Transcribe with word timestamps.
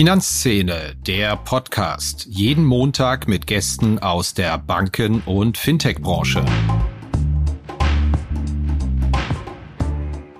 Finanzszene, 0.00 0.96
der 1.06 1.36
Podcast. 1.36 2.26
Jeden 2.30 2.64
Montag 2.64 3.28
mit 3.28 3.46
Gästen 3.46 3.98
aus 3.98 4.32
der 4.32 4.56
Banken- 4.56 5.20
und 5.26 5.58
Fintech-Branche. 5.58 6.42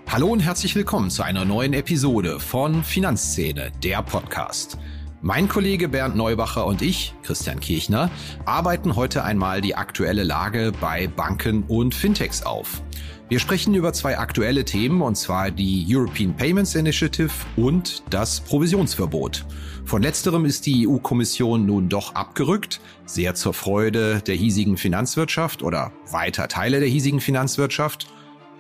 Hallo 0.09 0.29
und 0.29 0.41
herzlich 0.41 0.75
willkommen 0.77 1.11
zu 1.11 1.23
einer 1.25 1.45
neuen 1.45 1.75
Episode 1.75 2.41
von 2.41 2.83
Finanzszene, 2.83 3.71
der 3.85 4.03
Podcast. 4.03 4.79
Mein 5.21 5.47
Kollege 5.47 5.91
Bernd 5.91 6.17
Neubacher 6.17 6.65
und 6.65 6.81
ich, 6.81 7.13
Christian 7.23 7.61
Kirchner, 7.61 8.11
arbeiten 8.47 8.97
heute 8.97 9.25
einmal 9.25 9.61
die 9.61 9.75
aktuelle 9.75 10.25
Lage 10.25 10.73
bei 10.81 11.07
Banken 11.07 11.65
und 11.65 11.95
Fintechs 11.95 12.45
auf. 12.45 12.81
Wir 13.31 13.39
sprechen 13.39 13.77
über 13.77 13.93
zwei 13.93 14.19
aktuelle 14.19 14.65
Themen, 14.65 15.03
und 15.03 15.15
zwar 15.15 15.53
die 15.53 15.87
European 15.89 16.35
Payments 16.35 16.75
Initiative 16.75 17.31
und 17.55 18.03
das 18.11 18.41
Provisionsverbot. 18.41 19.47
Von 19.85 20.03
letzterem 20.03 20.45
ist 20.45 20.67
die 20.67 20.89
EU-Kommission 20.89 21.65
nun 21.65 21.89
doch 21.89 22.17
abgerückt, 22.17 22.81
sehr 23.07 23.37
zur 23.37 23.55
Freude 23.55 24.21
der 24.27 24.35
hiesigen 24.35 24.77
Finanzwirtschaft 24.77 25.63
oder 25.63 25.93
weiter 26.11 26.49
Teile 26.49 26.81
der 26.81 26.89
hiesigen 26.89 27.21
Finanzwirtschaft. 27.21 28.09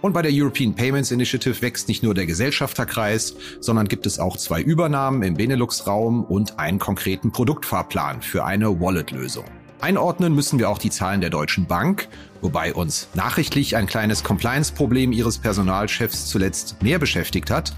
Und 0.02 0.12
bei 0.12 0.22
der 0.22 0.30
European 0.32 0.76
Payments 0.76 1.10
Initiative 1.10 1.62
wächst 1.62 1.88
nicht 1.88 2.04
nur 2.04 2.14
der 2.14 2.26
Gesellschafterkreis, 2.26 3.34
sondern 3.58 3.88
gibt 3.88 4.06
es 4.06 4.20
auch 4.20 4.36
zwei 4.36 4.62
Übernahmen 4.62 5.24
im 5.24 5.34
Benelux-Raum 5.34 6.22
und 6.22 6.60
einen 6.60 6.78
konkreten 6.78 7.32
Produktfahrplan 7.32 8.22
für 8.22 8.44
eine 8.44 8.80
Wallet-Lösung. 8.80 9.46
Einordnen 9.80 10.34
müssen 10.34 10.58
wir 10.58 10.68
auch 10.68 10.78
die 10.78 10.90
Zahlen 10.90 11.22
der 11.22 11.30
Deutschen 11.30 11.66
Bank, 11.66 12.08
wobei 12.40 12.74
uns 12.74 13.08
nachrichtlich 13.14 13.76
ein 13.76 13.86
kleines 13.86 14.24
Compliance-Problem 14.24 15.12
ihres 15.12 15.38
Personalchefs 15.38 16.26
zuletzt 16.26 16.82
mehr 16.82 16.98
beschäftigt 16.98 17.50
hat. 17.50 17.74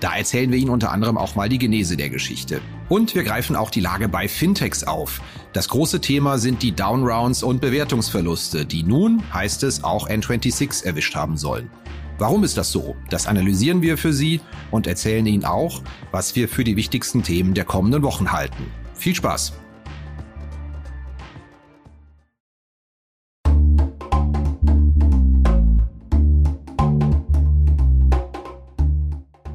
Da 0.00 0.16
erzählen 0.16 0.50
wir 0.50 0.58
Ihnen 0.58 0.70
unter 0.70 0.90
anderem 0.90 1.16
auch 1.16 1.36
mal 1.36 1.48
die 1.48 1.58
Genese 1.58 1.96
der 1.96 2.10
Geschichte. 2.10 2.60
Und 2.88 3.14
wir 3.14 3.22
greifen 3.22 3.54
auch 3.54 3.70
die 3.70 3.80
Lage 3.80 4.08
bei 4.08 4.26
Fintechs 4.26 4.82
auf. 4.82 5.20
Das 5.52 5.68
große 5.68 6.00
Thema 6.00 6.38
sind 6.38 6.62
die 6.62 6.72
Downrounds 6.72 7.44
und 7.44 7.60
Bewertungsverluste, 7.60 8.66
die 8.66 8.82
nun, 8.82 9.22
heißt 9.32 9.62
es, 9.62 9.84
auch 9.84 10.08
N26 10.08 10.84
erwischt 10.84 11.14
haben 11.14 11.36
sollen. 11.36 11.70
Warum 12.18 12.42
ist 12.42 12.58
das 12.58 12.72
so? 12.72 12.96
Das 13.10 13.26
analysieren 13.26 13.80
wir 13.80 13.96
für 13.96 14.12
Sie 14.12 14.40
und 14.70 14.88
erzählen 14.88 15.26
Ihnen 15.26 15.44
auch, 15.44 15.82
was 16.10 16.34
wir 16.34 16.48
für 16.48 16.64
die 16.64 16.76
wichtigsten 16.76 17.22
Themen 17.22 17.54
der 17.54 17.64
kommenden 17.64 18.02
Wochen 18.02 18.32
halten. 18.32 18.66
Viel 18.94 19.14
Spaß! 19.14 19.52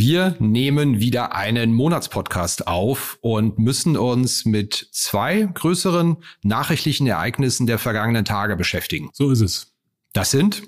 Wir 0.00 0.36
nehmen 0.38 1.00
wieder 1.00 1.34
einen 1.34 1.74
Monatspodcast 1.74 2.68
auf 2.68 3.18
und 3.20 3.58
müssen 3.58 3.96
uns 3.96 4.44
mit 4.44 4.90
zwei 4.92 5.48
größeren 5.52 6.18
nachrichtlichen 6.44 7.08
Ereignissen 7.08 7.66
der 7.66 7.80
vergangenen 7.80 8.24
Tage 8.24 8.54
beschäftigen. 8.54 9.10
So 9.12 9.32
ist 9.32 9.40
es. 9.40 9.74
Das 10.12 10.30
sind 10.30 10.62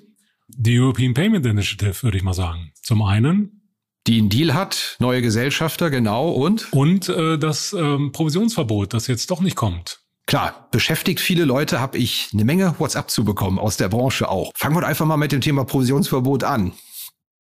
die 0.49 0.81
European 0.81 1.15
Payment 1.15 1.47
Initiative, 1.47 2.03
würde 2.03 2.17
ich 2.17 2.25
mal 2.25 2.35
sagen. 2.35 2.73
Zum 2.83 3.03
einen 3.03 3.69
die 4.09 4.19
einen 4.19 4.31
Deal 4.31 4.53
hat, 4.53 4.97
neue 4.99 5.23
Gesellschafter, 5.23 5.91
genau, 5.91 6.31
und? 6.31 6.73
Und 6.73 7.09
äh, 7.09 7.39
das 7.39 7.73
ähm, 7.73 8.11
Provisionsverbot, 8.11 8.95
das 8.95 9.07
jetzt 9.07 9.31
doch 9.31 9.41
nicht 9.41 9.55
kommt. 9.55 10.01
Klar, 10.27 10.67
beschäftigt 10.73 11.21
viele 11.21 11.45
Leute, 11.45 11.81
habe 11.81 11.99
ich 11.99 12.31
eine 12.33 12.45
Menge 12.45 12.75
WhatsApp 12.79 13.11
zu 13.11 13.25
bekommen, 13.25 13.61
aus 13.61 13.77
der 13.77 13.91
Branche 13.91 14.29
auch. 14.29 14.51
Fangen 14.57 14.75
wir 14.75 14.85
einfach 14.85 15.07
mal 15.07 15.17
mit 15.17 15.31
dem 15.31 15.41
Thema 15.41 15.65
Provisionsverbot 15.65 16.43
an. 16.43 16.73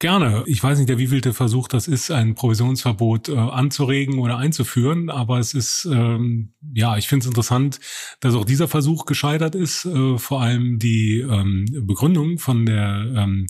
Gerne. 0.00 0.44
Ich 0.46 0.62
weiß 0.62 0.78
nicht, 0.78 0.88
der 0.88 0.96
wievielte 0.96 1.34
Versuch 1.34 1.68
das 1.68 1.86
ist, 1.86 2.10
ein 2.10 2.34
Provisionsverbot 2.34 3.28
äh, 3.28 3.36
anzuregen 3.36 4.18
oder 4.18 4.38
einzuführen, 4.38 5.10
aber 5.10 5.38
es 5.38 5.52
ist, 5.52 5.84
ähm, 5.84 6.54
ja, 6.72 6.96
ich 6.96 7.06
finde 7.06 7.24
es 7.24 7.26
interessant, 7.26 7.80
dass 8.20 8.34
auch 8.34 8.46
dieser 8.46 8.66
Versuch 8.66 9.04
gescheitert 9.04 9.54
ist. 9.54 9.84
Äh, 9.84 10.16
vor 10.16 10.40
allem 10.40 10.78
die 10.78 11.20
ähm, 11.20 11.66
Begründung 11.82 12.38
von 12.38 12.64
der 12.64 13.12
ähm, 13.14 13.46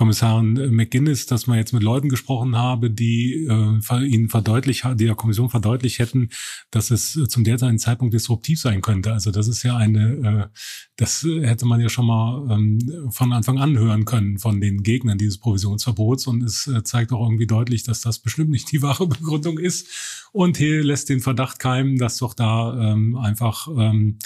Kommissarin 0.00 0.74
McGuinness, 0.74 1.26
dass 1.26 1.46
man 1.46 1.58
jetzt 1.58 1.74
mit 1.74 1.82
Leuten 1.82 2.08
gesprochen 2.08 2.56
habe, 2.56 2.90
die 2.90 3.46
äh, 3.46 4.06
ihnen 4.06 4.30
verdeutlicht, 4.30 4.86
die 4.94 5.04
der 5.04 5.14
Kommission 5.14 5.50
verdeutlicht 5.50 5.98
hätten, 5.98 6.30
dass 6.70 6.90
es 6.90 7.12
zum 7.28 7.44
derzeitigen 7.44 7.78
Zeitpunkt 7.78 8.14
disruptiv 8.14 8.58
sein 8.58 8.80
könnte. 8.80 9.12
Also 9.12 9.30
das 9.30 9.46
ist 9.46 9.62
ja 9.62 9.76
eine, 9.76 10.48
äh, 10.54 10.58
das 10.96 11.22
hätte 11.22 11.66
man 11.66 11.82
ja 11.82 11.90
schon 11.90 12.06
mal 12.06 12.50
ähm, 12.50 13.10
von 13.10 13.34
Anfang 13.34 13.58
an 13.58 13.76
hören 13.76 14.06
können 14.06 14.38
von 14.38 14.62
den 14.62 14.82
Gegnern 14.82 15.18
dieses 15.18 15.36
Provisionsverbots 15.36 16.26
und 16.28 16.44
es 16.44 16.66
äh, 16.66 16.82
zeigt 16.82 17.12
auch 17.12 17.22
irgendwie 17.22 17.46
deutlich, 17.46 17.82
dass 17.82 18.00
das 18.00 18.20
bestimmt 18.20 18.48
nicht 18.48 18.72
die 18.72 18.80
wahre 18.80 19.06
Begründung 19.06 19.58
ist. 19.58 19.86
Und 20.32 20.56
hier 20.56 20.82
lässt 20.82 21.10
den 21.10 21.20
Verdacht 21.20 21.58
keimen, 21.58 21.98
dass 21.98 22.16
doch 22.16 22.32
da 22.32 22.92
ähm, 22.92 23.16
einfach 23.16 23.68
ähm, 23.68 24.18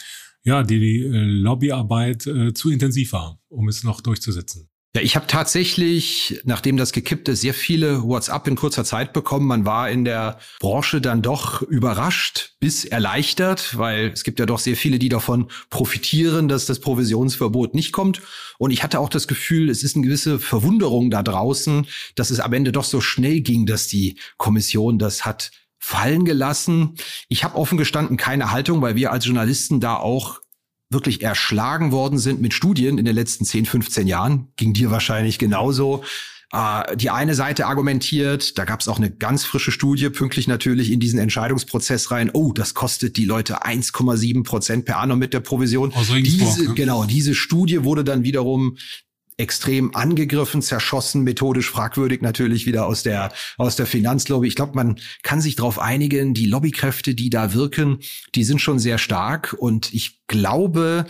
ja 0.45 0.63
die, 0.63 0.79
die 0.79 1.01
äh, 1.01 1.25
Lobbyarbeit 1.25 2.29
äh, 2.29 2.55
zu 2.55 2.71
intensiv 2.71 3.13
war, 3.13 3.41
um 3.49 3.67
es 3.67 3.83
noch 3.83 4.01
durchzusetzen. 4.01 4.69
Ja, 4.97 5.03
ich 5.03 5.17
habe 5.17 5.27
tatsächlich, 5.27 6.41
nachdem 6.45 6.77
das 6.77 6.93
gekippt 6.93 7.29
ist, 7.29 7.41
sehr 7.41 7.53
viele 7.53 8.05
WhatsApp 8.05 8.47
in 8.47 8.55
kurzer 8.55 8.85
Zeit 8.85 9.13
bekommen. 9.13 9.49
Man 9.49 9.67
war 9.67 9.91
in 9.91 10.05
der 10.05 10.39
Branche 10.61 11.01
dann 11.01 11.21
doch 11.21 11.63
überrascht 11.63 12.55
bis 12.61 12.85
erleichtert, 12.85 13.77
weil 13.77 14.11
es 14.13 14.23
gibt 14.23 14.39
ja 14.39 14.47
doch 14.47 14.61
sehr 14.61 14.77
viele, 14.77 15.01
die 15.01 15.09
davon 15.09 15.51
profitieren, 15.69 16.47
dass 16.47 16.67
das 16.67 16.79
Provisionsverbot 16.79 17.75
nicht 17.75 17.91
kommt. 17.91 18.23
Und 18.57 18.71
ich 18.71 18.85
hatte 18.85 19.01
auch 19.01 19.09
das 19.09 19.27
Gefühl, 19.27 19.69
es 19.69 19.83
ist 19.83 19.97
eine 19.97 20.05
gewisse 20.05 20.39
Verwunderung 20.39 21.11
da 21.11 21.25
draußen, 21.25 21.89
dass 22.15 22.31
es 22.31 22.39
am 22.39 22.53
Ende 22.53 22.71
doch 22.71 22.85
so 22.85 23.01
schnell 23.01 23.41
ging, 23.41 23.67
dass 23.67 23.89
die 23.89 24.17
Kommission 24.37 25.01
das 25.01 25.27
hat 25.27 25.51
fallen 25.81 26.25
gelassen. 26.25 26.95
Ich 27.29 27.43
habe 27.43 27.57
offen 27.57 27.77
gestanden 27.79 28.17
keine 28.17 28.53
Haltung, 28.53 28.81
weil 28.81 28.95
wir 28.95 29.11
als 29.11 29.27
Journalisten 29.27 29.81
da 29.81 29.97
auch 29.97 30.41
wirklich 30.95 31.23
erschlagen 31.23 31.93
worden 31.93 32.19
sind 32.19 32.41
mit 32.41 32.55
Studien 32.55 32.97
in 32.97 33.05
den 33.05 33.15
letzten 33.15 33.45
10, 33.45 33.67
15 33.67 34.07
Jahren. 34.07 34.49
Ging 34.57 34.73
dir 34.73 34.91
wahrscheinlich 34.91 35.39
genauso. 35.39 36.03
Äh, 36.55 36.97
die 36.97 37.11
eine 37.11 37.35
Seite 37.35 37.67
argumentiert, 37.67 38.57
da 38.57 38.65
gab 38.65 38.81
es 38.81 38.89
auch 38.89 38.99
eine 38.99 39.11
ganz 39.11 39.45
frische 39.45 39.73
Studie, 39.73 40.09
pünktlich 40.11 40.47
natürlich 40.47 40.93
in 40.93 41.01
diesen 41.01 41.19
Entscheidungsprozess 41.19 42.11
rein. 42.13 42.31
Oh, 42.33 42.53
das 42.53 42.75
kostet 42.75 43.17
die 43.17 43.25
Leute 43.25 43.65
1,7 43.65 44.45
Prozent 44.45 44.85
per 44.85 44.99
annum 44.99 45.19
mit 45.19 45.35
der 45.35 45.41
Provision. 45.41 45.93
Aus 45.93 46.09
diese, 46.09 46.69
ne? 46.69 46.75
genau, 46.75 47.05
diese 47.05 47.35
Studie 47.35 47.83
wurde 47.83 48.05
dann 48.05 48.23
wiederum 48.23 48.77
extrem 49.37 49.95
angegriffen, 49.95 50.63
zerschossen, 50.63 51.23
methodisch 51.23 51.71
fragwürdig 51.71 52.23
natürlich 52.23 52.67
wieder 52.67 52.87
aus 52.87 53.03
der 53.03 53.33
aus 53.59 53.77
der 53.77 53.87
Finanzlobby. 53.87 54.47
Ich 54.47 54.57
glaube, 54.57 54.75
man 54.75 54.97
kann 55.23 55.41
sich 55.41 55.57
darauf 55.57 55.79
einigen, 55.79 56.35
die 56.35 56.47
Lobbykräfte, 56.47 57.15
die 57.15 57.31
da 57.31 57.53
wirken, 57.53 57.99
die 58.35 58.45
sind 58.45 58.61
schon 58.61 58.79
sehr 58.79 58.99
stark 58.99 59.55
und 59.59 59.93
ich 59.93 60.27
glaube 60.27 61.07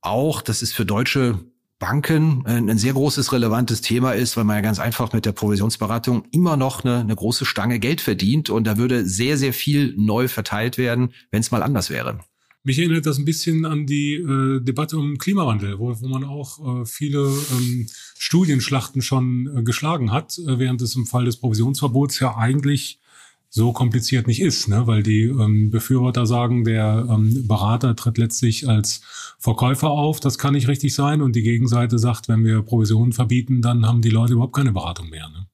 auch, 0.00 0.42
das 0.42 0.62
ist 0.62 0.72
für 0.72 0.86
deutsche 0.86 1.38
Banken 1.78 2.44
ein, 2.44 2.68
ein 2.68 2.78
sehr 2.78 2.92
großes, 2.92 3.32
relevantes 3.32 3.80
Thema 3.80 4.12
ist, 4.12 4.36
weil 4.36 4.44
man 4.44 4.56
ja 4.56 4.62
ganz 4.62 4.80
einfach 4.80 5.12
mit 5.12 5.24
der 5.24 5.32
Provisionsberatung 5.32 6.24
immer 6.32 6.56
noch 6.56 6.84
eine, 6.84 6.98
eine 6.98 7.14
große 7.14 7.44
Stange 7.44 7.78
Geld 7.78 8.00
verdient 8.00 8.50
und 8.50 8.64
da 8.64 8.76
würde 8.76 9.06
sehr, 9.06 9.36
sehr 9.36 9.52
viel 9.52 9.94
neu 9.96 10.26
verteilt 10.26 10.78
werden, 10.78 11.14
wenn 11.30 11.40
es 11.40 11.52
mal 11.52 11.62
anders 11.62 11.90
wäre. 11.90 12.18
Mich 12.68 12.78
erinnert 12.78 13.06
das 13.06 13.16
ein 13.16 13.24
bisschen 13.24 13.64
an 13.64 13.86
die 13.86 14.16
äh, 14.16 14.60
Debatte 14.60 14.98
um 14.98 15.16
Klimawandel, 15.16 15.78
wo, 15.78 15.98
wo 16.02 16.06
man 16.06 16.22
auch 16.22 16.82
äh, 16.82 16.84
viele 16.84 17.20
ähm, 17.20 17.86
Studienschlachten 18.18 19.00
schon 19.00 19.48
äh, 19.56 19.62
geschlagen 19.62 20.12
hat, 20.12 20.36
äh, 20.36 20.58
während 20.58 20.82
es 20.82 20.94
im 20.94 21.06
Fall 21.06 21.24
des 21.24 21.38
Provisionsverbots 21.38 22.20
ja 22.20 22.36
eigentlich 22.36 23.00
so 23.48 23.72
kompliziert 23.72 24.26
nicht 24.26 24.42
ist, 24.42 24.68
ne? 24.68 24.86
weil 24.86 25.02
die 25.02 25.22
ähm, 25.22 25.70
Befürworter 25.70 26.26
sagen, 26.26 26.64
der 26.64 27.08
ähm, 27.10 27.48
Berater 27.48 27.96
tritt 27.96 28.18
letztlich 28.18 28.68
als 28.68 29.00
Verkäufer 29.38 29.88
auf, 29.88 30.20
das 30.20 30.36
kann 30.36 30.52
nicht 30.52 30.68
richtig 30.68 30.94
sein 30.94 31.22
und 31.22 31.34
die 31.36 31.42
Gegenseite 31.42 31.98
sagt, 31.98 32.28
wenn 32.28 32.44
wir 32.44 32.60
Provisionen 32.60 33.14
verbieten, 33.14 33.62
dann 33.62 33.86
haben 33.86 34.02
die 34.02 34.10
Leute 34.10 34.34
überhaupt 34.34 34.54
keine 34.54 34.72
Beratung 34.72 35.08
mehr. 35.08 35.30
Ne? 35.30 35.46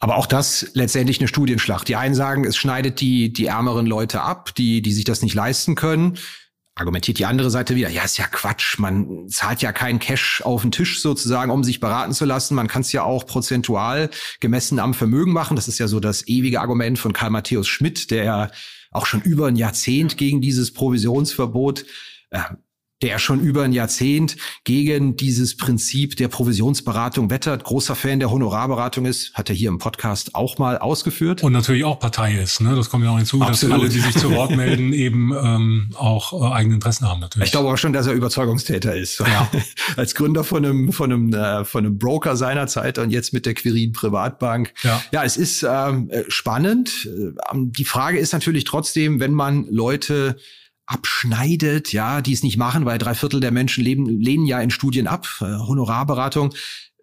Aber 0.00 0.16
auch 0.16 0.26
das 0.26 0.70
letztendlich 0.74 1.20
eine 1.20 1.28
Studienschlacht. 1.28 1.86
Die 1.86 1.96
einen 1.96 2.14
sagen, 2.14 2.44
es 2.44 2.56
schneidet 2.56 3.00
die, 3.00 3.32
die 3.32 3.46
ärmeren 3.46 3.86
Leute 3.86 4.22
ab, 4.22 4.54
die, 4.54 4.82
die 4.82 4.92
sich 4.92 5.04
das 5.04 5.22
nicht 5.22 5.34
leisten 5.34 5.74
können 5.74 6.18
argumentiert 6.80 7.18
die 7.18 7.26
andere 7.26 7.50
Seite 7.50 7.76
wieder, 7.76 7.90
ja, 7.90 8.02
ist 8.04 8.16
ja 8.16 8.26
Quatsch, 8.26 8.78
man 8.78 9.28
zahlt 9.28 9.60
ja 9.60 9.70
keinen 9.70 9.98
Cash 9.98 10.42
auf 10.42 10.62
den 10.62 10.72
Tisch 10.72 11.02
sozusagen, 11.02 11.50
um 11.50 11.62
sich 11.62 11.78
beraten 11.78 12.12
zu 12.12 12.24
lassen. 12.24 12.54
Man 12.54 12.68
kann 12.68 12.82
es 12.82 12.92
ja 12.92 13.02
auch 13.02 13.26
prozentual 13.26 14.10
gemessen 14.40 14.78
am 14.78 14.94
Vermögen 14.94 15.32
machen. 15.32 15.56
Das 15.56 15.68
ist 15.68 15.78
ja 15.78 15.88
so 15.88 16.00
das 16.00 16.26
ewige 16.26 16.60
Argument 16.60 16.98
von 16.98 17.12
Karl 17.12 17.30
Matthäus 17.30 17.68
Schmidt, 17.68 18.10
der 18.10 18.24
ja 18.24 18.50
auch 18.90 19.06
schon 19.06 19.20
über 19.20 19.48
ein 19.48 19.56
Jahrzehnt 19.56 20.16
gegen 20.16 20.40
dieses 20.40 20.72
Provisionsverbot 20.72 21.84
äh, 22.30 22.40
der 23.02 23.18
schon 23.18 23.40
über 23.40 23.62
ein 23.62 23.72
Jahrzehnt 23.72 24.36
gegen 24.64 25.16
dieses 25.16 25.56
Prinzip 25.56 26.16
der 26.16 26.28
Provisionsberatung 26.28 27.30
wettert, 27.30 27.64
großer 27.64 27.94
Fan 27.94 28.18
der 28.20 28.30
Honorarberatung 28.30 29.06
ist, 29.06 29.34
hat 29.34 29.48
er 29.48 29.54
hier 29.54 29.68
im 29.68 29.78
Podcast 29.78 30.34
auch 30.34 30.58
mal 30.58 30.78
ausgeführt. 30.78 31.42
Und 31.42 31.52
natürlich 31.52 31.84
auch 31.84 31.98
Partei 31.98 32.34
ist, 32.34 32.60
ne? 32.60 32.76
Das 32.76 32.90
kommt 32.90 33.04
ja 33.04 33.10
auch 33.10 33.16
hinzu, 33.16 33.40
Absolut. 33.40 33.74
dass 33.74 33.80
alle, 33.80 33.88
die 33.88 34.00
sich 34.00 34.16
zu 34.16 34.30
Wort 34.32 34.54
melden, 34.54 34.92
eben 34.92 35.32
ähm, 35.32 35.90
auch 35.94 36.32
äh, 36.32 36.54
eigene 36.54 36.74
Interessen 36.74 37.08
haben 37.08 37.20
natürlich. 37.20 37.46
Ich 37.46 37.52
glaube 37.52 37.68
aber 37.68 37.78
schon, 37.78 37.92
dass 37.92 38.06
er 38.06 38.12
Überzeugungstäter 38.12 38.94
ist. 38.94 39.20
Ja. 39.20 39.50
Als 39.96 40.14
Gründer 40.14 40.44
von 40.44 40.64
einem, 40.64 40.92
von 40.92 41.12
einem, 41.12 41.32
äh, 41.32 41.64
von 41.64 41.86
einem 41.86 41.98
Broker 41.98 42.36
seinerzeit 42.36 42.98
und 42.98 43.10
jetzt 43.10 43.32
mit 43.32 43.46
der 43.46 43.54
Quirin 43.54 43.92
Privatbank. 43.92 44.74
Ja, 44.82 45.02
ja 45.10 45.24
es 45.24 45.36
ist 45.36 45.64
ähm, 45.68 46.10
äh, 46.10 46.24
spannend. 46.28 47.08
Ähm, 47.50 47.72
die 47.72 47.84
Frage 47.84 48.18
ist 48.18 48.32
natürlich 48.32 48.64
trotzdem, 48.64 49.20
wenn 49.20 49.32
man 49.32 49.66
Leute 49.70 50.36
abschneidet, 50.90 51.92
ja, 51.92 52.20
die 52.20 52.32
es 52.32 52.42
nicht 52.42 52.56
machen, 52.56 52.84
weil 52.84 52.98
drei 52.98 53.14
Viertel 53.14 53.40
der 53.40 53.52
Menschen 53.52 53.84
leben, 53.84 54.06
lehnen 54.06 54.44
ja 54.44 54.60
in 54.60 54.70
Studien 54.70 55.06
ab, 55.06 55.26
äh, 55.40 55.44
Honorarberatung. 55.44 56.52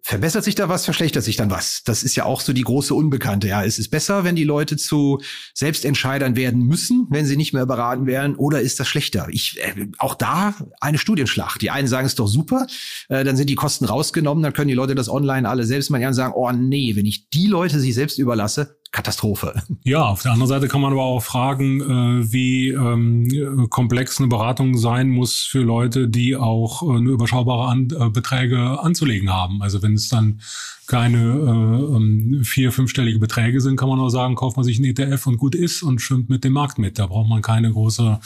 Verbessert 0.01 0.45
sich 0.45 0.55
da 0.55 0.69
was, 0.69 0.85
verschlechtert 0.85 1.23
sich 1.23 1.35
dann 1.35 1.51
was? 1.51 1.83
Das 1.83 2.01
ist 2.01 2.15
ja 2.15 2.23
auch 2.23 2.39
so 2.39 2.53
die 2.53 2.61
große 2.61 2.93
Unbekannte. 2.93 3.49
Ja, 3.49 3.61
ist 3.61 3.77
es 3.77 3.89
besser, 3.89 4.23
wenn 4.23 4.37
die 4.37 4.45
Leute 4.45 4.77
zu 4.77 5.19
Selbstentscheidern 5.53 6.37
werden 6.37 6.63
müssen, 6.63 7.07
wenn 7.09 7.25
sie 7.25 7.35
nicht 7.35 7.51
mehr 7.51 7.65
beraten 7.65 8.05
werden, 8.05 8.35
oder 8.35 8.61
ist 8.61 8.79
das 8.79 8.87
schlechter? 8.87 9.27
Ich 9.31 9.57
äh, 9.59 9.87
auch 9.97 10.15
da 10.15 10.53
eine 10.79 10.97
Studienschlacht. 10.97 11.61
Die 11.61 11.71
einen 11.71 11.87
sagen 11.87 12.05
es 12.05 12.13
ist 12.13 12.19
doch 12.19 12.27
super, 12.27 12.67
äh, 13.09 13.23
dann 13.23 13.35
sind 13.35 13.49
die 13.49 13.55
Kosten 13.55 13.85
rausgenommen, 13.85 14.43
dann 14.43 14.53
können 14.53 14.69
die 14.69 14.73
Leute 14.73 14.95
das 14.95 15.09
online 15.09 15.47
alle 15.47 15.65
selbst 15.65 15.89
mal 15.89 16.13
sagen, 16.13 16.33
oh 16.35 16.51
nee, 16.51 16.95
wenn 16.95 17.05
ich 17.05 17.29
die 17.29 17.47
Leute 17.47 17.79
sich 17.79 17.93
selbst 17.93 18.17
überlasse, 18.17 18.77
Katastrophe. 18.91 19.53
Ja, 19.83 20.03
auf 20.03 20.21
der 20.21 20.31
anderen 20.31 20.49
Seite 20.49 20.67
kann 20.67 20.81
man 20.81 20.91
aber 20.91 21.03
auch 21.03 21.21
fragen, 21.21 21.81
äh, 21.81 22.33
wie 22.33 22.69
ähm, 22.69 23.67
komplex 23.69 24.19
eine 24.19 24.27
Beratung 24.27 24.77
sein 24.77 25.09
muss 25.09 25.41
für 25.41 25.61
Leute, 25.61 26.09
die 26.09 26.35
auch 26.35 26.81
äh, 26.81 26.99
nur 26.99 27.13
überschaubare 27.13 27.69
An 27.69 27.87
äh, 27.97 28.09
Beträge 28.09 28.79
anzulegen 28.81 29.31
haben. 29.31 29.61
Also 29.61 29.81
wenn 29.81 29.93
es 29.93 30.09
dann 30.09 30.41
keine 30.87 31.17
äh, 31.17 31.95
ähm, 31.95 32.41
vier, 32.43 32.71
fünfstellige 32.71 33.19
Beträge 33.19 33.61
sind, 33.61 33.77
kann 33.77 33.89
man 33.89 33.99
auch 33.99 34.09
sagen, 34.09 34.35
kauft 34.35 34.57
man 34.57 34.63
sich 34.63 34.77
einen 34.77 34.85
ETF 34.85 35.27
und 35.27 35.37
gut 35.37 35.55
ist 35.55 35.83
und 35.83 36.01
schwimmt 36.01 36.29
mit 36.29 36.43
dem 36.43 36.53
Markt 36.53 36.77
mit. 36.77 36.97
Da 36.97 37.07
braucht 37.07 37.29
man 37.29 37.41
keine 37.41 37.71
große 37.71 38.19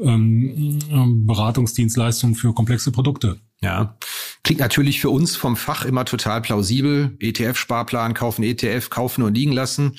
ähm, 0.00 0.78
ähm 0.90 1.26
Beratungsdienstleistung 1.26 2.34
für 2.34 2.52
komplexe 2.52 2.92
Produkte. 2.92 3.38
Ja, 3.60 3.98
klingt 4.44 4.60
natürlich 4.60 5.00
für 5.00 5.10
uns 5.10 5.34
vom 5.34 5.56
Fach 5.56 5.84
immer 5.84 6.04
total 6.04 6.40
plausibel. 6.40 7.16
ETF-Sparplan, 7.18 8.14
kaufen 8.14 8.44
ETF, 8.44 8.88
kaufen 8.88 9.22
und 9.22 9.34
liegen 9.34 9.52
lassen. 9.52 9.98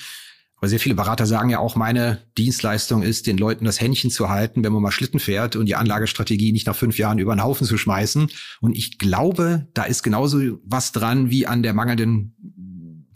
Aber 0.60 0.68
sehr 0.68 0.78
viele 0.78 0.94
Berater 0.94 1.26
sagen 1.26 1.48
ja 1.48 1.58
auch, 1.58 1.74
meine 1.74 2.22
Dienstleistung 2.36 3.02
ist, 3.02 3.26
den 3.26 3.38
Leuten 3.38 3.64
das 3.64 3.80
Händchen 3.80 4.10
zu 4.10 4.28
halten, 4.28 4.62
wenn 4.62 4.74
man 4.74 4.82
mal 4.82 4.92
Schlitten 4.92 5.18
fährt 5.18 5.56
und 5.56 5.64
die 5.64 5.74
Anlagestrategie 5.74 6.52
nicht 6.52 6.66
nach 6.66 6.76
fünf 6.76 6.98
Jahren 6.98 7.18
über 7.18 7.34
den 7.34 7.42
Haufen 7.42 7.66
zu 7.66 7.78
schmeißen. 7.78 8.30
Und 8.60 8.76
ich 8.76 8.98
glaube, 8.98 9.68
da 9.72 9.84
ist 9.84 10.02
genauso 10.02 10.38
was 10.64 10.92
dran 10.92 11.30
wie 11.30 11.46
an 11.46 11.62
der 11.62 11.72
mangelnden 11.72 12.36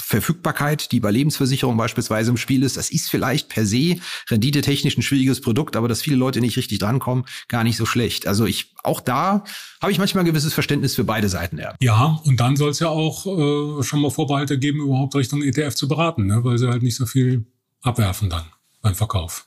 Verfügbarkeit, 0.06 0.92
die 0.92 1.00
bei 1.00 1.10
Lebensversicherung 1.10 1.76
beispielsweise 1.78 2.30
im 2.30 2.36
Spiel 2.36 2.62
ist, 2.62 2.76
das 2.76 2.90
ist 2.90 3.08
vielleicht 3.08 3.48
per 3.48 3.64
se 3.64 3.96
renditetechnisch 4.28 4.98
ein 4.98 5.02
schwieriges 5.02 5.40
Produkt, 5.40 5.76
aber 5.76 5.88
dass 5.88 6.02
viele 6.02 6.16
Leute 6.16 6.42
nicht 6.42 6.58
richtig 6.58 6.78
drankommen, 6.78 7.24
gar 7.48 7.64
nicht 7.64 7.78
so 7.78 7.86
schlecht. 7.86 8.26
Also 8.26 8.44
ich, 8.44 8.74
auch 8.82 9.00
da 9.00 9.44
habe 9.80 9.92
ich 9.92 9.98
manchmal 9.98 10.24
ein 10.24 10.26
gewisses 10.26 10.52
Verständnis 10.52 10.94
für 10.94 11.04
beide 11.04 11.30
Seiten. 11.30 11.58
Ja, 11.58 11.74
ja 11.80 12.20
und 12.24 12.38
dann 12.38 12.56
soll 12.56 12.70
es 12.70 12.80
ja 12.80 12.88
auch 12.88 13.24
äh, 13.26 13.82
schon 13.82 14.00
mal 14.00 14.10
Vorbehalte 14.10 14.58
geben, 14.58 14.80
überhaupt 14.80 15.14
Richtung 15.14 15.42
ETF 15.42 15.74
zu 15.74 15.88
beraten, 15.88 16.26
ne? 16.26 16.44
weil 16.44 16.58
sie 16.58 16.68
halt 16.68 16.82
nicht 16.82 16.96
so 16.96 17.06
viel 17.06 17.46
abwerfen 17.80 18.28
dann 18.28 18.44
beim 18.82 18.94
Verkauf. 18.94 19.46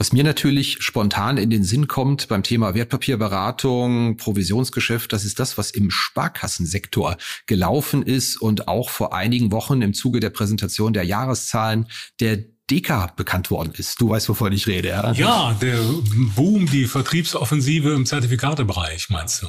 Was 0.00 0.12
mir 0.12 0.22
natürlich 0.22 0.76
spontan 0.78 1.38
in 1.38 1.50
den 1.50 1.64
Sinn 1.64 1.88
kommt 1.88 2.28
beim 2.28 2.44
Thema 2.44 2.72
Wertpapierberatung, 2.72 4.16
Provisionsgeschäft, 4.16 5.12
das 5.12 5.24
ist 5.24 5.40
das, 5.40 5.58
was 5.58 5.72
im 5.72 5.90
Sparkassensektor 5.90 7.16
gelaufen 7.46 8.04
ist 8.04 8.36
und 8.36 8.68
auch 8.68 8.90
vor 8.90 9.12
einigen 9.12 9.50
Wochen 9.50 9.82
im 9.82 9.94
Zuge 9.94 10.20
der 10.20 10.30
Präsentation 10.30 10.92
der 10.92 11.02
Jahreszahlen 11.02 11.88
der 12.20 12.44
Deka 12.70 13.12
bekannt 13.16 13.50
worden 13.50 13.72
ist. 13.76 14.00
Du 14.00 14.10
weißt, 14.10 14.28
wovon 14.28 14.52
ich 14.52 14.68
rede, 14.68 14.90
ja? 14.90 15.10
Ja, 15.14 15.56
der 15.60 15.80
Boom, 16.36 16.70
die 16.70 16.86
Vertriebsoffensive 16.86 17.92
im 17.92 18.06
Zertifikatebereich, 18.06 19.10
meinst 19.10 19.42
du? 19.42 19.48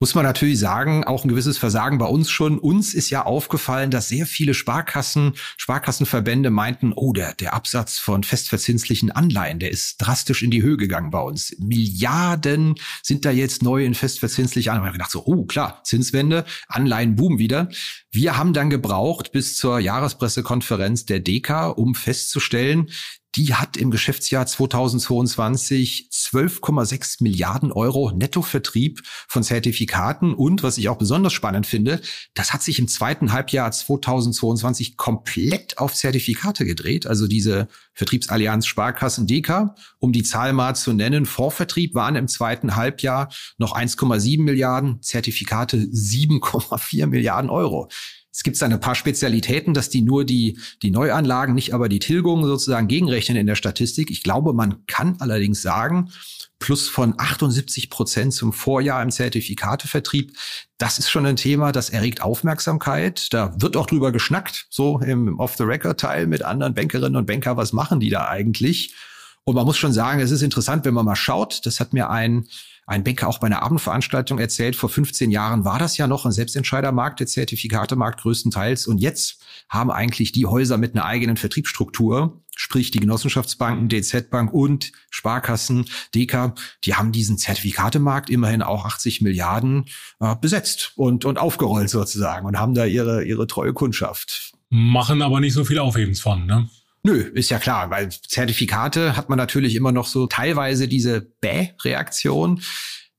Muss 0.00 0.14
man 0.14 0.24
natürlich 0.24 0.58
sagen, 0.58 1.04
auch 1.04 1.24
ein 1.24 1.28
gewisses 1.28 1.58
Versagen 1.58 1.98
bei 1.98 2.06
uns 2.06 2.30
schon. 2.30 2.58
Uns 2.58 2.94
ist 2.94 3.10
ja 3.10 3.24
aufgefallen, 3.24 3.90
dass 3.90 4.08
sehr 4.08 4.26
viele 4.26 4.54
Sparkassen, 4.54 5.34
Sparkassenverbände 5.56 6.50
meinten, 6.50 6.92
oh, 6.94 7.12
der, 7.12 7.34
der 7.34 7.54
Absatz 7.54 7.98
von 7.98 8.24
festverzinslichen 8.24 9.10
Anleihen, 9.10 9.58
der 9.58 9.70
ist 9.70 9.98
drastisch 9.98 10.42
in 10.42 10.50
die 10.50 10.62
Höhe 10.62 10.76
gegangen 10.76 11.10
bei 11.10 11.20
uns. 11.20 11.56
Milliarden 11.58 12.74
sind 13.02 13.24
da 13.24 13.30
jetzt 13.30 13.62
neu 13.62 13.84
in 13.84 13.94
festverzinsliche 13.94 14.72
Anleihen. 14.72 14.88
Ich 14.88 14.98
gedacht 14.98 15.10
so, 15.10 15.24
oh 15.26 15.44
klar, 15.44 15.80
Zinswende, 15.84 16.44
Anleihen 16.68 17.16
boomen 17.16 17.38
wieder. 17.38 17.68
Wir 18.10 18.36
haben 18.36 18.52
dann 18.52 18.70
gebraucht 18.70 19.32
bis 19.32 19.56
zur 19.56 19.78
Jahrespressekonferenz 19.80 21.06
der 21.06 21.20
DEKA, 21.20 21.68
um 21.68 21.94
festzustellen, 21.94 22.90
die 23.36 23.54
hat 23.54 23.76
im 23.76 23.90
Geschäftsjahr 23.90 24.46
2022 24.46 26.08
12,6 26.12 27.22
Milliarden 27.22 27.72
Euro 27.72 28.12
Nettovertrieb 28.12 29.02
von 29.04 29.42
Zertifikaten 29.42 30.34
und 30.34 30.62
was 30.62 30.78
ich 30.78 30.88
auch 30.88 30.98
besonders 30.98 31.32
spannend 31.32 31.66
finde, 31.66 32.00
das 32.34 32.52
hat 32.52 32.62
sich 32.62 32.78
im 32.78 32.88
zweiten 32.88 33.32
Halbjahr 33.32 33.70
2022 33.70 34.96
komplett 34.96 35.78
auf 35.78 35.94
Zertifikate 35.94 36.64
gedreht. 36.64 37.06
Also 37.06 37.26
diese 37.26 37.68
Vertriebsallianz 37.92 38.66
Sparkassen 38.66 39.26
DK, 39.26 39.74
um 39.98 40.12
die 40.12 40.22
Zahl 40.22 40.52
mal 40.52 40.74
zu 40.76 40.92
nennen, 40.92 41.26
Vorvertrieb 41.26 41.94
waren 41.94 42.16
im 42.16 42.28
zweiten 42.28 42.76
Halbjahr 42.76 43.28
noch 43.58 43.76
1,7 43.76 44.42
Milliarden, 44.42 45.02
Zertifikate 45.02 45.78
7,4 45.78 47.06
Milliarden 47.06 47.50
Euro. 47.50 47.88
Es 48.34 48.42
gibt 48.42 48.60
dann 48.60 48.72
ein 48.72 48.80
paar 48.80 48.96
Spezialitäten, 48.96 49.74
dass 49.74 49.90
die 49.90 50.02
nur 50.02 50.24
die, 50.24 50.58
die 50.82 50.90
Neuanlagen, 50.90 51.54
nicht 51.54 51.72
aber 51.72 51.88
die 51.88 52.00
Tilgungen 52.00 52.44
sozusagen 52.44 52.88
gegenrechnen 52.88 53.38
in 53.38 53.46
der 53.46 53.54
Statistik. 53.54 54.10
Ich 54.10 54.24
glaube, 54.24 54.52
man 54.52 54.84
kann 54.88 55.14
allerdings 55.20 55.62
sagen, 55.62 56.10
plus 56.58 56.88
von 56.88 57.14
78 57.16 57.90
Prozent 57.90 58.34
zum 58.34 58.52
Vorjahr 58.52 59.00
im 59.04 59.12
Zertifikatevertrieb. 59.12 60.36
Das 60.78 60.98
ist 60.98 61.10
schon 61.10 61.26
ein 61.26 61.36
Thema, 61.36 61.70
das 61.70 61.90
erregt 61.90 62.22
Aufmerksamkeit. 62.22 63.32
Da 63.32 63.54
wird 63.56 63.76
auch 63.76 63.86
drüber 63.86 64.10
geschnackt, 64.10 64.66
so 64.68 64.98
im 64.98 65.38
Off-the-Record-Teil 65.38 66.26
mit 66.26 66.42
anderen 66.42 66.74
Bankerinnen 66.74 67.14
und 67.14 67.26
Banker. 67.26 67.56
Was 67.56 67.72
machen 67.72 68.00
die 68.00 68.10
da 68.10 68.26
eigentlich? 68.26 68.96
Und 69.44 69.54
man 69.54 69.64
muss 69.64 69.78
schon 69.78 69.92
sagen, 69.92 70.18
es 70.18 70.32
ist 70.32 70.42
interessant, 70.42 70.84
wenn 70.84 70.94
man 70.94 71.04
mal 71.04 71.14
schaut. 71.14 71.64
Das 71.66 71.78
hat 71.78 71.92
mir 71.92 72.10
ein 72.10 72.48
ein 72.86 73.04
Banker 73.04 73.28
auch 73.28 73.38
bei 73.38 73.46
einer 73.46 73.62
Abendveranstaltung 73.62 74.38
erzählt, 74.38 74.76
vor 74.76 74.88
15 74.88 75.30
Jahren 75.30 75.64
war 75.64 75.78
das 75.78 75.96
ja 75.96 76.06
noch 76.06 76.26
ein 76.26 76.32
Selbstentscheidermarkt, 76.32 77.20
der 77.20 77.26
Zertifikatemarkt 77.26 78.20
größtenteils. 78.20 78.86
Und 78.86 78.98
jetzt 78.98 79.42
haben 79.68 79.90
eigentlich 79.90 80.32
die 80.32 80.46
Häuser 80.46 80.76
mit 80.76 80.94
einer 80.94 81.04
eigenen 81.04 81.36
Vertriebsstruktur, 81.36 82.42
sprich 82.54 82.90
die 82.90 83.00
Genossenschaftsbanken, 83.00 83.88
DZ 83.88 84.30
Bank 84.30 84.52
und 84.52 84.92
Sparkassen, 85.10 85.86
DK, 86.14 86.54
die 86.84 86.94
haben 86.94 87.12
diesen 87.12 87.38
Zertifikatemarkt 87.38 88.30
immerhin 88.30 88.62
auch 88.62 88.84
80 88.84 89.22
Milliarden 89.22 89.86
äh, 90.20 90.36
besetzt 90.36 90.92
und, 90.96 91.24
und 91.24 91.38
aufgerollt 91.38 91.90
sozusagen 91.90 92.46
und 92.46 92.58
haben 92.58 92.74
da 92.74 92.84
ihre, 92.84 93.24
ihre 93.24 93.46
treue 93.46 93.72
Kundschaft. 93.72 94.52
Machen 94.68 95.22
aber 95.22 95.40
nicht 95.40 95.54
so 95.54 95.64
viel 95.64 95.78
Aufhebens 95.78 96.20
von, 96.20 96.46
ne? 96.46 96.68
Nö, 97.06 97.20
ist 97.20 97.50
ja 97.50 97.58
klar, 97.58 97.90
weil 97.90 98.08
Zertifikate 98.08 99.14
hat 99.14 99.28
man 99.28 99.36
natürlich 99.36 99.74
immer 99.74 99.92
noch 99.92 100.06
so 100.06 100.26
teilweise 100.26 100.88
diese 100.88 101.20
Bäh-Reaktion. 101.20 102.62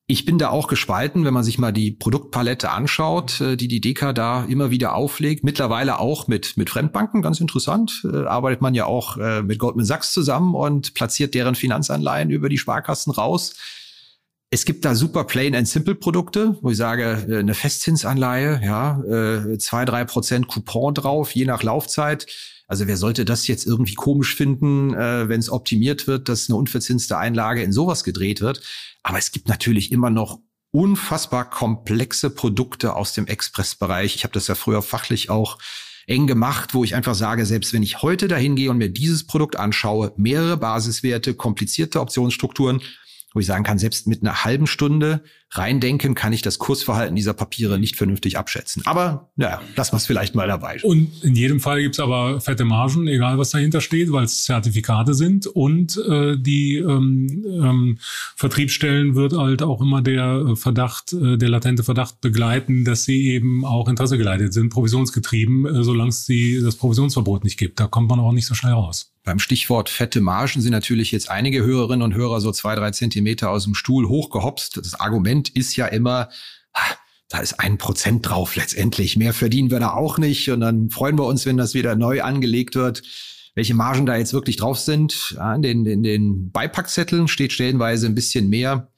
Ich 0.07 0.25
bin 0.25 0.39
da 0.39 0.49
auch 0.49 0.67
gespalten, 0.67 1.23
wenn 1.23 1.35
man 1.35 1.43
sich 1.43 1.59
mal 1.59 1.71
die 1.71 1.91
Produktpalette 1.91 2.71
anschaut, 2.71 3.41
äh, 3.41 3.55
die 3.55 3.67
die 3.67 3.81
Deka 3.81 4.11
da 4.11 4.45
immer 4.45 4.71
wieder 4.71 4.95
auflegt. 4.95 5.43
Mittlerweile 5.43 5.99
auch 5.99 6.27
mit, 6.27 6.57
mit 6.57 6.71
Fremdbanken, 6.71 7.21
ganz 7.21 7.39
interessant. 7.39 8.03
Äh, 8.11 8.25
arbeitet 8.25 8.61
man 8.61 8.73
ja 8.73 8.87
auch 8.87 9.17
äh, 9.17 9.43
mit 9.43 9.59
Goldman 9.59 9.85
Sachs 9.85 10.13
zusammen 10.13 10.55
und 10.55 10.95
platziert 10.95 11.35
deren 11.35 11.53
Finanzanleihen 11.53 12.31
über 12.31 12.49
die 12.49 12.57
Sparkassen 12.57 13.11
raus. 13.13 13.55
Es 14.55 14.63
gibt 14.63 14.85
da 14.85 14.95
super 14.95 15.25
Plain 15.25 15.53
and 15.53 15.67
Simple 15.67 15.95
Produkte, 15.95 16.57
wo 16.61 16.69
ich 16.69 16.77
sage, 16.77 17.27
eine 17.29 17.53
Festzinsanleihe, 17.53 18.61
ja, 18.63 19.03
zwei, 19.59 19.83
drei 19.83 20.05
Prozent 20.05 20.47
Coupon 20.47 20.93
drauf, 20.93 21.35
je 21.35 21.43
nach 21.43 21.61
Laufzeit. 21.61 22.25
Also 22.65 22.87
wer 22.87 22.95
sollte 22.95 23.25
das 23.25 23.47
jetzt 23.47 23.67
irgendwie 23.67 23.95
komisch 23.95 24.33
finden, 24.33 24.93
wenn 24.93 25.41
es 25.41 25.49
optimiert 25.49 26.07
wird, 26.07 26.29
dass 26.29 26.47
eine 26.47 26.55
unverzinste 26.55 27.17
Einlage 27.17 27.63
in 27.63 27.73
sowas 27.73 28.05
gedreht 28.05 28.39
wird? 28.39 28.61
Aber 29.03 29.17
es 29.17 29.33
gibt 29.33 29.49
natürlich 29.49 29.91
immer 29.91 30.09
noch 30.09 30.39
unfassbar 30.71 31.49
komplexe 31.49 32.29
Produkte 32.29 32.95
aus 32.95 33.11
dem 33.11 33.27
Expressbereich. 33.27 34.15
Ich 34.15 34.23
habe 34.23 34.33
das 34.33 34.47
ja 34.47 34.55
früher 34.55 34.81
fachlich 34.81 35.29
auch 35.29 35.57
eng 36.07 36.27
gemacht, 36.27 36.73
wo 36.73 36.85
ich 36.85 36.95
einfach 36.95 37.15
sage, 37.15 37.45
selbst 37.45 37.73
wenn 37.73 37.83
ich 37.83 38.03
heute 38.03 38.29
dahin 38.29 38.55
gehe 38.55 38.71
und 38.71 38.77
mir 38.77 38.89
dieses 38.89 39.27
Produkt 39.27 39.57
anschaue, 39.57 40.13
mehrere 40.15 40.55
Basiswerte, 40.55 41.33
komplizierte 41.33 41.99
Optionsstrukturen, 41.99 42.81
wo 43.35 43.39
ich 43.41 43.45
sagen 43.45 43.65
kann, 43.65 43.77
selbst 43.77 44.07
mit 44.07 44.21
einer 44.21 44.45
halben 44.45 44.65
Stunde 44.65 45.23
reindenken, 45.51 46.15
kann 46.15 46.33
ich 46.33 46.41
das 46.41 46.59
Kursverhalten 46.59 47.15
dieser 47.15 47.33
Papiere 47.33 47.79
nicht 47.79 47.95
vernünftig 47.95 48.37
abschätzen. 48.37 48.81
Aber 48.85 49.29
ja, 49.37 49.61
lassen 49.75 49.93
wir 49.93 49.97
es 49.97 50.05
vielleicht 50.05 50.35
mal 50.35 50.47
dabei. 50.47 50.79
Und 50.83 51.23
in 51.23 51.35
jedem 51.35 51.59
Fall 51.59 51.81
gibt's 51.81 51.99
aber 51.99 52.41
fette 52.41 52.65
Margen, 52.65 53.07
egal 53.07 53.37
was 53.37 53.51
dahinter 53.51 53.81
steht, 53.81 54.11
weil 54.11 54.25
es 54.25 54.43
Zertifikate 54.43 55.13
sind 55.13 55.47
und 55.47 55.97
äh, 55.97 56.37
die 56.37 56.77
ähm, 56.77 57.45
ähm, 57.45 57.97
Vertriebsstellen 58.35 59.15
wird 59.15 59.33
halt 59.33 59.63
auch 59.63 59.81
immer 59.81 60.01
der 60.01 60.55
Verdacht, 60.55 61.13
äh, 61.13 61.37
der 61.37 61.49
latente 61.49 61.83
Verdacht 61.83 62.21
begleiten, 62.21 62.83
dass 62.83 63.03
sie 63.03 63.27
eben 63.27 63.65
auch 63.65 63.87
interessegeleitet 63.87 64.53
sind, 64.53 64.69
provisionsgetrieben, 64.69 65.65
äh, 65.65 65.83
solange 65.83 66.09
es 66.09 66.27
das 66.63 66.75
Provisionsverbot 66.75 67.43
nicht 67.43 67.57
gibt. 67.57 67.79
Da 67.79 67.87
kommt 67.87 68.09
man 68.09 68.19
auch 68.19 68.31
nicht 68.31 68.45
so 68.45 68.55
schnell 68.55 68.73
raus. 68.73 69.11
Beim 69.25 69.39
Stichwort 69.39 69.89
fette 69.89 70.21
Margen 70.21 70.61
sind 70.61 70.71
natürlich 70.71 71.11
jetzt 71.11 71.31
einige 71.31 71.63
Hörerinnen 71.63 72.03
und 72.03 72.13
Hörer 72.13 72.39
so 72.41 72.51
zwei, 72.51 72.75
drei 72.75 72.91
Zentimeter 72.91 73.49
aus 73.49 73.63
dem 73.63 73.73
Stuhl 73.73 74.07
hochgehopst. 74.07 74.77
Das 74.77 74.93
Argument 74.99 75.34
ist 75.43 75.75
ja 75.75 75.87
immer, 75.87 76.29
da 77.29 77.39
ist 77.39 77.59
ein 77.59 77.77
Prozent 77.77 78.27
drauf 78.27 78.55
letztendlich. 78.55 79.17
Mehr 79.17 79.33
verdienen 79.33 79.71
wir 79.71 79.79
da 79.79 79.93
auch 79.93 80.17
nicht. 80.17 80.49
Und 80.49 80.61
dann 80.61 80.89
freuen 80.89 81.17
wir 81.17 81.25
uns, 81.25 81.45
wenn 81.45 81.57
das 81.57 81.73
wieder 81.73 81.95
neu 81.95 82.21
angelegt 82.21 82.75
wird. 82.75 83.01
Welche 83.55 83.73
Margen 83.73 84.05
da 84.05 84.17
jetzt 84.17 84.33
wirklich 84.33 84.57
drauf 84.57 84.79
sind, 84.79 85.37
in 85.55 85.61
den, 85.61 85.85
in 85.85 86.03
den 86.03 86.51
Beipackzetteln 86.51 87.27
steht 87.27 87.53
stellenweise 87.53 88.05
ein 88.05 88.15
bisschen 88.15 88.49
mehr. 88.49 88.89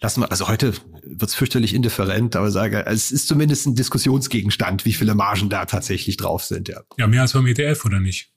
Lassen 0.00 0.22
wir, 0.22 0.30
also 0.30 0.48
heute 0.48 0.74
wird's 1.02 1.34
fürchterlich 1.34 1.74
indifferent, 1.74 2.34
aber 2.34 2.50
sage, 2.50 2.84
es 2.86 3.10
ist 3.10 3.28
zumindest 3.28 3.66
ein 3.66 3.74
Diskussionsgegenstand, 3.74 4.84
wie 4.84 4.92
viele 4.92 5.14
Margen 5.14 5.48
da 5.48 5.66
tatsächlich 5.66 6.16
drauf 6.16 6.44
sind. 6.44 6.68
Ja, 6.68 6.80
ja 6.98 7.06
mehr 7.06 7.22
als 7.22 7.34
beim 7.34 7.46
ETF, 7.46 7.84
oder 7.84 8.00
nicht? 8.00 8.30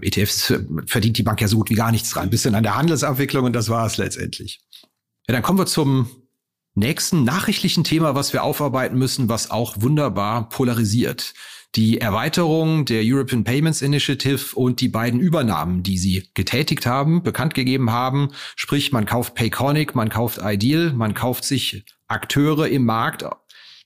ETFs 0.00 0.54
verdient 0.86 1.18
die 1.18 1.22
Bank 1.22 1.40
ja 1.40 1.48
so 1.48 1.56
gut 1.56 1.70
wie 1.70 1.74
gar 1.74 1.90
nichts 1.90 2.10
dran. 2.10 2.30
bisschen 2.30 2.54
an 2.54 2.62
der 2.62 2.76
Handelsabwicklung 2.76 3.46
und 3.46 3.54
das 3.54 3.68
war 3.68 3.86
es 3.86 3.96
letztendlich. 3.96 4.60
Ja, 5.26 5.34
dann 5.34 5.42
kommen 5.42 5.58
wir 5.58 5.66
zum 5.66 6.08
nächsten 6.74 7.24
nachrichtlichen 7.24 7.84
Thema, 7.84 8.14
was 8.14 8.32
wir 8.32 8.42
aufarbeiten 8.42 8.98
müssen, 8.98 9.28
was 9.28 9.50
auch 9.50 9.76
wunderbar 9.80 10.48
polarisiert. 10.48 11.34
Die 11.76 12.00
Erweiterung 12.00 12.84
der 12.84 13.02
European 13.04 13.44
Payments 13.44 13.80
Initiative 13.80 14.56
und 14.56 14.80
die 14.80 14.88
beiden 14.88 15.20
Übernahmen, 15.20 15.84
die 15.84 15.98
sie 15.98 16.28
getätigt 16.34 16.84
haben, 16.84 17.22
bekannt 17.22 17.54
gegeben 17.54 17.92
haben. 17.92 18.30
Sprich, 18.56 18.90
man 18.90 19.06
kauft 19.06 19.36
Payconic, 19.36 19.94
man 19.94 20.08
kauft 20.08 20.40
Ideal, 20.42 20.92
man 20.92 21.14
kauft 21.14 21.44
sich 21.44 21.84
Akteure 22.08 22.66
im 22.66 22.84
Markt, 22.84 23.24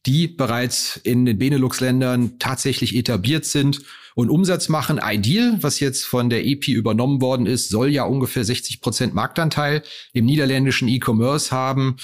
die 0.07 0.29
bereits 0.29 0.97
in 0.97 1.27
den 1.27 1.39
Benelux-Ländern 1.39 2.39
tatsächlich 2.39 2.97
etabliert 2.97 3.45
sind 3.45 3.83
und 4.15 4.31
Umsatz 4.31 4.71
machen. 4.71 4.99
Ideal, 5.03 5.59
was 5.61 5.81
jetzt 5.81 6.05
von 6.05 6.31
der 6.31 6.47
EP 6.47 6.69
übernommen 6.69 7.21
worden 7.21 7.47
ist, 7.47 7.69
soll 7.69 7.91
ja 7.91 8.05
ungefähr 8.05 8.45
60 8.45 8.81
Prozent 8.81 9.15
Marktanteil 9.15 9.83
im 10.15 10.25
niederländischen 10.25 10.89
E-Commerce 10.89 11.51
haben. 11.51 11.97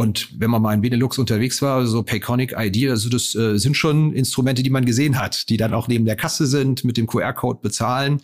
Und 0.00 0.28
wenn 0.38 0.48
man 0.48 0.62
mal 0.62 0.74
in 0.74 0.80
Benelux 0.80 1.18
unterwegs 1.18 1.60
war, 1.60 1.84
so 1.84 2.04
Payconic 2.04 2.54
ID, 2.56 2.88
also 2.88 3.08
das 3.08 3.34
äh, 3.34 3.58
sind 3.58 3.76
schon 3.76 4.12
Instrumente, 4.12 4.62
die 4.62 4.70
man 4.70 4.84
gesehen 4.84 5.18
hat, 5.18 5.48
die 5.48 5.56
dann 5.56 5.74
auch 5.74 5.88
neben 5.88 6.04
der 6.04 6.14
Kasse 6.14 6.46
sind, 6.46 6.84
mit 6.84 6.96
dem 6.96 7.08
QR-Code 7.08 7.58
bezahlen. 7.60 8.20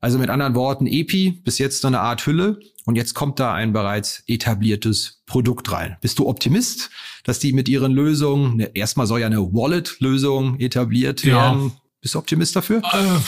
Also 0.00 0.20
mit 0.20 0.30
anderen 0.30 0.54
Worten, 0.54 0.86
EPI, 0.86 1.40
bis 1.42 1.58
jetzt 1.58 1.80
so 1.80 1.88
eine 1.88 1.98
Art 1.98 2.24
Hülle. 2.26 2.60
Und 2.84 2.94
jetzt 2.94 3.14
kommt 3.14 3.40
da 3.40 3.52
ein 3.54 3.72
bereits 3.72 4.22
etabliertes 4.28 5.24
Produkt 5.26 5.72
rein. 5.72 5.96
Bist 6.00 6.20
du 6.20 6.28
Optimist, 6.28 6.90
dass 7.24 7.40
die 7.40 7.52
mit 7.52 7.68
ihren 7.68 7.90
Lösungen, 7.90 8.58
ne, 8.58 8.70
erstmal 8.74 9.08
soll 9.08 9.18
ja 9.18 9.26
eine 9.26 9.52
Wallet-Lösung 9.52 10.60
etabliert 10.60 11.24
werden. 11.24 11.62
Ja. 11.64 11.80
Bist 12.02 12.14
du 12.14 12.20
Optimist 12.20 12.54
dafür? 12.54 12.82
Äh, 12.84 13.18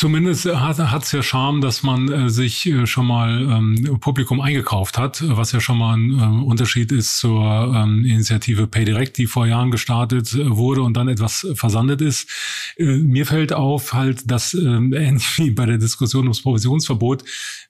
Zumindest 0.00 0.46
hat 0.46 0.78
es 0.78 1.12
ja 1.12 1.22
Charme, 1.22 1.60
dass 1.60 1.82
man 1.82 2.10
äh, 2.10 2.30
sich 2.30 2.64
äh, 2.64 2.86
schon 2.86 3.04
mal 3.06 3.42
ähm, 3.42 3.98
Publikum 4.00 4.40
eingekauft 4.40 4.96
hat, 4.96 5.22
was 5.28 5.52
ja 5.52 5.60
schon 5.60 5.76
mal 5.76 5.94
ein 5.94 6.18
äh, 6.18 6.42
Unterschied 6.42 6.90
ist 6.90 7.18
zur 7.18 7.44
ähm, 7.76 8.06
Initiative 8.06 8.66
PayDirect, 8.66 9.18
die 9.18 9.26
vor 9.26 9.46
Jahren 9.46 9.70
gestartet 9.70 10.32
äh, 10.32 10.56
wurde 10.56 10.80
und 10.80 10.96
dann 10.96 11.08
etwas 11.08 11.46
versandet 11.52 12.00
ist. 12.00 12.30
Äh, 12.78 12.84
mir 12.84 13.26
fällt 13.26 13.52
auf 13.52 13.92
halt, 13.92 14.30
dass 14.30 14.54
ähm, 14.54 14.94
ähnlich 14.96 15.36
wie 15.36 15.50
bei 15.50 15.66
der 15.66 15.76
Diskussion 15.76 16.22
ums 16.22 16.40
Provisionsverbot, 16.40 17.22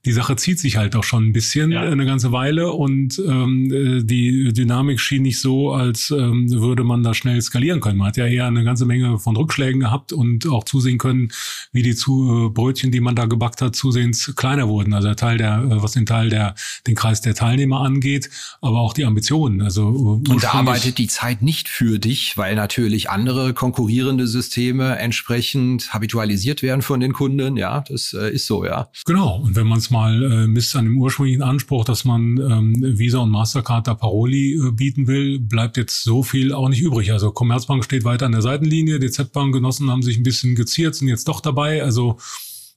die 0.05 0.13
Sache 0.13 0.37
zieht 0.37 0.61
sich 0.61 0.77
halt 0.77 0.95
auch 0.95 1.05
schon 1.05 1.25
ein 1.25 1.33
bisschen 1.33 1.73
ja. 1.73 1.81
eine 1.81 2.07
ganze 2.07 2.31
Weile 2.31 2.71
und 2.71 3.19
ähm, 3.27 3.73
äh, 3.73 4.05
die 4.05 4.53
Dynamik 4.53 5.01
schien 5.01 5.23
nicht 5.23 5.41
so, 5.41 5.73
als 5.73 6.11
ähm, 6.11 6.49
würde 6.49 6.85
man 6.85 7.03
da 7.03 7.13
schnell 7.13 7.43
skalieren 7.43 7.81
können. 7.81 7.99
Man 7.99 8.07
hat 8.07 8.19
ja 8.19 8.27
eher 8.27 8.47
eine 8.47 8.63
ganze 8.63 8.87
Menge 8.87 9.19
von 9.19 9.37
Rückschlägen 9.37 9.81
gehabt 9.81 10.13
und 10.13 10.47
auch 10.47 10.63
zusehen 10.63 10.99
können, 10.99 11.33
wie 11.73 11.83
die 11.83 11.97
zu 11.97 12.20
Brötchen, 12.53 12.91
die 12.91 13.01
man 13.01 13.15
da 13.15 13.27
gebackt 13.27 13.63
hat, 13.63 13.77
zusehends 13.77 14.35
kleiner 14.37 14.69
wurden. 14.69 14.93
Also 14.95 15.09
der 15.09 15.17
Teil 15.17 15.39
der, 15.39 15.59
äh, 15.59 15.83
was 15.83 15.93
den 15.93 16.07
Teil 16.07 16.31
der, 16.31 16.55
den 16.87 16.95
Kreis 16.95 17.21
der 17.21 17.35
Teilnehmer 17.35 17.81
angeht, 17.81 18.31
aber 18.61 18.81
auch 18.81 18.93
die 18.93 19.05
Ambitionen. 19.05 19.63
Also 19.63 20.23
äh, 20.27 20.31
und 20.31 20.43
da 20.43 20.53
arbeitet 20.53 20.99
die 20.99 21.09
Zeit 21.09 21.43
nicht 21.43 21.69
für 21.69 21.99
dich, 21.99 22.37
weil 22.37 22.55
natürlich 22.55 23.11
andere 23.11 23.55
konkurrierende 23.55 24.27
Systeme 24.27 24.99
entsprechend 24.99 25.93
habitualisiert 25.93 26.63
werden 26.63 26.83
von 26.83 27.01
den 27.01 27.13
Kunden. 27.13 27.57
Ja, 27.57 27.81
das 27.89 28.13
äh, 28.13 28.31
ist 28.31 28.47
so, 28.47 28.65
ja. 28.65 28.89
Genau. 29.07 29.41
Und 29.41 29.57
wenn 29.57 29.67
man 29.67 29.79
es 29.79 29.91
mal 29.91 30.23
äh, 30.23 30.47
misst 30.47 30.75
an 30.77 30.85
dem 30.85 30.99
ursprünglichen 30.99 31.43
Anspruch, 31.43 31.85
dass 31.85 32.05
man 32.05 32.39
ähm, 32.39 32.99
Visa 32.99 33.19
und 33.19 33.31
Mastercard 33.31 33.87
da 33.87 33.95
Paroli 33.95 34.55
äh, 34.55 34.71
bieten 34.73 35.07
will, 35.07 35.39
bleibt 35.39 35.77
jetzt 35.77 36.03
so 36.05 36.23
viel 36.23 36.53
auch 36.53 36.69
nicht 36.69 36.81
übrig. 36.81 37.13
Also 37.13 37.31
Commerzbank 37.31 37.85
steht 37.85 38.05
weiter 38.05 38.27
an 38.27 38.33
der 38.33 38.43
Seitenlinie, 38.43 38.99
DZ 38.99 39.33
Bank 39.33 39.55
Genossen 39.55 39.91
haben 39.91 40.03
sich 40.03 40.17
ein 40.17 40.23
bisschen 40.23 40.55
geziert, 40.55 40.95
sind 40.95 41.09
jetzt 41.09 41.29
doch 41.29 41.41
dabei. 41.41 41.83
Also 41.83 42.10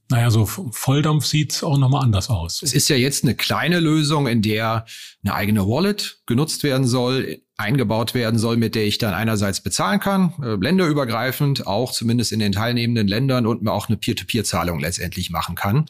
naja, 0.10 0.30
so 0.30 0.46
Volldampf 0.46 1.26
sieht 1.26 1.64
auch 1.64 1.78
nochmal 1.78 2.04
anders 2.04 2.30
aus. 2.30 2.62
Es 2.62 2.74
ist 2.74 2.90
ja 2.90 2.96
jetzt 2.96 3.24
eine 3.24 3.36
kleine 3.36 3.80
Lösung, 3.80 4.28
in 4.28 4.42
der 4.42 4.86
eine 5.24 5.34
eigene 5.34 5.66
Wallet 5.66 6.20
genutzt 6.26 6.64
werden 6.64 6.86
soll, 6.86 7.42
eingebaut 7.58 8.14
werden 8.14 8.38
soll, 8.38 8.58
mit 8.58 8.76
der 8.76 8.86
ich 8.86 8.98
dann 8.98 9.14
einerseits 9.14 9.62
bezahlen 9.62 10.00
kann, 10.00 10.34
äh, 10.44 10.56
länderübergreifend, 10.56 11.68
auch 11.68 11.92
zumindest 11.92 12.32
in 12.32 12.40
den 12.40 12.52
teilnehmenden 12.52 13.08
Ländern 13.08 13.48
und 13.48 13.64
mir 13.64 13.72
auch 13.72 13.88
eine 13.88 13.98
Peer-to-Peer-Zahlung 13.98 14.80
letztendlich 14.80 15.30
machen 15.30 15.56
kann. 15.56 15.86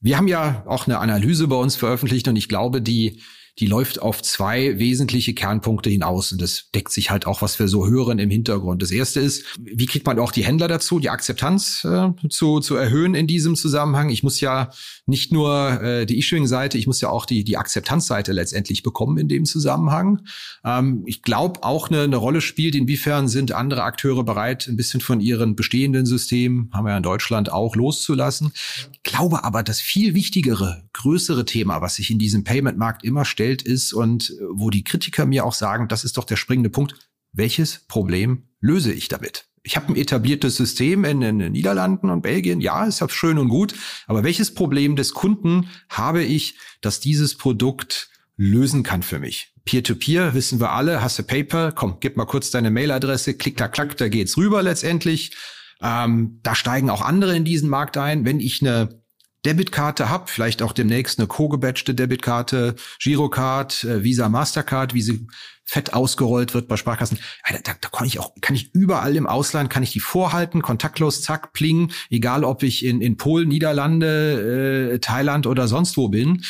Wir 0.00 0.16
haben 0.16 0.28
ja 0.28 0.62
auch 0.66 0.86
eine 0.86 0.98
Analyse 0.98 1.48
bei 1.48 1.56
uns 1.56 1.76
veröffentlicht 1.76 2.28
und 2.28 2.36
ich 2.36 2.48
glaube, 2.48 2.80
die 2.80 3.20
die 3.60 3.66
läuft 3.66 4.02
auf 4.02 4.20
zwei 4.22 4.78
wesentliche 4.78 5.32
Kernpunkte 5.32 5.88
hinaus. 5.88 6.32
Und 6.32 6.42
das 6.42 6.70
deckt 6.74 6.92
sich 6.92 7.10
halt 7.10 7.26
auch, 7.26 7.40
was 7.40 7.58
wir 7.60 7.68
so 7.68 7.86
hören 7.86 8.18
im 8.18 8.30
Hintergrund. 8.30 8.82
Das 8.82 8.90
erste 8.90 9.20
ist, 9.20 9.44
wie 9.60 9.86
kriegt 9.86 10.06
man 10.06 10.18
auch 10.18 10.32
die 10.32 10.44
Händler 10.44 10.66
dazu, 10.66 10.98
die 10.98 11.10
Akzeptanz 11.10 11.84
äh, 11.84 12.10
zu, 12.28 12.58
zu 12.58 12.74
erhöhen 12.74 13.14
in 13.14 13.28
diesem 13.28 13.54
Zusammenhang? 13.54 14.08
Ich 14.10 14.24
muss 14.24 14.40
ja 14.40 14.70
nicht 15.06 15.32
nur 15.32 15.80
äh, 15.80 16.04
die 16.04 16.18
Issuing-Seite, 16.18 16.78
ich 16.78 16.88
muss 16.88 17.00
ja 17.00 17.10
auch 17.10 17.26
die, 17.26 17.44
die 17.44 17.56
Akzeptanzseite 17.56 18.32
letztendlich 18.32 18.82
bekommen 18.82 19.18
in 19.18 19.28
dem 19.28 19.44
Zusammenhang. 19.44 20.22
Ähm, 20.64 21.04
ich 21.06 21.22
glaube, 21.22 21.62
auch 21.62 21.90
eine, 21.90 22.02
eine 22.02 22.16
Rolle 22.16 22.40
spielt, 22.40 22.74
inwiefern 22.74 23.28
sind 23.28 23.52
andere 23.52 23.84
Akteure 23.84 24.24
bereit, 24.24 24.66
ein 24.66 24.76
bisschen 24.76 25.00
von 25.00 25.20
ihren 25.20 25.54
bestehenden 25.54 26.06
Systemen, 26.06 26.70
haben 26.72 26.86
wir 26.86 26.90
ja 26.90 26.96
in 26.96 27.02
Deutschland 27.04 27.52
auch, 27.52 27.76
loszulassen. 27.76 28.52
Ich 28.92 29.02
glaube 29.04 29.44
aber, 29.44 29.62
das 29.62 29.80
viel 29.80 30.14
wichtigere, 30.14 30.82
größere 30.92 31.44
Thema, 31.44 31.80
was 31.80 31.96
sich 31.96 32.10
in 32.10 32.18
diesem 32.18 32.42
Payment-Markt 32.42 33.04
immer 33.04 33.24
stellt, 33.24 33.43
gestellt 33.44 33.62
ist 33.62 33.92
und 33.92 34.30
äh, 34.30 34.44
wo 34.50 34.70
die 34.70 34.84
Kritiker 34.84 35.26
mir 35.26 35.44
auch 35.44 35.54
sagen, 35.54 35.88
das 35.88 36.04
ist 36.04 36.16
doch 36.16 36.24
der 36.24 36.36
springende 36.36 36.70
Punkt. 36.70 36.94
Welches 37.32 37.84
Problem 37.86 38.44
löse 38.60 38.92
ich 38.92 39.08
damit? 39.08 39.46
Ich 39.62 39.76
habe 39.76 39.88
ein 39.88 39.96
etabliertes 39.96 40.56
System 40.56 41.04
in, 41.04 41.20
den 41.20 41.38
Niederlanden 41.52 42.10
und 42.10 42.22
Belgien. 42.22 42.60
Ja, 42.60 42.84
ist 42.84 43.00
ja 43.00 43.08
schön 43.08 43.38
und 43.38 43.48
gut. 43.48 43.74
Aber 44.06 44.22
welches 44.22 44.52
Problem 44.52 44.94
des 44.94 45.14
Kunden 45.14 45.68
habe 45.88 46.22
ich, 46.22 46.58
dass 46.82 47.00
dieses 47.00 47.36
Produkt 47.36 48.10
lösen 48.36 48.82
kann 48.82 49.02
für 49.02 49.18
mich? 49.18 49.52
Peer-to-Peer, 49.64 50.28
-peer, 50.28 50.34
wissen 50.34 50.60
wir 50.60 50.72
alle, 50.72 51.00
hast 51.00 51.18
du 51.18 51.22
Paper, 51.22 51.72
komm, 51.72 51.96
gib 52.00 52.18
mal 52.18 52.26
kurz 52.26 52.50
deine 52.50 52.70
Mailadresse, 52.70 53.34
klick, 53.34 53.56
klack, 53.56 53.72
klack, 53.72 53.96
da 53.96 54.08
geht's 54.08 54.36
rüber 54.36 54.62
letztendlich. 54.62 55.34
Ähm, 55.80 56.40
da 56.42 56.54
steigen 56.54 56.90
auch 56.90 57.00
andere 57.00 57.34
in 57.34 57.46
diesen 57.46 57.70
Markt 57.70 57.96
ein. 57.96 58.26
Wenn 58.26 58.40
ich 58.40 58.60
eine 58.60 59.02
Debitkarte 59.44 60.08
habe, 60.08 60.28
vielleicht 60.28 60.62
auch 60.62 60.72
demnächst 60.72 61.18
eine 61.18 61.28
co-gebatchte 61.28 61.94
Debitkarte, 61.94 62.74
Girocard, 63.00 63.84
äh, 63.84 64.02
Visa, 64.02 64.28
Mastercard, 64.28 64.94
wie 64.94 65.02
sie 65.02 65.26
fett 65.64 65.94
ausgerollt 65.94 66.54
wird 66.54 66.68
bei 66.68 66.76
Sparkassen. 66.76 67.18
Ja, 67.48 67.56
da, 67.62 67.72
da 67.80 67.88
kann 67.88 68.06
ich 68.06 68.18
auch, 68.18 68.32
kann 68.40 68.54
ich 68.54 68.74
überall 68.74 69.16
im 69.16 69.26
Ausland, 69.26 69.70
kann 69.70 69.82
ich 69.82 69.92
die 69.92 70.00
vorhalten, 70.00 70.62
kontaktlos, 70.62 71.22
zack, 71.22 71.52
pling, 71.52 71.90
egal 72.10 72.44
ob 72.44 72.62
ich 72.62 72.84
in, 72.84 73.00
in 73.00 73.16
Polen, 73.16 73.48
Niederlande, 73.48 74.92
äh, 74.94 74.98
Thailand 74.98 75.46
oder 75.46 75.68
sonst 75.68 75.96
wo 75.96 76.08
bin. 76.08 76.44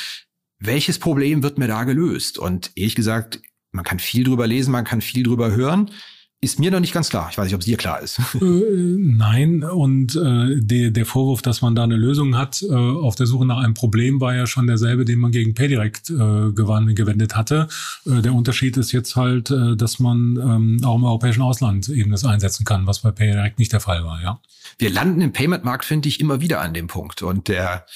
Welches 0.58 0.98
Problem 0.98 1.42
wird 1.42 1.58
mir 1.58 1.68
da 1.68 1.84
gelöst? 1.84 2.38
Und 2.38 2.72
ehrlich 2.74 2.94
gesagt, 2.94 3.40
man 3.72 3.84
kann 3.84 3.98
viel 3.98 4.24
drüber 4.24 4.46
lesen, 4.46 4.72
man 4.72 4.84
kann 4.84 5.00
viel 5.00 5.22
drüber 5.22 5.52
hören 5.52 5.90
ist 6.44 6.60
mir 6.60 6.70
noch 6.70 6.80
nicht 6.80 6.92
ganz 6.92 7.08
klar. 7.08 7.28
Ich 7.30 7.38
weiß 7.38 7.46
nicht, 7.46 7.54
ob 7.54 7.60
es 7.60 7.66
dir 7.66 7.76
klar 7.76 8.00
ist. 8.00 8.20
Äh, 8.34 8.96
nein, 8.98 9.64
und 9.64 10.14
äh, 10.16 10.60
der, 10.60 10.90
der 10.90 11.06
Vorwurf, 11.06 11.42
dass 11.42 11.62
man 11.62 11.74
da 11.74 11.84
eine 11.84 11.96
Lösung 11.96 12.36
hat, 12.36 12.62
äh, 12.62 12.74
auf 12.74 13.14
der 13.14 13.26
Suche 13.26 13.46
nach 13.46 13.58
einem 13.58 13.74
Problem, 13.74 14.20
war 14.20 14.34
ja 14.34 14.46
schon 14.46 14.66
derselbe, 14.66 15.04
den 15.04 15.18
man 15.18 15.32
gegen 15.32 15.54
PayDirect 15.54 16.10
äh, 16.10 16.52
gewendet 16.52 17.36
hatte. 17.36 17.68
Äh, 18.06 18.22
der 18.22 18.34
Unterschied 18.34 18.76
ist 18.76 18.92
jetzt 18.92 19.16
halt, 19.16 19.50
äh, 19.50 19.76
dass 19.76 19.98
man 19.98 20.36
ähm, 20.36 20.80
auch 20.84 20.96
im 20.96 21.04
europäischen 21.04 21.42
Ausland 21.42 21.88
eben 21.88 22.10
das 22.10 22.24
einsetzen 22.24 22.64
kann, 22.64 22.86
was 22.86 23.00
bei 23.00 23.10
PayDirect 23.10 23.58
nicht 23.58 23.72
der 23.72 23.80
Fall 23.80 24.04
war, 24.04 24.20
ja. 24.22 24.40
Wir 24.78 24.90
landen 24.90 25.20
im 25.20 25.32
Payment-Markt, 25.32 25.84
finde 25.84 26.08
ich, 26.08 26.20
immer 26.20 26.40
wieder 26.40 26.60
an 26.60 26.74
dem 26.74 26.88
Punkt. 26.88 27.22
Und 27.22 27.48
der 27.48 27.86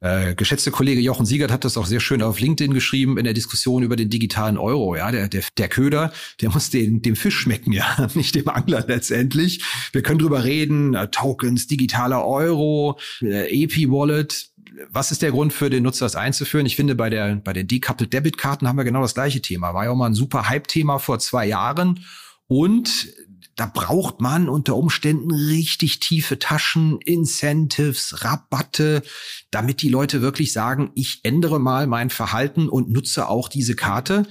äh, 0.00 0.34
geschätzte 0.34 0.70
Kollege 0.70 1.00
Jochen 1.00 1.26
Siegert 1.26 1.50
hat 1.50 1.64
das 1.64 1.76
auch 1.76 1.84
sehr 1.84 2.00
schön 2.00 2.22
auf 2.22 2.40
LinkedIn 2.40 2.72
geschrieben 2.72 3.18
in 3.18 3.24
der 3.24 3.34
Diskussion 3.34 3.82
über 3.82 3.96
den 3.96 4.08
digitalen 4.08 4.56
Euro. 4.56 4.96
Ja, 4.96 5.10
der, 5.10 5.28
der, 5.28 5.42
der 5.58 5.68
Köder, 5.68 6.12
der 6.40 6.50
muss 6.50 6.70
den, 6.70 7.02
dem 7.02 7.16
Fisch 7.16 7.38
schmecken, 7.38 7.72
ja, 7.72 8.08
nicht 8.14 8.34
dem 8.34 8.48
Angler 8.48 8.84
letztendlich. 8.86 9.62
Wir 9.92 10.02
können 10.02 10.18
drüber 10.18 10.44
reden, 10.44 10.94
äh, 10.94 11.08
Tokens, 11.08 11.66
digitaler 11.66 12.26
Euro, 12.26 12.98
äh, 13.20 13.64
EP-Wallet. 13.64 14.48
Was 14.90 15.12
ist 15.12 15.20
der 15.20 15.32
Grund 15.32 15.52
für 15.52 15.68
den 15.68 15.82
Nutzer, 15.82 16.06
das 16.06 16.16
einzuführen? 16.16 16.64
Ich 16.64 16.76
finde, 16.76 16.94
bei 16.94 17.10
der, 17.10 17.36
bei 17.36 17.52
den 17.52 17.66
Decoupled 17.66 18.12
Debit 18.12 18.38
Karten 18.38 18.66
haben 18.66 18.76
wir 18.76 18.84
genau 18.84 19.02
das 19.02 19.14
gleiche 19.14 19.42
Thema. 19.42 19.74
War 19.74 19.84
ja 19.84 19.90
auch 19.90 19.96
mal 19.96 20.06
ein 20.06 20.14
super 20.14 20.48
Hype-Thema 20.48 20.98
vor 20.98 21.18
zwei 21.18 21.46
Jahren. 21.46 22.00
Und 22.46 23.12
da 23.60 23.66
braucht 23.66 24.22
man 24.22 24.48
unter 24.48 24.74
Umständen 24.74 25.30
richtig 25.30 26.00
tiefe 26.00 26.38
Taschen, 26.38 26.98
Incentives, 27.02 28.24
Rabatte, 28.24 29.02
damit 29.50 29.82
die 29.82 29.90
Leute 29.90 30.22
wirklich 30.22 30.54
sagen, 30.54 30.92
ich 30.94 31.20
ändere 31.24 31.60
mal 31.60 31.86
mein 31.86 32.08
Verhalten 32.08 32.70
und 32.70 32.88
nutze 32.88 33.28
auch 33.28 33.48
diese 33.48 33.76
Karte 33.76 34.26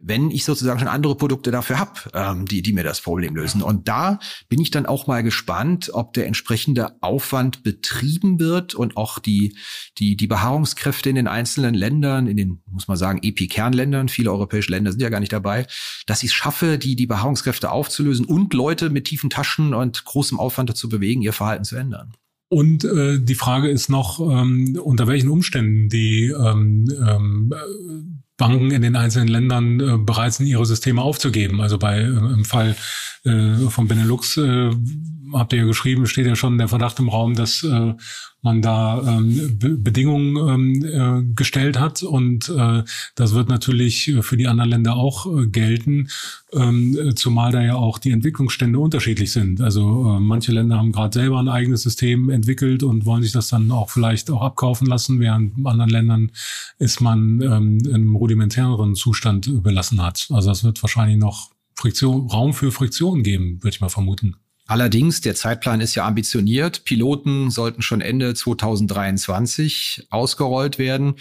wenn 0.00 0.30
ich 0.30 0.44
sozusagen 0.44 0.78
schon 0.78 0.88
andere 0.88 1.16
Produkte 1.16 1.50
dafür 1.50 1.78
habe, 1.78 1.92
ähm, 2.14 2.46
die, 2.46 2.62
die 2.62 2.72
mir 2.72 2.84
das 2.84 3.00
Problem 3.00 3.34
lösen. 3.34 3.62
Und 3.62 3.88
da 3.88 4.20
bin 4.48 4.60
ich 4.60 4.70
dann 4.70 4.86
auch 4.86 5.06
mal 5.06 5.22
gespannt, 5.22 5.90
ob 5.92 6.12
der 6.12 6.26
entsprechende 6.26 6.96
Aufwand 7.02 7.64
betrieben 7.64 8.38
wird 8.38 8.74
und 8.74 8.96
auch 8.96 9.18
die, 9.18 9.56
die, 9.98 10.16
die 10.16 10.26
Beharrungskräfte 10.28 11.10
in 11.10 11.16
den 11.16 11.26
einzelnen 11.26 11.74
Ländern, 11.74 12.28
in 12.28 12.36
den, 12.36 12.62
muss 12.70 12.86
man 12.86 12.96
sagen, 12.96 13.20
EPI-Kernländern, 13.22 14.08
viele 14.08 14.30
europäische 14.30 14.70
Länder 14.70 14.92
sind 14.92 15.02
ja 15.02 15.08
gar 15.08 15.20
nicht 15.20 15.32
dabei, 15.32 15.66
dass 16.06 16.22
ich 16.22 16.30
es 16.30 16.34
schaffe, 16.34 16.78
die, 16.78 16.94
die 16.94 17.06
Beharrungskräfte 17.06 17.70
aufzulösen 17.70 18.24
und 18.24 18.54
Leute 18.54 18.90
mit 18.90 19.06
tiefen 19.06 19.30
Taschen 19.30 19.74
und 19.74 20.04
großem 20.04 20.38
Aufwand 20.38 20.70
dazu 20.70 20.88
bewegen, 20.88 21.22
ihr 21.22 21.32
Verhalten 21.32 21.64
zu 21.64 21.76
ändern. 21.76 22.12
Und 22.50 22.84
äh, 22.84 23.20
die 23.20 23.34
Frage 23.34 23.68
ist 23.68 23.90
noch, 23.90 24.20
ähm, 24.20 24.78
unter 24.82 25.06
welchen 25.06 25.28
Umständen 25.28 25.90
die 25.90 26.28
ähm, 26.28 26.88
ähm, 27.06 28.17
Banken 28.38 28.70
in 28.70 28.80
den 28.80 28.96
einzelnen 28.96 29.28
Ländern 29.28 29.80
äh, 29.80 29.98
bereit 29.98 30.32
sind, 30.32 30.46
ihre 30.46 30.64
Systeme 30.64 31.02
aufzugeben. 31.02 31.60
Also 31.60 31.76
bei 31.76 31.98
äh, 31.98 32.06
im 32.06 32.44
Fall 32.44 32.76
äh, 33.24 33.68
von 33.68 33.88
Benelux 33.88 34.38
äh, 34.38 34.70
habt 35.34 35.52
ihr 35.52 35.58
ja 35.60 35.64
geschrieben, 35.66 36.06
steht 36.06 36.26
ja 36.26 36.36
schon 36.36 36.56
der 36.56 36.68
Verdacht 36.68 36.98
im 37.00 37.10
Raum, 37.10 37.34
dass 37.34 37.62
äh, 37.64 37.94
man 38.42 38.62
da 38.62 39.02
ähm, 39.18 39.58
Be 39.58 39.70
Bedingungen 39.70 40.36
ähm, 40.36 40.84
äh, 40.84 41.34
gestellt 41.34 41.78
hat 41.78 42.02
und 42.02 42.48
äh, 42.48 42.84
das 43.14 43.34
wird 43.34 43.48
natürlich 43.48 44.14
für 44.20 44.36
die 44.36 44.46
anderen 44.46 44.70
Länder 44.70 44.96
auch 44.96 45.26
äh, 45.26 45.46
gelten, 45.46 46.08
ähm, 46.52 47.12
zumal 47.16 47.52
da 47.52 47.62
ja 47.62 47.74
auch 47.74 47.98
die 47.98 48.12
Entwicklungsstände 48.12 48.78
unterschiedlich 48.78 49.32
sind. 49.32 49.60
Also 49.60 50.16
äh, 50.16 50.20
manche 50.20 50.52
Länder 50.52 50.78
haben 50.78 50.92
gerade 50.92 51.18
selber 51.18 51.38
ein 51.40 51.48
eigenes 51.48 51.82
System 51.82 52.30
entwickelt 52.30 52.82
und 52.82 53.06
wollen 53.06 53.22
sich 53.22 53.32
das 53.32 53.48
dann 53.48 53.70
auch 53.72 53.90
vielleicht 53.90 54.30
auch 54.30 54.42
abkaufen 54.42 54.86
lassen, 54.86 55.20
während 55.20 55.66
anderen 55.66 55.90
Ländern 55.90 56.30
ist 56.78 57.00
man 57.00 57.40
ähm, 57.40 57.78
in 57.80 57.94
einem 57.94 58.16
rudimentäreren 58.16 58.94
Zustand 58.94 59.46
überlassen 59.48 60.02
hat. 60.02 60.28
Also 60.30 60.48
das 60.48 60.62
wird 60.62 60.82
wahrscheinlich 60.82 61.18
noch 61.18 61.50
Friktion, 61.74 62.28
Raum 62.28 62.54
für 62.54 62.72
Friktion 62.72 63.22
geben, 63.22 63.62
würde 63.62 63.74
ich 63.74 63.80
mal 63.80 63.88
vermuten. 63.88 64.36
Allerdings, 64.68 65.22
der 65.22 65.34
Zeitplan 65.34 65.80
ist 65.80 65.94
ja 65.94 66.06
ambitioniert. 66.06 66.84
Piloten 66.84 67.50
sollten 67.50 67.80
schon 67.80 68.02
Ende 68.02 68.34
2023 68.34 70.06
ausgerollt 70.10 70.78
werden. 70.78 71.14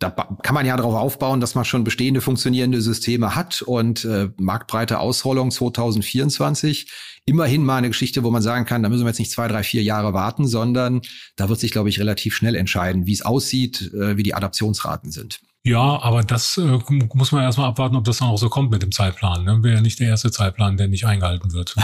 Da 0.00 0.10
kann 0.10 0.54
man 0.54 0.66
ja 0.66 0.76
darauf 0.76 0.94
aufbauen, 0.94 1.40
dass 1.40 1.54
man 1.54 1.64
schon 1.64 1.82
bestehende 1.82 2.20
funktionierende 2.20 2.82
Systeme 2.82 3.34
hat 3.34 3.62
und 3.62 4.04
äh, 4.04 4.28
marktbreite 4.36 4.98
Ausrollung 4.98 5.50
2024. 5.50 6.90
Immerhin 7.24 7.64
mal 7.64 7.78
eine 7.78 7.88
Geschichte, 7.88 8.22
wo 8.22 8.30
man 8.30 8.42
sagen 8.42 8.66
kann, 8.66 8.82
da 8.82 8.90
müssen 8.90 9.04
wir 9.04 9.08
jetzt 9.08 9.18
nicht 9.18 9.30
zwei, 9.30 9.48
drei, 9.48 9.62
vier 9.62 9.82
Jahre 9.82 10.12
warten, 10.12 10.46
sondern 10.46 11.00
da 11.36 11.48
wird 11.48 11.60
sich, 11.60 11.70
glaube 11.70 11.88
ich, 11.88 11.98
relativ 11.98 12.36
schnell 12.36 12.54
entscheiden, 12.54 13.06
wie 13.06 13.14
es 13.14 13.22
aussieht, 13.22 13.94
äh, 13.94 14.18
wie 14.18 14.22
die 14.22 14.34
Adaptionsraten 14.34 15.10
sind. 15.10 15.40
Ja, 15.66 15.98
aber 16.02 16.22
das 16.22 16.58
äh, 16.58 16.78
muss 17.14 17.32
man 17.32 17.42
erstmal 17.42 17.70
abwarten, 17.70 17.96
ob 17.96 18.04
das 18.04 18.18
dann 18.18 18.28
auch 18.28 18.36
so 18.36 18.50
kommt 18.50 18.70
mit 18.70 18.82
dem 18.82 18.92
Zeitplan. 18.92 19.44
Ne? 19.44 19.62
Wäre 19.62 19.76
ja 19.76 19.80
nicht 19.80 19.98
der 19.98 20.08
erste 20.08 20.30
Zeitplan, 20.30 20.76
der 20.76 20.88
nicht 20.88 21.06
eingehalten 21.06 21.54
wird. 21.54 21.74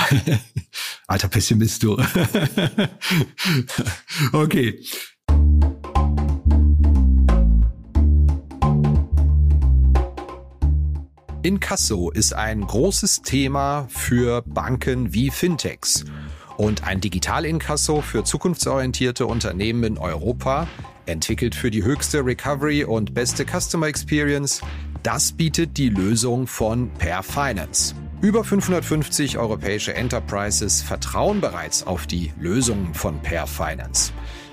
Alter 1.06 1.28
Pessimist, 1.28 1.82
du. 1.82 1.96
okay. 4.34 4.78
Inkasso 11.42 12.10
ist 12.10 12.34
ein 12.34 12.66
großes 12.66 13.22
Thema 13.22 13.86
für 13.88 14.42
Banken 14.42 15.14
wie 15.14 15.30
Fintechs. 15.30 16.04
Und 16.60 16.84
ein 16.84 17.00
Digital-Inkasso 17.00 18.02
für 18.02 18.22
zukunftsorientierte 18.22 19.24
Unternehmen 19.24 19.82
in 19.82 19.96
Europa 19.96 20.68
Entwickelt 21.06 21.54
für 21.54 21.70
die 21.70 21.82
höchste 21.82 22.22
Recovery 22.22 22.84
und 22.84 23.14
beste 23.14 23.46
Customer 23.46 23.86
Experience, 23.86 24.60
das 25.02 25.32
bietet 25.32 25.78
die 25.78 25.88
Lösung 25.88 26.46
von 26.46 26.90
Per 26.98 27.22
Finance. 27.22 27.94
Über 28.20 28.44
550 28.44 29.38
europäische 29.38 29.94
Enterprises 29.94 30.82
vertrauen 30.82 31.40
bereits 31.40 31.86
auf 31.86 32.06
die 32.06 32.30
Lösungen 32.38 32.92
von 32.92 33.18
Per 33.22 33.46
Finance. 33.46 34.12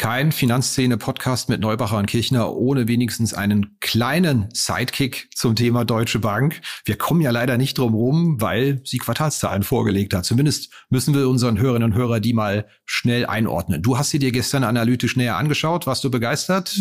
kein 0.00 0.32
Finanzszene-Podcast 0.32 1.50
mit 1.50 1.60
Neubacher 1.60 1.98
und 1.98 2.06
Kirchner 2.06 2.56
ohne 2.56 2.88
wenigstens 2.88 3.34
einen 3.34 3.76
kleinen 3.80 4.48
Sidekick 4.54 5.28
zum 5.34 5.54
Thema 5.54 5.84
Deutsche 5.84 6.20
Bank. 6.20 6.62
Wir 6.86 6.96
kommen 6.96 7.20
ja 7.20 7.30
leider 7.30 7.58
nicht 7.58 7.76
drum 7.76 7.92
rum, 7.92 8.40
weil 8.40 8.80
sie 8.82 8.96
Quartalszahlen 8.96 9.62
vorgelegt 9.62 10.14
hat. 10.14 10.24
Zumindest 10.24 10.72
müssen 10.88 11.14
wir 11.14 11.28
unseren 11.28 11.58
Hörerinnen 11.58 11.92
und 11.92 11.98
Hörern 11.98 12.22
die 12.22 12.32
mal 12.32 12.64
schnell 12.86 13.26
einordnen. 13.26 13.82
Du 13.82 13.98
hast 13.98 14.08
sie 14.08 14.18
dir 14.18 14.32
gestern 14.32 14.64
analytisch 14.64 15.16
näher 15.16 15.36
angeschaut. 15.36 15.86
Warst 15.86 16.02
du 16.02 16.10
begeistert? 16.10 16.74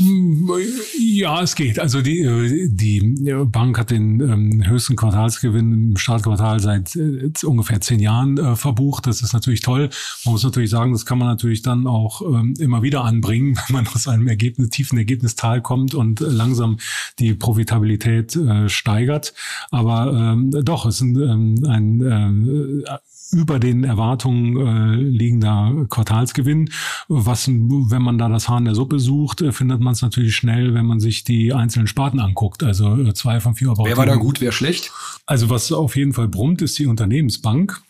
Ja, 0.98 1.42
es 1.44 1.56
geht. 1.56 1.78
Also 1.78 2.02
die, 2.02 2.70
die 2.72 3.18
Bank 3.48 3.78
hat 3.78 3.92
den 3.92 4.22
ähm, 4.22 4.64
höchsten 4.66 4.96
Quartalsgewinn 4.96 5.74
im 5.74 5.98
Startquartal 5.98 6.62
seit 6.62 6.96
äh, 6.96 7.30
ungefähr 7.44 7.82
zehn 7.82 8.00
Jahren 8.00 8.38
äh, 8.38 8.56
verbucht. 8.56 9.08
Das 9.08 9.22
ist 9.22 9.34
natürlich 9.34 9.60
toll. 9.60 9.90
Man 10.24 10.32
muss 10.32 10.44
natürlich 10.46 10.70
sagen, 10.70 10.94
das 10.94 11.06
kann 11.06 11.18
man 11.18 11.28
natürlich 11.28 11.64
dann 11.64 11.86
auch 11.86 12.22
ähm, 12.22 12.54
immer 12.60 12.82
wieder 12.82 13.09
anbringen, 13.10 13.58
wenn 13.68 13.74
man 13.74 13.88
aus 13.88 14.08
einem 14.08 14.28
Ergebnis, 14.28 14.70
tiefen 14.70 14.98
Ergebnistal 14.98 15.62
kommt 15.62 15.94
und 15.94 16.20
langsam 16.22 16.78
die 17.20 17.34
Profitabilität 17.34 18.36
äh, 18.36 18.70
steigert. 18.70 19.34
Aber 19.72 20.14
ähm, 20.14 20.52
doch, 20.64 20.86
es 20.86 20.96
ist 20.96 21.02
ein, 21.02 21.16
ähm, 21.18 21.66
ein 21.68 22.84
äh, 22.86 22.98
über 23.32 23.60
den 23.60 23.84
Erwartungen 23.84 24.58
äh, 24.58 24.96
liegender 24.96 25.86
Quartalsgewinn. 25.90 26.72
Was, 27.08 27.48
wenn 27.48 28.02
man 28.02 28.18
da 28.18 28.28
das 28.28 28.50
Haar 28.50 28.58
in 28.58 28.66
der 28.66 28.76
Suppe 28.76 29.00
sucht, 29.00 29.42
äh, 29.42 29.52
findet 29.52 29.82
man 29.82 29.94
es 29.94 30.02
natürlich 30.02 30.36
schnell, 30.36 30.74
wenn 30.74 30.86
man 30.86 31.00
sich 31.00 31.24
die 31.24 31.54
einzelnen 31.54 31.88
Sparten 31.88 32.20
anguckt. 32.20 32.64
Also 32.64 32.98
äh, 32.98 33.14
zwei 33.14 33.40
von 33.40 33.56
vier 33.56 33.70
Operatoren. 33.70 33.92
Wer 33.92 33.98
war 33.98 34.06
da 34.06 34.16
gut, 34.16 34.42
wer 34.42 34.52
schlecht? 34.52 34.92
Also 35.26 35.50
was 35.50 35.72
auf 35.72 35.96
jeden 35.96 36.14
Fall 36.14 36.28
brummt, 36.28 36.62
ist 36.62 36.80
die 36.80 36.88
Unternehmensbank. 36.88 37.82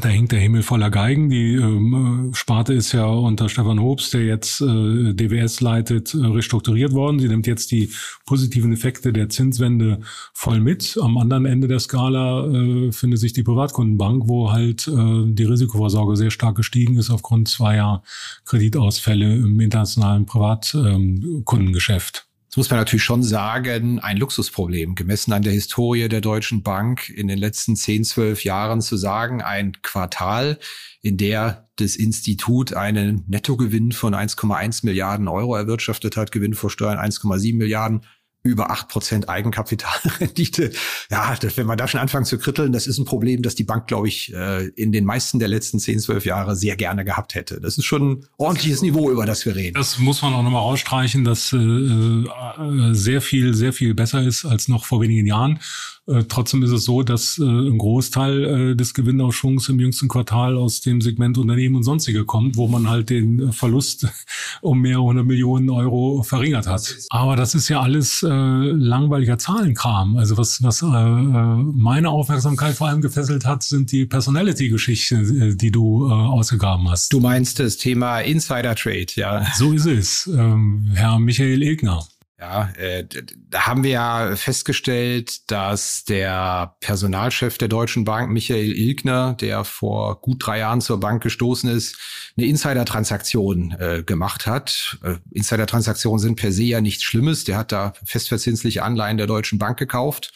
Da 0.00 0.08
hängt 0.08 0.32
der 0.32 0.40
Himmel 0.40 0.64
voller 0.64 0.90
Geigen. 0.90 1.30
Die 1.30 1.54
ähm, 1.54 2.32
Sparte 2.34 2.74
ist 2.74 2.90
ja 2.90 3.06
unter 3.06 3.48
Stefan 3.48 3.80
Hobbs, 3.80 4.10
der 4.10 4.24
jetzt 4.24 4.60
äh, 4.60 5.14
DWS 5.14 5.60
leitet, 5.60 6.14
äh, 6.14 6.18
restrukturiert 6.18 6.92
worden. 6.92 7.20
Sie 7.20 7.28
nimmt 7.28 7.46
jetzt 7.46 7.70
die 7.70 7.90
positiven 8.26 8.72
Effekte 8.72 9.12
der 9.12 9.28
Zinswende 9.28 10.00
voll 10.32 10.58
mit. 10.58 10.98
Am 11.00 11.16
anderen 11.16 11.46
Ende 11.46 11.68
der 11.68 11.78
Skala 11.78 12.44
äh, 12.44 12.90
findet 12.90 13.20
sich 13.20 13.34
die 13.34 13.44
Privatkundenbank, 13.44 14.24
wo 14.26 14.50
halt 14.50 14.88
äh, 14.88 15.26
die 15.26 15.44
Risikovorsorge 15.44 16.16
sehr 16.16 16.32
stark 16.32 16.56
gestiegen 16.56 16.96
ist 16.96 17.10
aufgrund 17.10 17.46
zweier 17.46 18.02
Kreditausfälle 18.46 19.36
im 19.36 19.60
internationalen 19.60 20.26
Privatkundengeschäft. 20.26 22.26
Das 22.54 22.58
muss 22.58 22.70
man 22.70 22.78
natürlich 22.78 23.02
schon 23.02 23.24
sagen, 23.24 23.98
ein 23.98 24.16
Luxusproblem, 24.16 24.94
gemessen 24.94 25.32
an 25.32 25.42
der 25.42 25.52
Historie 25.52 26.08
der 26.08 26.20
Deutschen 26.20 26.62
Bank 26.62 27.08
in 27.08 27.26
den 27.26 27.36
letzten 27.36 27.74
10, 27.74 28.04
12 28.04 28.44
Jahren 28.44 28.80
zu 28.80 28.96
sagen, 28.96 29.42
ein 29.42 29.72
Quartal, 29.82 30.60
in 31.02 31.16
der 31.16 31.68
das 31.74 31.96
Institut 31.96 32.72
einen 32.72 33.24
Nettogewinn 33.26 33.90
von 33.90 34.14
1,1 34.14 34.86
Milliarden 34.86 35.26
Euro 35.26 35.56
erwirtschaftet 35.56 36.16
hat, 36.16 36.30
Gewinn 36.30 36.54
vor 36.54 36.70
Steuern 36.70 36.96
1,7 36.96 37.56
Milliarden, 37.56 38.02
über 38.44 38.70
acht 38.70 38.88
Prozent 38.88 39.28
Eigenkapitalrendite. 39.28 40.70
Ja, 41.10 41.34
das, 41.38 41.56
wenn 41.56 41.66
man 41.66 41.76
da 41.76 41.86
schon 41.86 42.00
anfangen 42.00 42.24
zu 42.24 42.38
kritteln, 42.38 42.72
das 42.72 42.86
ist 42.86 42.98
ein 42.98 43.04
Problem, 43.04 43.42
das 43.42 43.54
die 43.54 43.64
Bank, 43.64 43.86
glaube 43.86 44.08
ich, 44.08 44.32
äh, 44.32 44.66
in 44.68 44.90
den 44.90 45.04
meisten 45.04 45.38
der 45.38 45.48
letzten 45.48 45.78
zehn, 45.78 45.98
zwölf 45.98 46.24
Jahre 46.24 46.56
sehr 46.56 46.76
gerne 46.76 47.04
gehabt 47.04 47.34
hätte. 47.34 47.60
Das 47.60 47.78
ist 47.78 47.84
schon 47.84 48.10
ein 48.10 48.26
ordentliches 48.36 48.82
Niveau, 48.82 49.10
über 49.10 49.26
das 49.26 49.44
wir 49.46 49.54
reden. 49.54 49.74
Das 49.74 49.98
muss 49.98 50.22
man 50.22 50.34
auch 50.34 50.42
nochmal 50.42 50.62
ausstreichen, 50.62 51.24
dass 51.24 51.52
äh, 51.52 51.56
äh, 51.56 52.94
sehr 52.94 53.20
viel, 53.20 53.54
sehr 53.54 53.72
viel 53.72 53.94
besser 53.94 54.22
ist 54.22 54.44
als 54.44 54.68
noch 54.68 54.84
vor 54.84 55.00
wenigen 55.00 55.26
Jahren. 55.26 55.60
Äh, 56.06 56.24
trotzdem 56.28 56.62
ist 56.62 56.70
es 56.70 56.84
so, 56.84 57.02
dass 57.02 57.38
äh, 57.38 57.44
ein 57.44 57.78
Großteil 57.78 58.44
äh, 58.44 58.76
des 58.76 58.92
Gewinnausschwungs 58.92 59.68
im 59.70 59.80
jüngsten 59.80 60.08
Quartal 60.08 60.56
aus 60.56 60.82
dem 60.82 61.00
Segment 61.00 61.38
Unternehmen 61.38 61.76
und 61.76 61.82
Sonstige 61.82 62.24
kommt, 62.24 62.56
wo 62.56 62.68
man 62.68 62.88
halt 62.88 63.08
den 63.08 63.52
Verlust 63.52 64.06
um 64.60 64.80
mehrere 64.80 65.02
hundert 65.02 65.26
Millionen 65.26 65.70
Euro 65.70 66.22
verringert 66.22 66.66
hat. 66.66 66.94
Aber 67.08 67.36
das 67.36 67.54
ist 67.54 67.68
ja 67.68 67.80
alles 67.80 68.22
äh, 68.22 68.28
langweiliger 68.28 69.38
Zahlenkram. 69.38 70.16
Also 70.16 70.36
was, 70.36 70.62
was 70.62 70.82
äh, 70.82 70.86
meine 70.86 72.10
Aufmerksamkeit 72.10 72.74
vor 72.74 72.88
allem 72.88 73.00
gefesselt 73.00 73.46
hat, 73.46 73.62
sind 73.62 73.90
die 73.90 74.04
Personality-Geschichten, 74.04 75.56
die 75.56 75.70
du 75.70 76.08
äh, 76.08 76.12
ausgegraben 76.12 76.88
hast. 76.90 77.12
Du 77.12 77.20
meinst 77.20 77.60
das 77.60 77.78
Thema 77.78 78.20
Insider 78.20 78.74
Trade, 78.74 79.06
ja. 79.14 79.46
So 79.54 79.72
ist 79.72 79.86
es. 79.86 80.26
Ähm, 80.26 80.90
Herr 80.94 81.18
Michael 81.18 81.62
Ilgner. 81.62 82.06
Ja, 82.44 82.68
äh, 82.76 83.06
da 83.48 83.66
haben 83.66 83.84
wir 83.84 83.90
ja 83.90 84.36
festgestellt, 84.36 85.50
dass 85.50 86.04
der 86.04 86.76
Personalchef 86.80 87.56
der 87.56 87.68
Deutschen 87.68 88.04
Bank, 88.04 88.30
Michael 88.30 88.70
Ilgner, 88.70 89.32
der 89.32 89.64
vor 89.64 90.20
gut 90.20 90.46
drei 90.46 90.58
Jahren 90.58 90.82
zur 90.82 91.00
Bank 91.00 91.22
gestoßen 91.22 91.70
ist, 91.70 91.96
eine 92.36 92.46
Insider-Transaktion 92.46 93.74
äh, 93.78 94.02
gemacht 94.04 94.46
hat. 94.46 94.98
Äh, 95.02 95.14
Insider-Transaktionen 95.30 96.18
sind 96.18 96.36
per 96.36 96.52
se 96.52 96.64
ja 96.64 96.82
nichts 96.82 97.02
Schlimmes. 97.02 97.44
Der 97.44 97.56
hat 97.56 97.72
da 97.72 97.94
festverzinsliche 98.04 98.82
Anleihen 98.82 99.16
der 99.16 99.26
Deutschen 99.26 99.58
Bank 99.58 99.78
gekauft. 99.78 100.34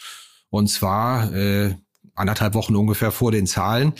Und 0.49 0.69
zwar 0.69 1.31
äh, 1.35 1.75
anderthalb 2.15 2.55
Wochen 2.55 2.75
ungefähr 2.75 3.13
vor 3.13 3.33
den 3.33 3.47
Zahlen. 3.47 3.93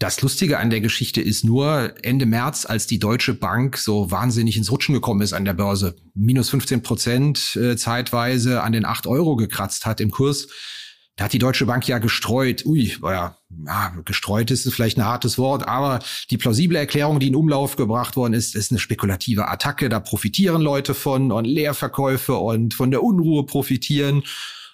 Das 0.00 0.22
Lustige 0.22 0.58
an 0.58 0.70
der 0.70 0.80
Geschichte 0.80 1.20
ist 1.20 1.44
nur, 1.44 1.92
Ende 2.02 2.24
März, 2.24 2.64
als 2.64 2.86
die 2.86 2.98
Deutsche 2.98 3.34
Bank 3.34 3.76
so 3.76 4.10
wahnsinnig 4.10 4.56
ins 4.56 4.72
Rutschen 4.72 4.94
gekommen 4.94 5.20
ist 5.20 5.34
an 5.34 5.44
der 5.44 5.52
Börse, 5.52 5.94
minus 6.14 6.48
15 6.48 6.82
Prozent 6.82 7.54
äh, 7.56 7.76
zeitweise 7.76 8.62
an 8.62 8.72
den 8.72 8.86
8 8.86 9.06
Euro 9.06 9.36
gekratzt 9.36 9.84
hat 9.84 10.00
im 10.00 10.10
Kurs, 10.10 10.48
da 11.16 11.24
hat 11.24 11.34
die 11.34 11.38
Deutsche 11.38 11.66
Bank 11.66 11.86
ja 11.86 11.98
gestreut, 11.98 12.64
ui, 12.64 12.96
ja, 13.02 13.36
ja, 13.66 13.92
gestreut 14.06 14.50
ist 14.50 14.72
vielleicht 14.72 14.96
ein 14.96 15.04
hartes 15.04 15.36
Wort, 15.36 15.68
aber 15.68 15.98
die 16.30 16.38
plausible 16.38 16.78
Erklärung, 16.78 17.20
die 17.20 17.28
in 17.28 17.36
Umlauf 17.36 17.76
gebracht 17.76 18.16
worden 18.16 18.32
ist, 18.32 18.56
ist 18.56 18.70
eine 18.70 18.78
spekulative 18.78 19.48
Attacke. 19.48 19.90
Da 19.90 20.00
profitieren 20.00 20.62
Leute 20.62 20.94
von 20.94 21.30
und 21.30 21.44
Leerverkäufe 21.44 22.36
und 22.36 22.72
von 22.72 22.90
der 22.90 23.02
Unruhe 23.02 23.44
profitieren. 23.44 24.22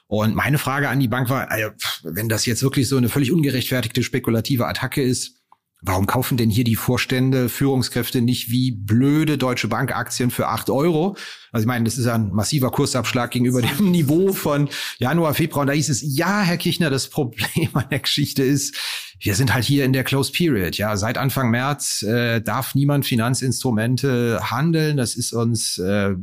Und 0.08 0.34
meine 0.34 0.58
Frage 0.58 0.88
an 0.88 1.00
die 1.00 1.08
Bank 1.08 1.28
war, 1.30 1.50
also, 1.50 1.70
wenn 2.04 2.28
das 2.28 2.46
jetzt 2.46 2.62
wirklich 2.62 2.88
so 2.88 2.96
eine 2.96 3.08
völlig 3.08 3.32
ungerechtfertigte 3.32 4.02
spekulative 4.02 4.66
Attacke 4.66 5.02
ist, 5.02 5.42
warum 5.82 6.06
kaufen 6.06 6.36
denn 6.36 6.50
hier 6.50 6.64
die 6.64 6.76
Vorstände, 6.76 7.48
Führungskräfte 7.48 8.22
nicht 8.22 8.50
wie 8.50 8.72
blöde 8.72 9.38
Deutsche 9.38 9.68
Bank 9.68 9.94
Aktien 9.94 10.30
für 10.30 10.48
acht 10.48 10.70
Euro? 10.70 11.16
Also 11.52 11.64
ich 11.64 11.66
meine, 11.66 11.84
das 11.84 11.98
ist 11.98 12.06
ein 12.06 12.32
massiver 12.32 12.70
Kursabschlag 12.70 13.30
gegenüber 13.30 13.62
dem 13.62 13.90
Niveau 13.90 14.32
von 14.32 14.68
Januar, 14.98 15.34
Februar. 15.34 15.62
Und 15.62 15.68
da 15.68 15.72
hieß 15.74 15.88
es, 15.88 16.02
ja, 16.02 16.42
Herr 16.42 16.56
Kirchner, 16.56 16.90
das 16.90 17.08
Problem 17.08 17.70
an 17.74 17.86
der 17.90 18.00
Geschichte 18.00 18.42
ist, 18.42 18.76
wir 19.20 19.34
sind 19.34 19.54
halt 19.54 19.64
hier 19.64 19.84
in 19.84 19.92
der 19.92 20.04
Close 20.04 20.32
Period. 20.32 20.76
Ja, 20.76 20.96
seit 20.96 21.18
Anfang 21.18 21.50
März 21.50 22.02
äh, 22.02 22.40
darf 22.40 22.74
niemand 22.74 23.06
Finanzinstrumente 23.06 24.40
handeln. 24.42 24.96
Das 24.96 25.14
ist 25.14 25.32
uns 25.32 25.78
äh, 25.78 26.14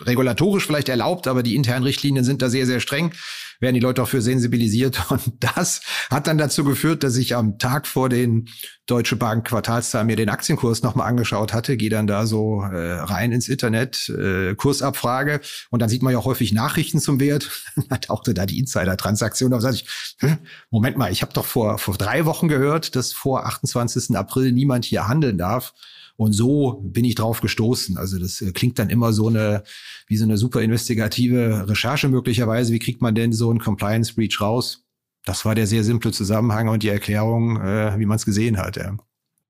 regulatorisch 0.00 0.66
vielleicht 0.66 0.88
erlaubt, 0.88 1.28
aber 1.28 1.42
die 1.42 1.54
internen 1.54 1.84
Richtlinien 1.84 2.24
sind 2.24 2.42
da 2.42 2.48
sehr, 2.48 2.66
sehr 2.66 2.80
streng. 2.80 3.12
Werden 3.60 3.74
die 3.74 3.80
Leute 3.80 4.02
auch 4.02 4.08
für 4.08 4.22
sensibilisiert. 4.22 5.00
Und 5.10 5.22
das 5.40 5.82
hat 6.10 6.26
dann 6.26 6.38
dazu 6.38 6.64
geführt, 6.64 7.02
dass 7.02 7.16
ich 7.16 7.34
am 7.34 7.58
Tag 7.58 7.86
vor 7.86 8.08
den 8.08 8.48
Deutsche 8.86 9.16
Bank 9.16 9.46
Quartalszahlen 9.46 10.06
mir 10.06 10.16
den 10.16 10.28
Aktienkurs 10.28 10.82
nochmal 10.82 11.08
angeschaut 11.08 11.54
hatte. 11.54 11.76
Gehe 11.76 11.88
dann 11.88 12.06
da 12.06 12.26
so 12.26 12.62
äh, 12.62 12.92
rein 12.92 13.32
ins 13.32 13.48
Internet, 13.48 14.08
äh, 14.10 14.54
Kursabfrage. 14.54 15.40
Und 15.70 15.80
dann 15.80 15.88
sieht 15.88 16.02
man 16.02 16.12
ja 16.12 16.18
auch 16.18 16.26
häufig 16.26 16.52
Nachrichten 16.52 17.00
zum 17.00 17.18
Wert. 17.20 17.50
da 17.88 17.96
tauchte 17.96 18.34
da 18.34 18.44
die 18.46 18.58
Insider-Transaktion 18.58 19.54
auf. 19.54 19.62
Da 19.62 19.70
ich, 19.70 19.86
hm, 20.18 20.38
Moment 20.70 20.98
mal, 20.98 21.10
ich 21.10 21.22
habe 21.22 21.32
doch 21.32 21.46
vor, 21.46 21.78
vor 21.78 21.96
drei 21.96 22.26
Wochen 22.26 22.48
gehört, 22.48 22.94
dass 22.96 23.12
vor 23.12 23.46
28. 23.46 24.16
April 24.16 24.52
niemand 24.52 24.84
hier 24.84 25.08
handeln 25.08 25.38
darf. 25.38 25.72
Und 26.16 26.32
so 26.32 26.80
bin 26.84 27.04
ich 27.04 27.16
drauf 27.16 27.40
gestoßen. 27.40 27.96
Also 27.98 28.18
das 28.18 28.40
äh, 28.40 28.52
klingt 28.52 28.78
dann 28.78 28.90
immer 28.90 29.12
so 29.12 29.28
eine, 29.28 29.64
wie 30.06 30.16
so 30.16 30.24
eine 30.24 30.38
super 30.38 30.62
investigative 30.62 31.68
Recherche 31.68 32.08
möglicherweise. 32.08 32.72
Wie 32.72 32.78
kriegt 32.78 33.02
man 33.02 33.14
denn 33.14 33.32
so 33.32 33.50
einen 33.50 33.60
Compliance 33.60 34.14
Breach 34.14 34.40
raus? 34.40 34.84
Das 35.24 35.44
war 35.44 35.54
der 35.54 35.66
sehr 35.66 35.84
simple 35.84 36.12
Zusammenhang 36.12 36.68
und 36.68 36.82
die 36.82 36.88
Erklärung, 36.88 37.60
äh, 37.60 37.98
wie 37.98 38.06
man 38.06 38.16
es 38.16 38.24
gesehen 38.24 38.58
hat. 38.58 38.76
Ja. 38.76 38.96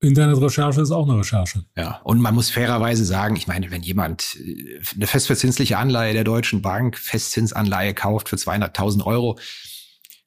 Internetrecherche 0.01 0.83
ist 0.83 0.91
auch 0.91 1.09
eine 1.09 1.19
Recherche. 1.19 1.65
Ja, 1.77 2.01
und 2.05 2.21
man 2.21 2.35
muss 2.35 2.51
fairerweise 2.51 3.05
sagen, 3.05 3.37
ich 3.37 3.47
meine, 3.47 3.71
wenn 3.71 3.83
jemand 3.83 4.37
äh, 4.37 4.81
eine 4.95 5.07
festverzinsliche 5.07 5.79
Anleihe 5.79 6.13
der 6.13 6.25
Deutschen 6.25 6.63
Bank, 6.63 6.99
Festzinsanleihe 6.99 7.95
kauft 7.95 8.29
für 8.29 8.37
200.000 8.37 9.05
Euro, 9.05 9.39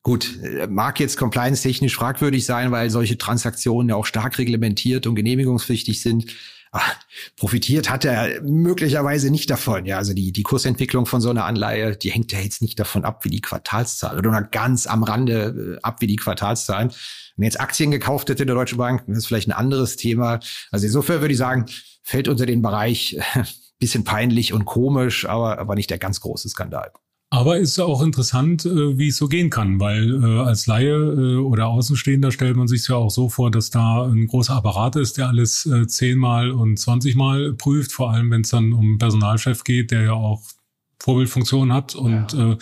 Gut, 0.07 0.39
mag 0.69 1.01
jetzt 1.01 1.17
compliance-technisch 1.17 1.97
fragwürdig 1.97 2.45
sein, 2.45 2.71
weil 2.71 2.89
solche 2.89 3.17
Transaktionen 3.17 3.89
ja 3.89 3.95
auch 3.95 4.05
stark 4.05 4.37
reglementiert 4.37 5.05
und 5.05 5.15
genehmigungspflichtig 5.15 6.01
sind. 6.01 6.27
Ach, 6.71 6.95
profitiert 7.35 7.89
hat 7.89 8.05
er 8.05 8.41
möglicherweise 8.41 9.29
nicht 9.29 9.49
davon. 9.49 9.85
Ja, 9.85 9.97
also 9.97 10.13
die, 10.13 10.31
die 10.31 10.43
Kursentwicklung 10.43 11.07
von 11.07 11.19
so 11.19 11.29
einer 11.29 11.43
Anleihe, 11.43 11.97
die 11.97 12.09
hängt 12.09 12.31
ja 12.31 12.39
jetzt 12.39 12.61
nicht 12.61 12.79
davon 12.79 13.03
ab, 13.03 13.25
wie 13.25 13.29
die 13.29 13.41
Quartalszahlen 13.41 14.17
oder 14.17 14.41
ganz 14.43 14.87
am 14.87 15.03
Rande 15.03 15.75
äh, 15.75 15.81
ab, 15.81 15.99
wie 15.99 16.07
die 16.07 16.15
Quartalszahlen. 16.15 16.93
Wenn 17.35 17.43
jetzt 17.43 17.59
Aktien 17.59 17.91
gekauft 17.91 18.29
hätte 18.29 18.43
in 18.43 18.47
der 18.47 18.55
Deutschen 18.55 18.77
Bank, 18.77 19.03
das 19.07 19.17
ist 19.17 19.27
vielleicht 19.27 19.49
ein 19.49 19.51
anderes 19.51 19.97
Thema. 19.97 20.39
Also 20.71 20.85
insofern 20.85 21.19
würde 21.19 21.33
ich 21.33 21.37
sagen, 21.37 21.65
fällt 22.01 22.29
unter 22.29 22.45
den 22.45 22.61
Bereich 22.61 23.19
bisschen 23.77 24.05
peinlich 24.05 24.53
und 24.53 24.63
komisch, 24.63 25.27
aber, 25.27 25.59
aber 25.59 25.75
nicht 25.75 25.89
der 25.89 25.99
ganz 25.99 26.21
große 26.21 26.47
Skandal. 26.47 26.93
Aber 27.29 27.57
ist 27.57 27.77
auch 27.79 28.01
interessant, 28.01 28.65
äh, 28.65 28.97
wie 28.97 29.09
es 29.09 29.17
so 29.17 29.27
gehen 29.27 29.49
kann, 29.49 29.81
weil 29.81 30.23
äh, 30.23 30.39
als 30.39 30.65
Laie 30.65 30.95
äh, 30.95 31.35
oder 31.35 31.67
Außenstehender 31.67 32.31
stellt 32.31 32.55
man 32.55 32.69
sich 32.69 32.87
ja 32.87 32.95
auch 32.95 33.11
so 33.11 33.27
vor, 33.27 33.51
dass 33.51 33.69
da 33.69 34.05
ein 34.05 34.27
großer 34.27 34.53
Apparat 34.53 34.95
ist, 34.95 35.17
der 35.17 35.27
alles 35.27 35.69
zehnmal 35.87 36.51
und 36.51 36.77
zwanzigmal 36.77 37.53
prüft, 37.53 37.91
vor 37.91 38.11
allem 38.11 38.31
wenn 38.31 38.41
es 38.41 38.49
dann 38.49 38.71
um 38.71 38.97
Personalchef 38.97 39.63
geht, 39.65 39.91
der 39.91 40.03
ja 40.03 40.13
auch 40.13 40.41
Vorbildfunktion 40.99 41.73
hat 41.73 41.95
und 41.95 42.33
ja. 42.33 42.51
äh, 42.51 42.57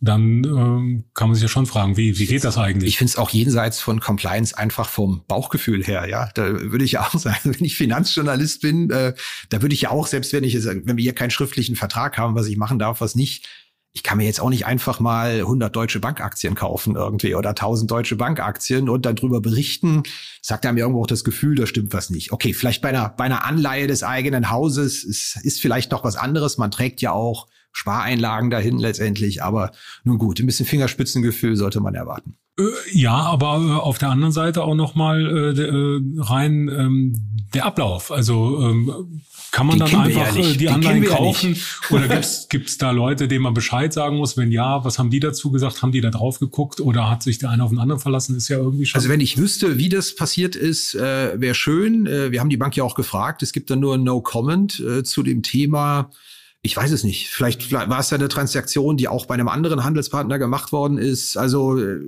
dann 0.00 0.44
ähm, 0.44 1.04
kann 1.14 1.28
man 1.28 1.34
sich 1.34 1.42
ja 1.42 1.48
schon 1.48 1.66
fragen, 1.66 1.96
wie, 1.96 2.18
wie 2.18 2.26
geht 2.26 2.44
das 2.44 2.58
eigentlich? 2.58 2.90
Ich 2.90 2.98
finde 2.98 3.10
es 3.10 3.16
auch 3.16 3.30
jenseits 3.30 3.80
von 3.80 4.00
Compliance 4.00 4.56
einfach 4.56 4.88
vom 4.88 5.24
Bauchgefühl 5.26 5.82
her, 5.82 6.06
ja. 6.08 6.28
Da 6.34 6.70
würde 6.70 6.84
ich 6.84 6.92
ja 6.92 7.02
auch 7.02 7.14
sagen, 7.18 7.38
wenn 7.44 7.64
ich 7.64 7.76
Finanzjournalist 7.76 8.60
bin, 8.60 8.90
äh, 8.90 9.14
da 9.48 9.62
würde 9.62 9.74
ich 9.74 9.82
ja 9.82 9.90
auch, 9.90 10.06
selbst 10.06 10.32
wenn 10.32 10.44
ich 10.44 10.62
wenn 10.64 10.96
wir 10.96 11.02
hier 11.02 11.14
keinen 11.14 11.30
schriftlichen 11.30 11.74
Vertrag 11.74 12.18
haben, 12.18 12.34
was 12.34 12.46
ich 12.46 12.56
machen 12.56 12.78
darf, 12.78 13.00
was 13.00 13.14
nicht, 13.14 13.48
ich 13.94 14.02
kann 14.02 14.18
mir 14.18 14.24
jetzt 14.24 14.40
auch 14.40 14.50
nicht 14.50 14.66
einfach 14.66 14.98
mal 14.98 15.38
100 15.38 15.74
deutsche 15.74 16.00
Bankaktien 16.00 16.56
kaufen 16.56 16.96
irgendwie 16.96 17.36
oder 17.36 17.50
1000 17.50 17.88
deutsche 17.88 18.16
Bankaktien 18.16 18.88
und 18.88 19.06
dann 19.06 19.14
drüber 19.14 19.40
berichten. 19.40 20.02
Sagt 20.42 20.66
einem 20.66 20.78
irgendwo 20.78 21.02
auch 21.02 21.06
das 21.06 21.22
Gefühl, 21.22 21.54
da 21.54 21.64
stimmt 21.64 21.92
was 21.94 22.10
nicht. 22.10 22.32
Okay, 22.32 22.54
vielleicht 22.54 22.82
bei 22.82 22.88
einer, 22.88 23.08
bei 23.08 23.24
einer 23.24 23.44
Anleihe 23.44 23.86
des 23.86 24.02
eigenen 24.02 24.50
Hauses 24.50 25.04
ist, 25.04 25.38
ist 25.42 25.60
vielleicht 25.60 25.92
noch 25.92 26.02
was 26.02 26.16
anderes. 26.16 26.58
Man 26.58 26.72
trägt 26.72 27.02
ja 27.02 27.12
auch 27.12 27.46
Spareinlagen 27.74 28.50
dahin 28.50 28.78
letztendlich, 28.78 29.42
aber 29.42 29.72
nun 30.04 30.18
gut, 30.18 30.40
ein 30.40 30.46
bisschen 30.46 30.64
Fingerspitzengefühl 30.64 31.56
sollte 31.56 31.80
man 31.80 31.94
erwarten. 31.94 32.36
Äh, 32.58 32.62
ja, 32.92 33.14
aber 33.14 33.56
äh, 33.56 33.72
auf 33.72 33.98
der 33.98 34.10
anderen 34.10 34.32
Seite 34.32 34.62
auch 34.62 34.76
nochmal 34.76 35.56
äh, 35.58 36.22
rein 36.22 36.68
ähm, 36.68 37.14
der 37.52 37.66
Ablauf. 37.66 38.12
Also 38.12 38.60
ähm, 38.62 39.20
kann 39.50 39.66
man 39.66 39.76
die 39.76 39.90
dann 39.90 40.02
einfach 40.02 40.36
ja 40.36 40.42
äh, 40.42 40.56
die, 40.56 40.68
Anleihen 40.68 41.04
kaufen? 41.04 41.54
Ja 41.54 41.96
oder 41.96 42.20
gibt 42.48 42.68
es 42.68 42.78
da 42.78 42.92
Leute, 42.92 43.26
denen 43.26 43.42
man 43.42 43.54
Bescheid 43.54 43.92
sagen 43.92 44.16
muss? 44.16 44.36
Wenn 44.36 44.52
ja, 44.52 44.84
was 44.84 45.00
haben 45.00 45.10
die 45.10 45.20
dazu 45.20 45.50
gesagt? 45.50 45.82
Haben 45.82 45.90
die 45.90 46.00
da 46.00 46.10
drauf 46.10 46.38
geguckt 46.38 46.80
oder 46.80 47.10
hat 47.10 47.24
sich 47.24 47.38
der 47.38 47.50
eine 47.50 47.64
auf 47.64 47.70
den 47.70 47.80
anderen 47.80 48.00
verlassen? 48.00 48.36
Ist 48.36 48.48
ja 48.48 48.58
irgendwie 48.58 48.86
schon. 48.86 48.98
Also 48.98 49.08
wenn 49.08 49.20
ich 49.20 49.36
wüsste, 49.36 49.76
wie 49.76 49.88
das 49.88 50.14
passiert 50.14 50.54
ist, 50.54 50.94
äh, 50.94 51.40
wäre 51.40 51.54
schön. 51.54 52.06
Äh, 52.06 52.30
wir 52.30 52.38
haben 52.38 52.50
die 52.50 52.56
Bank 52.56 52.76
ja 52.76 52.84
auch 52.84 52.94
gefragt. 52.94 53.42
Es 53.42 53.52
gibt 53.52 53.68
da 53.68 53.74
nur 53.74 53.98
No 53.98 54.20
Comment 54.20 54.78
äh, 54.80 55.02
zu 55.02 55.24
dem 55.24 55.42
Thema 55.42 56.10
ich 56.66 56.74
weiß 56.74 56.92
es 56.92 57.04
nicht. 57.04 57.28
Vielleicht 57.28 57.72
war 57.72 57.98
es 57.98 58.08
ja 58.08 58.16
eine 58.16 58.28
Transaktion, 58.28 58.96
die 58.96 59.06
auch 59.06 59.26
bei 59.26 59.34
einem 59.34 59.48
anderen 59.48 59.84
Handelspartner 59.84 60.38
gemacht 60.38 60.72
worden 60.72 60.96
ist. 60.96 61.36
Also 61.36 61.78
äh, 61.78 62.00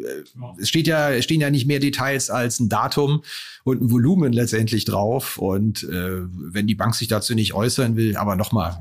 es 0.59 0.71
steht 0.71 0.87
ja, 0.87 1.11
es 1.11 1.25
stehen 1.25 1.43
ja 1.43 1.51
nicht 1.51 1.67
mehr 1.67 1.79
Details 1.79 2.31
als 2.31 2.59
ein 2.59 2.71
Datum 2.71 3.23
und 3.65 3.83
ein 3.83 3.91
Volumen 3.91 4.33
letztendlich 4.33 4.87
drauf. 4.87 5.37
Und 5.37 5.83
äh, 5.85 6.23
wenn 6.23 6.67
die 6.67 6.75
Bank 6.75 6.95
sich 6.95 7.07
dazu 7.07 7.35
nicht 7.35 7.53
äußern 7.53 7.97
will, 7.97 8.17
aber 8.17 8.35
nochmal, 8.35 8.81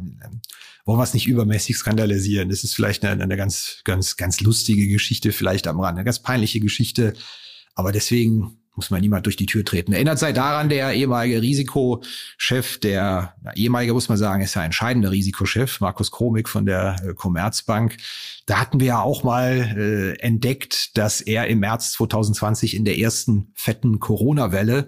wollen 0.86 0.98
wir 0.98 1.04
es 1.04 1.14
nicht 1.14 1.28
übermäßig 1.28 1.76
skandalisieren. 1.76 2.48
Das 2.48 2.64
ist 2.64 2.74
vielleicht 2.74 3.04
eine, 3.04 3.22
eine 3.22 3.36
ganz, 3.36 3.82
ganz, 3.84 4.16
ganz 4.16 4.40
lustige 4.40 4.88
Geschichte, 4.88 5.34
vielleicht 5.34 5.68
am 5.68 5.82
Rand, 5.82 5.98
eine 5.98 6.06
ganz 6.06 6.20
peinliche 6.20 6.62
Geschichte. 6.62 7.16
Aber 7.74 7.92
deswegen 7.92 8.60
muss 8.76 8.90
man 8.90 9.02
niemand 9.02 9.26
durch 9.26 9.36
die 9.36 9.46
Tür 9.46 9.64
treten. 9.64 9.94
Erinnert 9.94 10.20
sei 10.20 10.34
daran, 10.34 10.70
der 10.70 10.94
ehemalige 10.94 11.42
Risikochef, 11.42 12.80
der 12.80 13.34
na, 13.42 13.56
ehemalige 13.56 13.94
muss 13.94 14.10
man 14.10 14.18
sagen, 14.18 14.44
ist 14.44 14.56
ja 14.56 14.64
entscheidende 14.64 15.12
Risikochef, 15.12 15.80
Markus 15.82 16.12
Kromig 16.12 16.50
von 16.50 16.66
der 16.66 16.96
äh, 17.04 17.14
Commerzbank. 17.14 17.98
Da 18.46 18.60
hatten 18.60 18.80
wir 18.80 18.88
ja 18.88 19.02
auch 19.02 19.24
mal 19.24 19.76
äh, 19.78 20.20
entdeckt, 20.20 20.98
dass 20.98 21.22
er 21.22 21.48
im 21.48 21.60
März 21.60 21.94
2020 21.94 22.76
in 22.76 22.86
der 22.86 22.98
ersten 22.98 23.52
fetten 23.56 24.00
Corona-Welle 24.00 24.88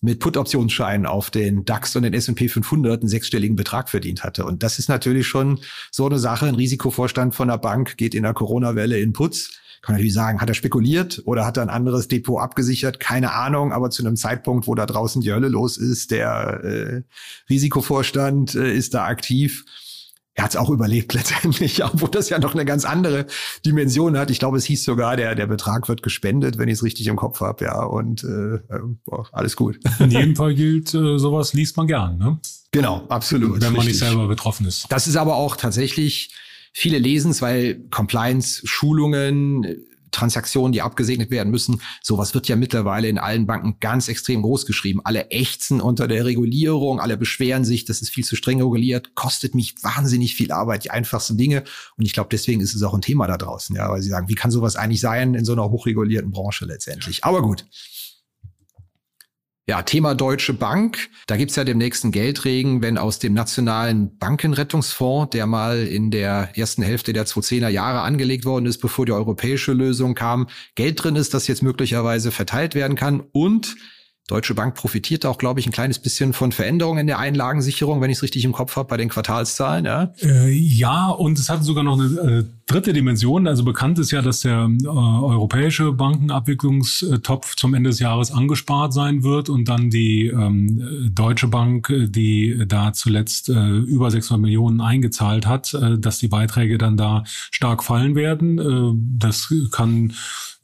mit 0.00 0.20
Put-Optionsscheinen 0.20 1.06
auf 1.06 1.30
den 1.30 1.64
DAX 1.64 1.96
und 1.96 2.02
den 2.04 2.14
S&P 2.14 2.48
500 2.48 3.00
einen 3.00 3.08
sechsstelligen 3.08 3.56
Betrag 3.56 3.88
verdient 3.88 4.22
hatte. 4.22 4.44
Und 4.44 4.62
das 4.62 4.78
ist 4.78 4.88
natürlich 4.88 5.26
schon 5.26 5.60
so 5.90 6.06
eine 6.06 6.18
Sache. 6.18 6.46
Ein 6.46 6.54
Risikovorstand 6.54 7.34
von 7.34 7.48
der 7.48 7.58
Bank 7.58 7.96
geht 7.96 8.14
in 8.14 8.22
der 8.22 8.34
Corona-Welle 8.34 8.98
in 8.98 9.12
Putz 9.12 9.58
kann 9.82 9.94
natürlich 9.94 10.14
sagen, 10.14 10.40
hat 10.40 10.48
er 10.48 10.54
spekuliert 10.54 11.22
oder 11.24 11.46
hat 11.46 11.56
er 11.56 11.62
ein 11.62 11.70
anderes 11.70 12.08
Depot 12.08 12.40
abgesichert? 12.40 13.00
Keine 13.00 13.32
Ahnung, 13.32 13.72
aber 13.72 13.90
zu 13.90 14.02
einem 14.02 14.16
Zeitpunkt, 14.16 14.66
wo 14.66 14.74
da 14.74 14.86
draußen 14.86 15.22
die 15.22 15.32
Hölle 15.32 15.48
los 15.48 15.76
ist, 15.76 16.10
der 16.10 16.64
äh, 16.64 17.02
Risikovorstand 17.48 18.54
äh, 18.54 18.74
ist 18.74 18.94
da 18.94 19.04
aktiv. 19.04 19.64
Er 20.34 20.44
hat 20.44 20.50
es 20.50 20.56
auch 20.56 20.70
überlebt 20.70 21.14
letztendlich, 21.14 21.84
obwohl 21.84 22.10
das 22.10 22.28
ja 22.28 22.38
noch 22.38 22.54
eine 22.54 22.64
ganz 22.64 22.84
andere 22.84 23.26
Dimension 23.66 24.16
hat. 24.16 24.30
Ich 24.30 24.38
glaube, 24.38 24.56
es 24.56 24.64
hieß 24.64 24.84
sogar, 24.84 25.16
der, 25.16 25.34
der 25.34 25.46
Betrag 25.46 25.88
wird 25.88 26.02
gespendet, 26.02 26.58
wenn 26.58 26.68
ich 26.68 26.74
es 26.74 26.82
richtig 26.84 27.06
im 27.08 27.16
Kopf 27.16 27.40
habe, 27.40 27.64
ja. 27.64 27.82
Und 27.82 28.24
äh, 28.24 28.60
boah, 29.04 29.26
alles 29.32 29.56
gut. 29.56 29.78
In 29.98 30.10
jedem 30.10 30.36
Fall 30.36 30.54
gilt, 30.54 30.94
äh, 30.94 31.18
sowas 31.18 31.54
liest 31.54 31.76
man 31.76 31.86
gern, 31.86 32.18
ne? 32.18 32.38
Genau, 32.70 33.06
absolut. 33.08 33.60
Wenn 33.60 33.72
man 33.72 33.80
richtig. 33.80 34.00
nicht 34.00 34.08
selber 34.08 34.28
betroffen 34.28 34.66
ist. 34.66 34.86
Das 34.90 35.06
ist 35.06 35.16
aber 35.16 35.36
auch 35.36 35.56
tatsächlich 35.56 36.34
viele 36.78 36.98
lesen 36.98 37.32
es, 37.32 37.42
weil 37.42 37.80
Compliance, 37.90 38.64
Schulungen, 38.64 39.84
Transaktionen, 40.12 40.72
die 40.72 40.80
abgesegnet 40.80 41.30
werden 41.30 41.50
müssen. 41.50 41.82
Sowas 42.02 42.34
wird 42.34 42.46
ja 42.48 42.56
mittlerweile 42.56 43.08
in 43.08 43.18
allen 43.18 43.46
Banken 43.46 43.76
ganz 43.80 44.08
extrem 44.08 44.42
groß 44.42 44.64
geschrieben. 44.64 45.00
Alle 45.04 45.30
ächzen 45.30 45.80
unter 45.80 46.06
der 46.06 46.24
Regulierung, 46.24 47.00
alle 47.00 47.16
beschweren 47.16 47.64
sich, 47.64 47.84
das 47.84 48.00
ist 48.00 48.10
viel 48.10 48.24
zu 48.24 48.36
streng 48.36 48.62
reguliert, 48.62 49.14
kostet 49.16 49.54
mich 49.54 49.74
wahnsinnig 49.82 50.36
viel 50.36 50.52
Arbeit, 50.52 50.84
die 50.84 50.90
einfachsten 50.90 51.36
Dinge. 51.36 51.64
Und 51.96 52.06
ich 52.06 52.12
glaube, 52.12 52.28
deswegen 52.30 52.60
ist 52.60 52.74
es 52.74 52.82
auch 52.84 52.94
ein 52.94 53.02
Thema 53.02 53.26
da 53.26 53.36
draußen, 53.36 53.74
ja, 53.74 53.90
weil 53.90 54.00
sie 54.00 54.10
sagen, 54.10 54.28
wie 54.28 54.34
kann 54.34 54.50
sowas 54.52 54.76
eigentlich 54.76 55.00
sein 55.00 55.34
in 55.34 55.44
so 55.44 55.52
einer 55.52 55.68
hochregulierten 55.68 56.30
Branche 56.30 56.64
letztendlich? 56.64 57.24
Aber 57.24 57.42
gut. 57.42 57.66
Ja, 59.68 59.82
Thema 59.82 60.14
Deutsche 60.14 60.54
Bank. 60.54 61.10
Da 61.26 61.36
gibt's 61.36 61.56
ja 61.56 61.62
demnächst 61.62 62.02
einen 62.02 62.10
Geldregen, 62.10 62.80
wenn 62.80 62.96
aus 62.96 63.18
dem 63.18 63.34
nationalen 63.34 64.16
Bankenrettungsfonds, 64.16 65.28
der 65.32 65.46
mal 65.46 65.86
in 65.86 66.10
der 66.10 66.56
ersten 66.56 66.80
Hälfte 66.80 67.12
der 67.12 67.26
2010er 67.26 67.68
Jahre 67.68 68.00
angelegt 68.00 68.46
worden 68.46 68.64
ist, 68.64 68.78
bevor 68.78 69.04
die 69.04 69.12
europäische 69.12 69.74
Lösung 69.74 70.14
kam, 70.14 70.46
Geld 70.74 71.04
drin 71.04 71.16
ist, 71.16 71.34
das 71.34 71.48
jetzt 71.48 71.62
möglicherweise 71.62 72.30
verteilt 72.30 72.74
werden 72.74 72.96
kann 72.96 73.22
und 73.32 73.76
Deutsche 74.28 74.54
Bank 74.54 74.74
profitiert 74.74 75.24
auch, 75.24 75.38
glaube 75.38 75.58
ich, 75.58 75.66
ein 75.66 75.72
kleines 75.72 75.98
bisschen 75.98 76.34
von 76.34 76.52
Veränderungen 76.52 77.00
in 77.00 77.06
der 77.06 77.18
Einlagensicherung, 77.18 78.02
wenn 78.02 78.10
ich 78.10 78.18
es 78.18 78.22
richtig 78.22 78.44
im 78.44 78.52
Kopf 78.52 78.76
habe, 78.76 78.86
bei 78.86 78.98
den 78.98 79.08
Quartalszahlen. 79.08 79.86
Ja, 79.86 80.12
äh, 80.20 80.50
ja 80.50 81.08
und 81.08 81.38
es 81.38 81.48
hat 81.48 81.64
sogar 81.64 81.82
noch 81.82 81.98
eine 81.98 82.40
äh, 82.40 82.44
dritte 82.66 82.92
Dimension. 82.92 83.48
Also 83.48 83.64
bekannt 83.64 83.98
ist 83.98 84.10
ja, 84.10 84.20
dass 84.20 84.40
der 84.40 84.68
äh, 84.68 84.86
europäische 84.86 85.92
Bankenabwicklungstopf 85.92 87.56
zum 87.56 87.72
Ende 87.72 87.88
des 87.88 88.00
Jahres 88.00 88.30
angespart 88.30 88.92
sein 88.92 89.22
wird 89.22 89.48
und 89.48 89.66
dann 89.66 89.88
die 89.88 90.26
ähm, 90.26 91.10
Deutsche 91.10 91.48
Bank, 91.48 91.90
die 91.90 92.64
da 92.68 92.92
zuletzt 92.92 93.48
äh, 93.48 93.78
über 93.78 94.10
600 94.10 94.42
Millionen 94.42 94.82
eingezahlt 94.82 95.46
hat, 95.46 95.72
äh, 95.72 95.98
dass 95.98 96.18
die 96.18 96.28
Beiträge 96.28 96.76
dann 96.76 96.98
da 96.98 97.24
stark 97.50 97.82
fallen 97.82 98.14
werden. 98.14 98.58
Äh, 98.58 98.92
das 99.18 99.54
kann 99.72 100.12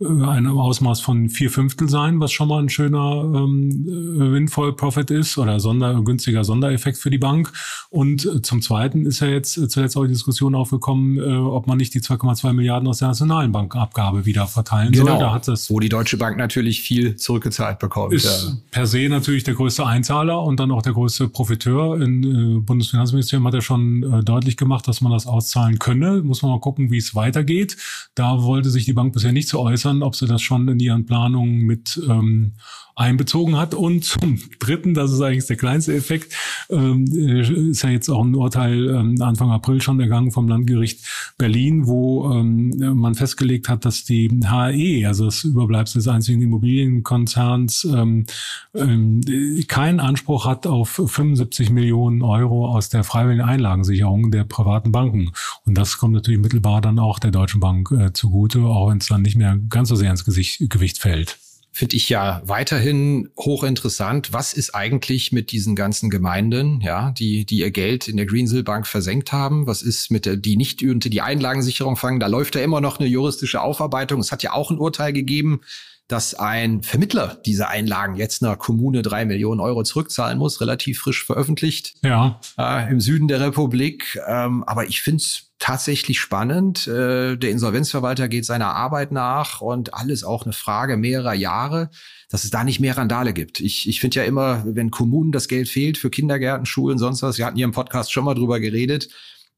äh, 0.04 0.24
ein 0.24 0.46
Ausmaß 0.46 1.00
von 1.00 1.28
vier 1.28 1.50
Fünftel 1.50 1.88
sein, 1.88 2.20
was 2.20 2.32
schon 2.32 2.48
mal 2.48 2.62
ein 2.62 2.68
schöner 2.68 3.24
ähm, 3.24 3.84
Windfall 4.32 4.72
Profit 4.72 5.10
ist 5.10 5.38
oder 5.38 5.60
Sonder, 5.60 6.00
günstiger 6.02 6.44
Sondereffekt 6.44 6.98
für 6.98 7.10
die 7.10 7.18
Bank. 7.18 7.52
Und 7.90 8.24
äh, 8.26 8.42
zum 8.42 8.62
Zweiten 8.62 9.06
ist 9.06 9.20
ja 9.20 9.28
jetzt 9.28 9.56
äh, 9.56 9.68
zuletzt 9.68 9.96
auch 9.96 10.04
die 10.04 10.12
Diskussion 10.12 10.54
aufgekommen, 10.54 11.18
äh, 11.18 11.36
ob 11.36 11.66
man 11.66 11.78
nicht 11.78 11.94
die 11.94 12.00
2,2 12.00 12.52
Milliarden 12.52 12.88
aus 12.88 12.98
der 12.98 13.08
nationalen 13.08 13.52
Bankenabgabe 13.52 14.26
wieder 14.26 14.46
verteilen 14.46 14.92
genau. 14.92 15.06
soll. 15.06 15.18
Da 15.18 15.32
hat 15.32 15.48
das 15.48 15.70
wo 15.70 15.80
die 15.80 15.88
Deutsche 15.88 16.16
Bank 16.16 16.36
natürlich 16.36 16.82
viel 16.82 17.16
zurückgezahlt 17.16 17.78
bekommt. 17.78 18.12
Ist 18.12 18.24
ja. 18.24 18.56
per 18.70 18.86
se 18.86 19.08
natürlich 19.08 19.44
der 19.44 19.54
größte 19.54 19.86
Einzahler 19.86 20.42
und 20.42 20.60
dann 20.60 20.70
auch 20.70 20.82
der 20.82 20.92
größte 20.92 21.28
Profiteur. 21.28 22.00
Im 22.00 22.58
äh, 22.58 22.60
Bundesfinanzministerium 22.60 23.46
hat 23.46 23.54
er 23.54 23.62
schon 23.62 24.02
äh, 24.02 24.22
deutlich 24.22 24.56
gemacht, 24.56 24.86
dass 24.88 25.00
man 25.00 25.12
das 25.12 25.26
auszahlen 25.26 25.78
könne. 25.78 26.22
Muss 26.22 26.42
man 26.42 26.52
mal 26.52 26.60
gucken, 26.60 26.90
wie 26.90 26.98
es 26.98 27.14
weitergeht. 27.14 27.76
Da 28.14 28.42
wollte 28.42 28.70
sich 28.70 28.84
die 28.84 28.92
Bank 28.92 29.12
bisher 29.12 29.32
nicht 29.32 29.48
zu 29.48 29.60
äußern 29.60 29.93
ob 30.02 30.16
sie 30.16 30.26
das 30.26 30.42
schon 30.42 30.68
in 30.68 30.80
ihren 30.80 31.06
Planungen 31.06 31.60
mit 31.62 32.00
ähm, 32.08 32.54
einbezogen 32.96 33.56
hat. 33.56 33.74
Und 33.74 34.04
zum 34.04 34.38
Dritten, 34.58 34.94
das 34.94 35.12
ist 35.12 35.20
eigentlich 35.20 35.46
der 35.46 35.56
kleinste 35.56 35.94
Effekt, 35.94 36.34
ähm, 36.70 37.04
ist 37.06 37.82
ja 37.82 37.90
jetzt 37.90 38.08
auch 38.08 38.24
ein 38.24 38.34
Urteil 38.34 38.88
ähm, 38.88 39.20
Anfang 39.20 39.50
April 39.50 39.80
schon 39.80 40.00
ergangen 40.00 40.30
vom 40.30 40.48
Landgericht 40.48 41.00
Berlin, 41.38 41.86
wo 41.86 42.30
ähm, 42.32 42.72
man 42.94 43.14
festgelegt 43.14 43.68
hat, 43.68 43.84
dass 43.84 44.04
die 44.04 44.28
HE, 44.28 45.06
also 45.06 45.26
das 45.26 45.44
Überbleibsel 45.44 46.00
des 46.00 46.08
einzigen 46.08 46.42
Immobilienkonzerns, 46.42 47.84
ähm, 47.84 48.26
ähm, 48.74 49.20
keinen 49.68 50.00
Anspruch 50.00 50.46
hat 50.46 50.66
auf 50.66 51.00
75 51.04 51.70
Millionen 51.70 52.22
Euro 52.22 52.68
aus 52.68 52.88
der 52.88 53.04
freiwilligen 53.04 53.44
Einlagensicherung 53.44 54.30
der 54.30 54.44
privaten 54.44 54.92
Banken. 54.92 55.32
Und 55.64 55.76
das 55.76 55.98
kommt 55.98 56.14
natürlich 56.14 56.40
mittelbar 56.40 56.80
dann 56.80 56.98
auch 56.98 57.18
der 57.18 57.30
Deutschen 57.30 57.60
Bank 57.60 57.90
äh, 57.90 58.12
zugute, 58.12 58.60
auch 58.60 58.90
wenn 58.90 58.98
es 58.98 59.06
dann 59.06 59.22
nicht 59.22 59.36
mehr 59.36 59.58
ganz 59.68 59.88
so 59.88 59.96
sehr 59.96 60.10
ins 60.10 60.24
Gesicht, 60.24 60.70
Gewicht 60.70 60.98
fällt 60.98 61.38
finde 61.74 61.96
ich 61.96 62.08
ja 62.08 62.40
weiterhin 62.44 63.30
hochinteressant. 63.36 64.32
Was 64.32 64.52
ist 64.52 64.76
eigentlich 64.76 65.32
mit 65.32 65.50
diesen 65.50 65.74
ganzen 65.74 66.08
Gemeinden, 66.08 66.80
ja, 66.80 67.10
die, 67.10 67.44
die 67.44 67.58
ihr 67.58 67.72
Geld 67.72 68.06
in 68.06 68.16
der 68.16 68.26
Greensill 68.26 68.62
Bank 68.62 68.86
versenkt 68.86 69.32
haben? 69.32 69.66
Was 69.66 69.82
ist 69.82 70.12
mit 70.12 70.24
der, 70.24 70.36
die 70.36 70.56
nicht 70.56 70.84
unter 70.84 71.10
die 71.10 71.20
Einlagensicherung 71.20 71.96
fangen? 71.96 72.20
Da 72.20 72.28
läuft 72.28 72.54
ja 72.54 72.62
immer 72.62 72.80
noch 72.80 73.00
eine 73.00 73.08
juristische 73.08 73.60
Aufarbeitung. 73.60 74.20
Es 74.20 74.30
hat 74.30 74.44
ja 74.44 74.52
auch 74.52 74.70
ein 74.70 74.78
Urteil 74.78 75.12
gegeben, 75.12 75.62
dass 76.06 76.34
ein 76.34 76.84
Vermittler 76.84 77.40
diese 77.44 77.66
Einlagen 77.66 78.14
jetzt 78.14 78.44
einer 78.44 78.56
Kommune 78.56 79.02
drei 79.02 79.24
Millionen 79.24 79.60
Euro 79.60 79.82
zurückzahlen 79.82 80.38
muss, 80.38 80.60
relativ 80.60 81.00
frisch 81.00 81.24
veröffentlicht. 81.24 81.94
Ja. 82.04 82.40
Äh, 82.56 82.88
Im 82.92 83.00
Süden 83.00 83.26
der 83.26 83.40
Republik. 83.40 84.20
Ähm, 84.28 84.62
aber 84.62 84.86
ich 84.86 85.02
finde 85.02 85.22
es 85.22 85.53
tatsächlich 85.64 86.20
spannend. 86.20 86.86
Äh, 86.86 87.38
der 87.38 87.50
Insolvenzverwalter 87.50 88.28
geht 88.28 88.44
seiner 88.44 88.74
Arbeit 88.74 89.12
nach 89.12 89.62
und 89.62 89.94
alles 89.94 90.22
auch 90.22 90.44
eine 90.44 90.52
Frage 90.52 90.98
mehrerer 90.98 91.32
Jahre, 91.32 91.88
dass 92.28 92.44
es 92.44 92.50
da 92.50 92.64
nicht 92.64 92.80
mehr 92.80 92.98
Randale 92.98 93.32
gibt. 93.32 93.60
Ich, 93.60 93.88
ich 93.88 93.98
finde 93.98 94.16
ja 94.16 94.24
immer, 94.24 94.62
wenn 94.66 94.90
Kommunen 94.90 95.32
das 95.32 95.48
Geld 95.48 95.70
fehlt 95.70 95.96
für 95.96 96.10
Kindergärten, 96.10 96.66
Schulen, 96.66 96.98
sonst 96.98 97.22
was, 97.22 97.38
wir 97.38 97.46
hatten 97.46 97.56
hier 97.56 97.64
im 97.64 97.72
Podcast 97.72 98.12
schon 98.12 98.26
mal 98.26 98.34
drüber 98.34 98.60
geredet, 98.60 99.08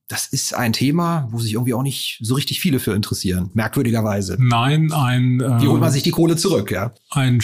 das 0.06 0.28
ist 0.28 0.54
ein 0.54 0.72
Thema, 0.72 1.26
wo 1.32 1.40
sich 1.40 1.54
irgendwie 1.54 1.74
auch 1.74 1.82
nicht 1.82 2.20
so 2.22 2.36
richtig 2.36 2.60
viele 2.60 2.78
für 2.78 2.94
interessieren, 2.94 3.50
merkwürdigerweise. 3.54 4.36
Nein, 4.38 4.92
ein. 4.92 5.40
Äh, 5.40 5.60
Wie 5.60 5.66
holt 5.66 5.80
man 5.80 5.90
sich 5.90 6.04
die 6.04 6.12
Kohle 6.12 6.36
zurück, 6.36 6.70
ja? 6.70 6.94
Ein 7.10 7.40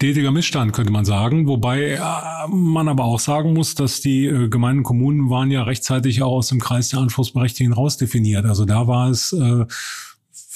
stetiger 0.00 0.30
Missstand, 0.30 0.72
könnte 0.72 0.90
man 0.90 1.04
sagen. 1.04 1.46
Wobei 1.46 1.90
äh, 1.90 1.98
man 2.48 2.88
aber 2.88 3.04
auch 3.04 3.20
sagen 3.20 3.52
muss, 3.52 3.74
dass 3.74 4.00
die 4.00 4.24
äh, 4.24 4.48
Gemeinden 4.48 4.82
Kommunen 4.82 5.28
waren 5.28 5.50
ja 5.50 5.62
rechtzeitig 5.62 6.22
auch 6.22 6.32
aus 6.32 6.48
dem 6.48 6.58
Kreis 6.58 6.88
der 6.88 7.00
Anspruchsberechtigten 7.00 7.74
rausdefiniert. 7.74 8.46
Also 8.46 8.64
da 8.64 8.86
war 8.86 9.10
es 9.10 9.32
äh, 9.32 9.66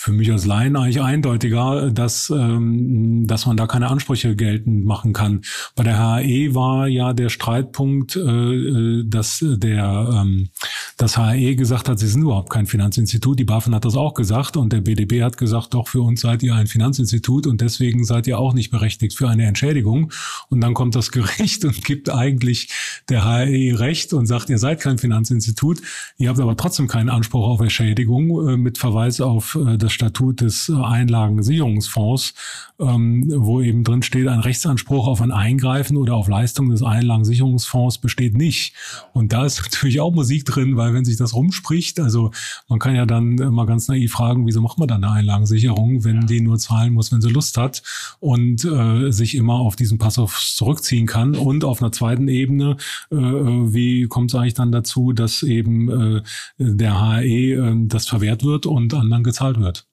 für 0.05 0.13
mich 0.13 0.31
als 0.31 0.45
Laien 0.45 0.77
eigentlich 0.77 1.01
eindeutiger, 1.01 1.91
dass, 1.91 2.29
ähm, 2.29 3.27
dass 3.27 3.47
man 3.47 3.57
da 3.57 3.67
keine 3.67 3.89
Ansprüche 3.89 4.37
geltend 4.37 4.85
machen 4.85 5.15
kann. 5.15 5.41
Bei 5.77 5.83
der 5.83 5.99
HAE 5.99 6.55
war 6.55 6.89
ja 6.89 7.15
der 7.15 7.31
Streitpunkt, 7.31 8.15
äh, 8.15 8.21
äh 8.21 9.05
dass 9.07 9.43
der 9.43 10.11
ähm, 10.13 10.51
das 10.99 11.17
HAE 11.17 11.57
gesagt 11.57 11.89
hat, 11.89 11.99
sie 11.99 12.07
sind 12.07 12.21
überhaupt 12.21 12.51
kein 12.51 12.67
Finanzinstitut. 12.67 13.39
Die 13.39 13.45
BaFin 13.45 13.75
hat 13.75 13.87
das 13.87 13.97
auch 13.97 14.13
gesagt 14.13 14.59
und 14.59 14.75
der 14.75 14.83
BDB 14.83 15.23
hat 15.23 15.39
gesagt, 15.39 15.73
doch 15.73 15.89
für 15.89 16.03
uns 16.03 16.21
seid 16.21 16.43
ihr 16.43 16.55
ein 16.55 16.67
Finanzinstitut 16.67 17.47
und 17.47 17.63
deswegen 17.63 18.05
seid 18.05 18.27
ihr 18.27 18.39
auch 18.39 18.53
nicht 18.53 18.71
berechtigt 18.71 19.17
für 19.17 19.31
eine 19.31 19.47
Entschädigung. 19.47 20.13
Und 20.51 20.61
dann 20.61 20.75
kommt 20.75 20.97
das 20.97 21.13
Gericht 21.13 21.65
und 21.65 21.83
gibt 21.83 22.11
eigentlich 22.11 22.69
der 23.09 23.25
HAE 23.25 23.79
recht 23.79 24.13
und 24.13 24.27
sagt, 24.27 24.51
ihr 24.51 24.59
seid 24.59 24.81
kein 24.81 24.99
Finanzinstitut. 24.99 25.81
Ihr 26.19 26.29
habt 26.29 26.41
aber 26.41 26.59
trotzdem 26.59 26.89
keinen 26.89 27.09
Anspruch 27.09 27.47
auf 27.47 27.61
Entschädigung 27.61 28.51
äh, 28.51 28.57
mit 28.59 28.77
Verweis 28.77 29.23
auf 29.23 29.55
äh, 29.55 29.79
das 29.79 29.94
Statut 29.95 30.41
des 30.41 30.71
Einlagensicherungsfonds, 30.71 32.35
ähm, 32.79 33.25
wo 33.35 33.61
eben 33.61 33.85
drin 33.85 34.03
steht, 34.03 34.29
ein 34.29 34.41
Rechtsanspruch 34.41 35.07
auf 35.07 35.21
ein 35.21 35.33
Eingreifen 35.33 35.97
oder 35.97 36.15
auf 36.15 36.29
Leistung 36.29 36.71
des 36.71 36.83
Einlagensicherungsfonds 36.83 37.99
besteht 37.99 38.37
nicht. 38.37 38.75
Und 39.13 39.33
da 39.33 39.47
ist 39.47 39.63
natürlich 39.63 40.01
auch 40.01 40.13
Musik 40.13 40.45
drin, 40.45 40.77
weil 40.77 40.93
wenn 40.95 41.05
sich 41.05 41.17
das 41.17 41.35
rumspricht, 41.35 42.01
also 42.01 42.31
man 42.69 42.79
kann 42.79 42.95
ja 42.95 43.07
dann 43.07 43.37
mal 43.37 43.67
ganz 43.67 43.89
naiv 43.89 44.13
fragen, 44.13 44.47
wieso 44.47 44.61
macht 44.61 44.79
man 44.79 44.89
dann 44.89 45.05
eine 45.05 45.13
Einlagensicherung, 45.13 46.05
wenn 46.05 46.27
die 46.27 46.41
nur 46.41 46.59
zahlen 46.59 46.93
muss, 46.93 47.13
wenn 47.13 47.21
sie 47.21 47.31
Lust 47.31 47.57
hat 47.57 47.83
und 48.21 48.65
äh, 48.65 49.11
sich 49.11 49.35
immer 49.35 49.55
auf 49.55 49.77
diesen 49.77 49.99
Passus 49.99 50.55
zurückziehen 50.57 51.07
kann. 51.07 51.37
Und 51.37 51.65
auf 51.65 51.81
einer 51.81 51.93
zweiten 51.93 52.29
Ebene, 52.29 52.77
äh, 53.11 53.17
wie 53.17 54.07
kommt 54.09 54.31
es 54.31 54.35
eigentlich 54.35 54.55
dann 54.55 54.73
dazu, 54.73 55.13
dass 55.13 55.43
eben 55.43 56.17
äh, 56.19 56.23
der 56.59 57.01
HE 57.01 57.25
äh, 57.25 57.75
das 57.87 58.07
verwehrt 58.07 58.45
wird 58.45 58.67
und 58.67 58.95
anderen 58.95 59.25
gezahlt 59.25 59.61
wird? 59.61 59.84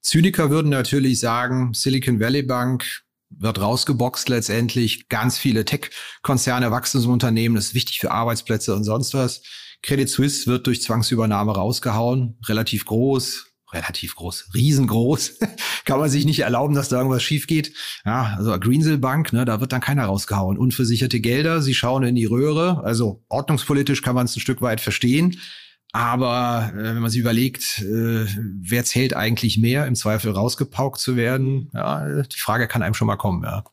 Zyniker 0.00 0.50
würden 0.50 0.70
natürlich 0.70 1.20
sagen, 1.20 1.74
Silicon 1.74 2.20
Valley 2.20 2.42
Bank 2.42 3.02
wird 3.30 3.60
rausgeboxt 3.60 4.28
letztendlich. 4.28 5.08
Ganz 5.08 5.38
viele 5.38 5.64
Tech-Konzerne, 5.64 6.70
Wachstumsunternehmen, 6.70 7.56
das 7.56 7.66
ist 7.66 7.74
wichtig 7.74 8.00
für 8.00 8.10
Arbeitsplätze 8.10 8.74
und 8.74 8.84
sonst 8.84 9.14
was. 9.14 9.42
Credit 9.82 10.08
Suisse 10.08 10.46
wird 10.46 10.66
durch 10.66 10.82
Zwangsübernahme 10.82 11.52
rausgehauen, 11.52 12.38
relativ 12.46 12.84
groß, 12.86 13.46
relativ 13.72 14.16
groß, 14.16 14.50
riesengroß. 14.54 15.38
Kann 15.84 16.00
man 16.00 16.10
sich 16.10 16.24
nicht 16.24 16.40
erlauben, 16.40 16.74
dass 16.74 16.88
da 16.88 16.96
irgendwas 16.96 17.22
schief 17.22 17.46
geht. 17.46 17.74
Ja, 18.04 18.34
also 18.36 18.58
Greensill 18.58 18.98
Bank, 18.98 19.32
ne, 19.32 19.44
da 19.44 19.60
wird 19.60 19.72
dann 19.72 19.80
keiner 19.80 20.06
rausgehauen. 20.06 20.58
Unversicherte 20.58 21.20
Gelder, 21.20 21.62
sie 21.62 21.74
schauen 21.74 22.02
in 22.02 22.14
die 22.14 22.24
Röhre. 22.24 22.82
Also 22.84 23.24
ordnungspolitisch 23.28 24.02
kann 24.02 24.14
man 24.14 24.26
es 24.26 24.36
ein 24.36 24.40
Stück 24.40 24.62
weit 24.62 24.80
verstehen. 24.80 25.38
Aber 25.92 26.70
äh, 26.74 26.94
wenn 26.94 27.00
man 27.00 27.10
sich 27.10 27.20
überlegt, 27.20 27.78
äh, 27.80 28.26
wer 28.60 28.84
zählt 28.84 29.14
eigentlich 29.14 29.58
mehr, 29.58 29.86
im 29.86 29.94
Zweifel 29.94 30.32
rausgepaukt 30.32 31.00
zu 31.00 31.16
werden, 31.16 31.70
ja, 31.72 32.22
die 32.22 32.38
Frage 32.38 32.68
kann 32.68 32.82
einem 32.82 32.94
schon 32.94 33.06
mal 33.06 33.16
kommen, 33.16 33.42
ja. 33.42 33.64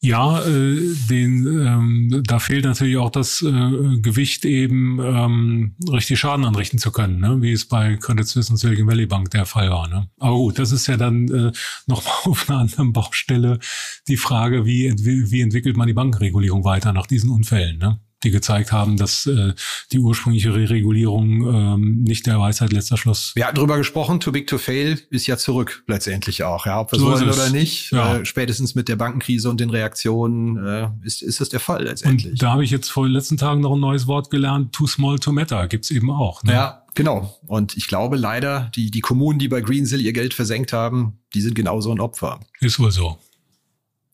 Ja, 0.00 0.40
äh, 0.46 0.94
den, 1.10 1.44
ähm, 1.46 2.22
da 2.24 2.38
fehlt 2.38 2.64
natürlich 2.64 2.98
auch 2.98 3.10
das 3.10 3.42
äh, 3.42 3.98
Gewicht 4.00 4.44
eben 4.44 5.00
ähm, 5.00 5.74
richtig 5.90 6.20
Schaden 6.20 6.44
anrichten 6.44 6.78
zu 6.78 6.92
können, 6.92 7.18
ne? 7.18 7.42
wie 7.42 7.50
es 7.50 7.66
bei 7.66 7.96
Credit 7.96 8.24
Suisse 8.24 8.52
und 8.52 8.58
Silicon 8.58 8.86
Valley 8.86 9.06
Bank 9.06 9.32
der 9.32 9.44
Fall 9.44 9.70
war. 9.70 9.88
Ne? 9.88 10.08
Aber 10.20 10.36
gut, 10.36 10.60
das 10.60 10.70
ist 10.70 10.86
ja 10.86 10.96
dann 10.96 11.26
äh, 11.28 11.52
nochmal 11.88 12.14
auf 12.26 12.48
einer 12.48 12.60
anderen 12.60 12.92
Baustelle 12.92 13.58
die 14.06 14.16
Frage, 14.16 14.64
wie, 14.64 14.94
wie 14.96 15.40
entwickelt 15.40 15.76
man 15.76 15.88
die 15.88 15.94
Bankenregulierung 15.94 16.62
weiter 16.62 16.92
nach 16.92 17.08
diesen 17.08 17.30
Unfällen. 17.30 17.78
Ne? 17.78 17.98
Die 18.24 18.30
gezeigt 18.30 18.72
haben, 18.72 18.96
dass 18.96 19.26
äh, 19.26 19.54
die 19.92 19.98
ursprüngliche 19.98 20.54
Regulierung 20.54 21.42
ähm, 21.46 22.02
nicht 22.02 22.26
der 22.26 22.40
Weisheit 22.40 22.72
letzter 22.72 22.96
Schluss. 22.96 23.32
Wir 23.36 23.46
hatten 23.46 23.56
drüber 23.56 23.78
gesprochen, 23.78 24.18
too 24.18 24.32
big 24.32 24.46
to 24.48 24.58
fail 24.58 24.98
ist 25.10 25.26
ja 25.26 25.36
zurück 25.36 25.84
letztendlich 25.86 26.42
auch, 26.42 26.66
ja, 26.66 26.80
ob 26.80 26.90
wir 26.92 26.98
so 26.98 27.06
wollen 27.06 27.28
oder 27.28 27.50
nicht. 27.50 27.92
Ja. 27.92 28.16
Äh, 28.16 28.24
spätestens 28.24 28.74
mit 28.74 28.88
der 28.88 28.96
Bankenkrise 28.96 29.48
und 29.48 29.60
den 29.60 29.70
Reaktionen 29.70 30.56
äh, 30.64 30.88
ist, 31.02 31.22
ist 31.22 31.40
das 31.40 31.48
der 31.48 31.60
Fall 31.60 31.84
letztendlich. 31.84 32.32
Und 32.32 32.42
da 32.42 32.52
habe 32.52 32.64
ich 32.64 32.70
jetzt 32.70 32.90
vor 32.90 33.06
den 33.06 33.12
letzten 33.12 33.36
Tagen 33.36 33.60
noch 33.60 33.74
ein 33.74 33.80
neues 33.80 34.06
Wort 34.08 34.30
gelernt, 34.30 34.72
too 34.72 34.86
small 34.86 35.18
to 35.18 35.30
matter, 35.30 35.68
gibt's 35.68 35.90
eben 35.90 36.10
auch. 36.10 36.42
Ne? 36.42 36.52
Ja, 36.52 36.84
genau. 36.94 37.38
Und 37.46 37.76
ich 37.76 37.86
glaube 37.86 38.16
leider, 38.16 38.72
die, 38.74 38.90
die 38.90 39.00
Kommunen, 39.00 39.38
die 39.38 39.48
bei 39.48 39.60
Greensill 39.60 40.00
ihr 40.00 40.12
Geld 40.12 40.34
versenkt 40.34 40.72
haben, 40.72 41.20
die 41.34 41.40
sind 41.40 41.54
genauso 41.54 41.92
ein 41.92 42.00
Opfer. 42.00 42.40
Ist 42.60 42.80
wohl 42.80 42.90
so. 42.90 43.18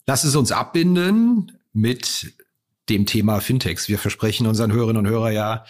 Lass 0.05 0.23
es 0.23 0.35
uns 0.35 0.51
abbinden 0.51 1.51
mit 1.73 2.33
dem 2.89 3.05
Thema 3.05 3.39
Fintechs. 3.39 3.89
Wir 3.89 3.99
versprechen 3.99 4.47
unseren 4.47 4.71
Hörerinnen 4.71 5.05
und 5.05 5.11
Hörern 5.11 5.33
ja 5.33 5.65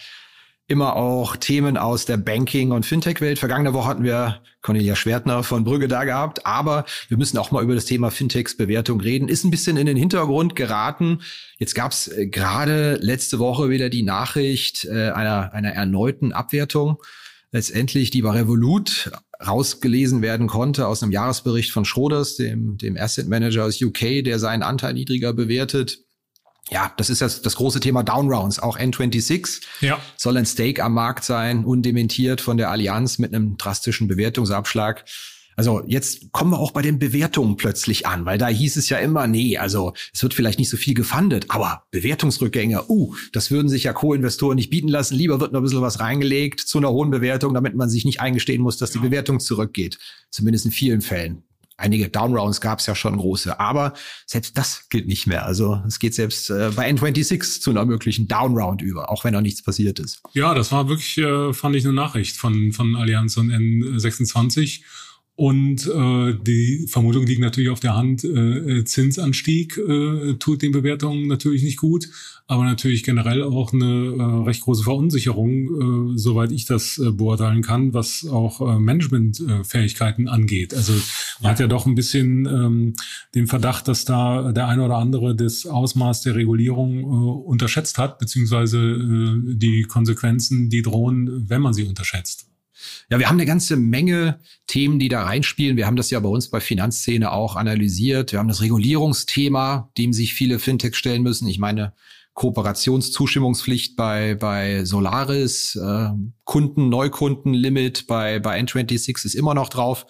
immer 0.68 0.96
auch 0.96 1.36
Themen 1.36 1.76
aus 1.76 2.06
der 2.06 2.16
Banking- 2.16 2.72
und 2.72 2.84
Fintech-Welt. 2.84 3.38
Vergangene 3.38 3.72
Woche 3.72 3.88
hatten 3.88 4.02
wir 4.02 4.42
Cornelia 4.62 4.96
Schwertner 4.96 5.44
von 5.44 5.62
Brügge 5.62 5.86
da 5.86 6.02
gehabt, 6.04 6.44
aber 6.44 6.84
wir 7.08 7.16
müssen 7.16 7.38
auch 7.38 7.52
mal 7.52 7.62
über 7.62 7.76
das 7.76 7.84
Thema 7.84 8.10
Fintechs 8.10 8.56
Bewertung 8.56 9.00
reden. 9.00 9.28
Ist 9.28 9.44
ein 9.44 9.52
bisschen 9.52 9.76
in 9.76 9.86
den 9.86 9.96
Hintergrund 9.96 10.56
geraten. 10.56 11.20
Jetzt 11.58 11.76
gab 11.76 11.92
es 11.92 12.08
äh, 12.08 12.26
gerade 12.26 12.96
letzte 13.00 13.38
Woche 13.38 13.70
wieder 13.70 13.90
die 13.90 14.02
Nachricht 14.02 14.84
äh, 14.86 15.10
einer, 15.10 15.52
einer 15.52 15.70
erneuten 15.70 16.32
Abwertung. 16.32 17.00
Letztendlich, 17.52 18.10
die 18.10 18.22
bei 18.22 18.32
Revolut 18.32 19.12
rausgelesen 19.46 20.20
werden 20.20 20.48
konnte 20.48 20.88
aus 20.88 21.02
einem 21.02 21.12
Jahresbericht 21.12 21.70
von 21.70 21.84
Schroders, 21.84 22.34
dem, 22.36 22.76
dem 22.76 22.96
Asset 22.96 23.28
Manager 23.28 23.64
aus 23.64 23.80
UK, 23.80 24.24
der 24.24 24.40
seinen 24.40 24.64
Anteil 24.64 24.94
niedriger 24.94 25.32
bewertet 25.32 26.05
ja, 26.70 26.92
das 26.96 27.10
ist 27.10 27.22
das, 27.22 27.42
das 27.42 27.56
große 27.56 27.80
Thema 27.80 28.02
Downrounds. 28.02 28.58
Auch 28.58 28.78
N26 28.78 29.62
ja. 29.80 30.00
soll 30.16 30.36
ein 30.36 30.46
Stake 30.46 30.82
am 30.82 30.94
Markt 30.94 31.24
sein, 31.24 31.64
undementiert 31.64 32.40
von 32.40 32.56
der 32.56 32.70
Allianz 32.70 33.18
mit 33.18 33.32
einem 33.32 33.56
drastischen 33.56 34.08
Bewertungsabschlag. 34.08 35.04
Also 35.58 35.82
jetzt 35.86 36.32
kommen 36.32 36.50
wir 36.50 36.58
auch 36.58 36.72
bei 36.72 36.82
den 36.82 36.98
Bewertungen 36.98 37.56
plötzlich 37.56 38.06
an, 38.06 38.26
weil 38.26 38.36
da 38.36 38.48
hieß 38.48 38.76
es 38.76 38.90
ja 38.90 38.98
immer, 38.98 39.26
nee, 39.26 39.56
also 39.56 39.94
es 40.12 40.22
wird 40.22 40.34
vielleicht 40.34 40.58
nicht 40.58 40.68
so 40.68 40.76
viel 40.76 40.92
gefundet, 40.92 41.46
aber 41.48 41.84
Bewertungsrückgänge, 41.92 42.90
uh, 42.90 43.14
das 43.32 43.50
würden 43.50 43.70
sich 43.70 43.84
ja 43.84 43.94
Co-Investoren 43.94 44.56
nicht 44.56 44.68
bieten 44.68 44.88
lassen. 44.88 45.14
Lieber 45.14 45.40
wird 45.40 45.52
noch 45.52 45.60
ein 45.60 45.62
bisschen 45.62 45.80
was 45.80 46.00
reingelegt 46.00 46.60
zu 46.60 46.76
einer 46.76 46.90
hohen 46.90 47.10
Bewertung, 47.10 47.54
damit 47.54 47.74
man 47.74 47.88
sich 47.88 48.04
nicht 48.04 48.20
eingestehen 48.20 48.60
muss, 48.60 48.76
dass 48.76 48.90
die 48.90 48.98
Bewertung 48.98 49.40
zurückgeht. 49.40 49.98
Zumindest 50.30 50.66
in 50.66 50.72
vielen 50.72 51.00
Fällen 51.00 51.45
einige 51.76 52.08
Downrounds 52.08 52.60
gab 52.60 52.78
es 52.78 52.86
ja 52.86 52.94
schon 52.94 53.16
große, 53.16 53.58
aber 53.60 53.94
selbst 54.26 54.56
das 54.56 54.88
gilt 54.88 55.06
nicht 55.06 55.26
mehr. 55.26 55.46
Also 55.46 55.82
es 55.86 55.98
geht 55.98 56.14
selbst 56.14 56.50
äh, 56.50 56.70
bei 56.74 56.88
N26 56.90 57.60
zu 57.60 57.70
einer 57.70 57.84
möglichen 57.84 58.28
Downround 58.28 58.82
über, 58.82 59.10
auch 59.10 59.24
wenn 59.24 59.34
noch 59.34 59.40
nichts 59.40 59.62
passiert 59.62 59.98
ist. 59.98 60.22
Ja, 60.32 60.54
das 60.54 60.72
war 60.72 60.88
wirklich, 60.88 61.18
äh, 61.18 61.52
fand 61.52 61.76
ich 61.76 61.84
eine 61.84 61.94
Nachricht 61.94 62.36
von, 62.36 62.72
von 62.72 62.96
Allianz 62.96 63.36
und 63.36 63.50
N26. 63.50 64.80
Und 65.36 65.86
äh, 65.86 66.34
die 66.42 66.86
Vermutung 66.88 67.26
liegt 67.26 67.42
natürlich 67.42 67.68
auf 67.68 67.80
der 67.80 67.94
Hand, 67.94 68.24
äh, 68.24 68.84
Zinsanstieg 68.84 69.76
äh, 69.76 70.32
tut 70.38 70.62
den 70.62 70.72
Bewertungen 70.72 71.26
natürlich 71.26 71.62
nicht 71.62 71.76
gut, 71.76 72.08
aber 72.46 72.64
natürlich 72.64 73.02
generell 73.02 73.42
auch 73.42 73.74
eine 73.74 74.14
äh, 74.16 74.44
recht 74.46 74.62
große 74.62 74.84
Verunsicherung, 74.84 76.14
äh, 76.14 76.18
soweit 76.18 76.52
ich 76.52 76.64
das 76.64 76.96
äh, 76.96 77.10
beurteilen 77.10 77.60
kann, 77.60 77.92
was 77.92 78.26
auch 78.26 78.62
äh, 78.62 78.78
Managementfähigkeiten 78.78 80.26
angeht. 80.26 80.72
Also 80.72 80.94
man 81.42 81.50
hat 81.50 81.60
ja 81.60 81.66
doch 81.66 81.84
ein 81.84 81.94
bisschen 81.94 82.46
ähm, 82.46 82.94
den 83.34 83.46
Verdacht, 83.46 83.88
dass 83.88 84.06
da 84.06 84.52
der 84.52 84.68
eine 84.68 84.86
oder 84.86 84.96
andere 84.96 85.36
das 85.36 85.66
Ausmaß 85.66 86.22
der 86.22 86.34
Regulierung 86.34 87.00
äh, 87.00 87.04
unterschätzt 87.04 87.98
hat, 87.98 88.18
beziehungsweise 88.18 88.78
äh, 88.78 89.54
die 89.54 89.82
Konsequenzen, 89.82 90.70
die 90.70 90.80
drohen, 90.80 91.44
wenn 91.50 91.60
man 91.60 91.74
sie 91.74 91.84
unterschätzt. 91.84 92.46
Ja, 93.10 93.18
wir 93.18 93.28
haben 93.28 93.36
eine 93.36 93.46
ganze 93.46 93.76
Menge 93.76 94.40
Themen, 94.66 94.98
die 94.98 95.08
da 95.08 95.22
reinspielen. 95.24 95.76
Wir 95.76 95.86
haben 95.86 95.96
das 95.96 96.10
ja 96.10 96.20
bei 96.20 96.28
uns 96.28 96.48
bei 96.48 96.60
Finanzszene 96.60 97.32
auch 97.32 97.56
analysiert. 97.56 98.32
Wir 98.32 98.38
haben 98.38 98.48
das 98.48 98.62
Regulierungsthema, 98.62 99.90
dem 99.98 100.12
sich 100.12 100.34
viele 100.34 100.58
Fintechs 100.58 100.98
stellen 100.98 101.22
müssen. 101.22 101.48
Ich 101.48 101.58
meine, 101.58 101.92
Kooperationszustimmungspflicht 102.36 103.96
bei, 103.96 104.34
bei 104.34 104.84
Solaris, 104.84 105.74
äh, 105.76 106.10
Kunden, 106.44 106.90
Neukundenlimit 106.90 108.06
bei, 108.06 108.38
bei 108.38 108.60
N26 108.60 109.24
ist 109.24 109.34
immer 109.34 109.54
noch 109.54 109.70
drauf. 109.70 110.06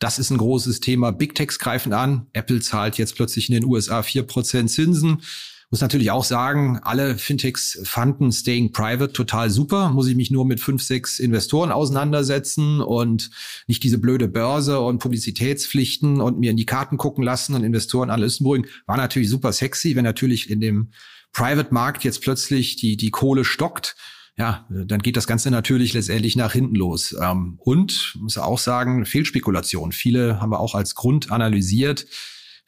Das 0.00 0.18
ist 0.18 0.30
ein 0.30 0.38
großes 0.38 0.80
Thema. 0.80 1.12
Big 1.12 1.36
Techs 1.36 1.58
greifen 1.58 1.92
an. 1.92 2.26
Apple 2.32 2.60
zahlt 2.60 2.98
jetzt 2.98 3.14
plötzlich 3.14 3.48
in 3.48 3.54
den 3.54 3.64
USA 3.64 4.02
vier 4.02 4.24
Prozent 4.24 4.70
Zinsen. 4.70 5.22
Muss 5.70 5.82
natürlich 5.82 6.10
auch 6.10 6.24
sagen, 6.24 6.80
alle 6.82 7.18
Fintechs 7.18 7.78
fanden 7.84 8.32
Staying 8.32 8.72
Private 8.72 9.12
total 9.12 9.50
super. 9.50 9.90
Muss 9.90 10.06
ich 10.08 10.16
mich 10.16 10.30
nur 10.30 10.46
mit 10.46 10.60
fünf, 10.60 10.82
sechs 10.82 11.18
Investoren 11.18 11.70
auseinandersetzen 11.70 12.80
und 12.80 13.30
nicht 13.66 13.82
diese 13.82 13.98
blöde 13.98 14.28
Börse 14.28 14.80
und 14.80 14.98
Publizitätspflichten 14.98 16.22
und 16.22 16.38
mir 16.38 16.52
in 16.52 16.56
die 16.56 16.64
Karten 16.64 16.96
gucken 16.96 17.22
lassen 17.22 17.54
und 17.54 17.64
Investoren 17.64 18.08
alles 18.08 18.38
beruhigen. 18.38 18.66
War 18.86 18.96
natürlich 18.96 19.28
super 19.28 19.52
sexy, 19.52 19.94
wenn 19.94 20.04
natürlich 20.04 20.48
in 20.48 20.60
dem 20.60 20.90
Private-Markt 21.32 22.02
jetzt 22.02 22.22
plötzlich 22.22 22.76
die, 22.76 22.96
die 22.96 23.10
Kohle 23.10 23.44
stockt 23.44 23.94
ja, 24.38 24.68
dann 24.70 25.02
geht 25.02 25.16
das 25.16 25.26
Ganze 25.26 25.50
natürlich 25.50 25.94
letztendlich 25.94 26.36
nach 26.36 26.52
hinten 26.52 26.76
los. 26.76 27.14
Ähm, 27.20 27.58
und 27.58 28.16
muss 28.20 28.38
auch 28.38 28.60
sagen, 28.60 29.04
Fehlspekulation. 29.04 29.90
Viele 29.90 30.40
haben 30.40 30.50
wir 30.50 30.60
auch 30.60 30.76
als 30.76 30.94
Grund 30.94 31.32
analysiert 31.32 32.06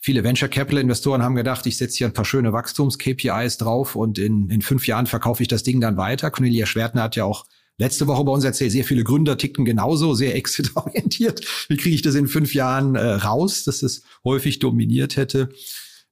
Viele 0.02 0.24
Venture 0.24 0.48
Capital 0.48 0.80
Investoren 0.80 1.22
haben 1.22 1.34
gedacht, 1.34 1.66
ich 1.66 1.76
setze 1.76 1.98
hier 1.98 2.06
ein 2.06 2.14
paar 2.14 2.24
schöne 2.24 2.54
Wachstums-KPIs 2.54 3.58
drauf 3.58 3.96
und 3.96 4.18
in, 4.18 4.48
in 4.48 4.62
fünf 4.62 4.86
Jahren 4.86 5.06
verkaufe 5.06 5.42
ich 5.42 5.48
das 5.48 5.62
Ding 5.62 5.78
dann 5.78 5.98
weiter. 5.98 6.30
Cornelia 6.30 6.64
Schwertner 6.64 7.02
hat 7.02 7.16
ja 7.16 7.24
auch 7.24 7.44
letzte 7.76 8.06
Woche 8.06 8.24
bei 8.24 8.32
uns 8.32 8.44
erzählt, 8.44 8.72
sehr 8.72 8.84
viele 8.84 9.04
Gründer 9.04 9.36
ticken 9.36 9.66
genauso, 9.66 10.14
sehr 10.14 10.34
exit-orientiert. 10.36 11.44
Wie 11.68 11.76
kriege 11.76 11.94
ich 11.94 12.00
das 12.00 12.14
in 12.14 12.28
fünf 12.28 12.54
Jahren 12.54 12.94
äh, 12.94 13.00
raus, 13.00 13.64
dass 13.64 13.82
es 13.82 14.02
häufig 14.24 14.58
dominiert 14.58 15.16
hätte? 15.16 15.50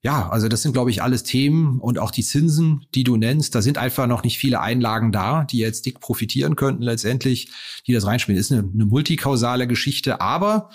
Ja, 0.03 0.29
also 0.29 0.49
das 0.49 0.63
sind, 0.63 0.75
glaube 0.75 0.91
ich, 0.91 1.03
alles 1.03 1.23
Themen 1.23 1.81
und 1.81 1.99
auch 1.99 2.11
die 2.11 2.23
Zinsen, 2.23 2.87
die 2.95 3.05
du 3.05 3.17
nennst. 3.17 3.55
Da 3.55 3.63
sind 3.63 3.79
einfach 3.79 4.07
noch 4.07 4.23
nicht 4.23 4.39
viele 4.39 4.61
Einlagen 4.61 5.13
da, 5.13 5.45
die 5.45 5.59
jetzt 5.59 5.87
dick 5.87 6.01
profitieren 6.01 6.57
könnten 6.57 6.83
letztendlich, 6.83 7.51
die 7.87 7.95
das 7.95 8.07
reinspielen. 8.07 8.39
Ist 8.39 8.53
eine, 8.53 8.69
eine 8.73 8.85
multikausale 8.85 9.67
Geschichte, 9.67 10.21
aber 10.21 10.71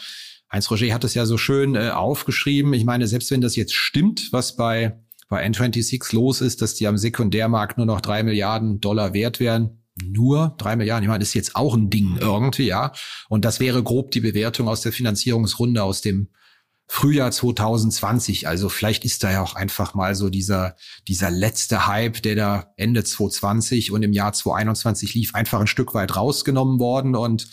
Heinz 0.54 0.70
Roger 0.70 0.94
hat 0.94 1.04
es 1.04 1.16
ja 1.16 1.26
so 1.26 1.38
schön 1.38 1.74
äh, 1.74 1.90
aufgeschrieben. 1.90 2.74
Ich 2.74 2.86
meine, 2.86 3.08
selbst 3.08 3.32
wenn 3.32 3.42
das 3.42 3.56
jetzt 3.56 3.74
stimmt, 3.74 4.32
was 4.32 4.56
bei, 4.56 5.02
bei 5.28 5.44
N26 5.44 6.14
los 6.14 6.42
ist, 6.42 6.62
dass 6.62 6.76
die 6.76 6.86
am 6.86 6.98
Sekundärmarkt 6.98 7.78
nur 7.78 7.88
noch 7.88 8.02
drei 8.02 8.22
Milliarden 8.22 8.80
Dollar 8.80 9.16
wert 9.16 9.40
wären, 9.40 9.84
nur 10.04 10.54
drei 10.60 10.76
Milliarden, 10.76 11.04
ich 11.04 11.10
meine, 11.10 11.24
ist 11.24 11.34
jetzt 11.34 11.56
auch 11.56 11.76
ein 11.76 11.90
Ding 11.90 12.18
irgendwie, 12.20 12.68
ja. 12.68 12.94
Und 13.30 13.46
das 13.46 13.60
wäre 13.60 13.82
grob 13.82 14.12
die 14.12 14.20
Bewertung 14.20 14.68
aus 14.68 14.82
der 14.82 14.92
Finanzierungsrunde 14.92 15.82
aus 15.82 16.02
dem 16.02 16.30
Frühjahr 16.88 17.32
2020. 17.32 18.48
Also 18.48 18.70
vielleicht 18.70 19.06
ist 19.06 19.24
da 19.24 19.32
ja 19.32 19.42
auch 19.42 19.56
einfach 19.56 19.96
mal 19.96 20.14
so 20.14 20.30
dieser, 20.30 20.76
dieser 21.08 21.32
letzte 21.32 21.88
Hype, 21.88 22.22
der 22.22 22.36
da 22.36 22.74
Ende 22.78 23.04
2020 23.04 23.92
und 23.92 24.04
im 24.04 24.14
Jahr 24.14 24.34
2021 24.34 25.16
lief, 25.16 25.34
einfach 25.34 25.60
ein 25.60 25.68
Stück 25.68 25.96
weit 25.96 26.16
rausgenommen 26.16 26.80
worden 26.80 27.16
und 27.16 27.48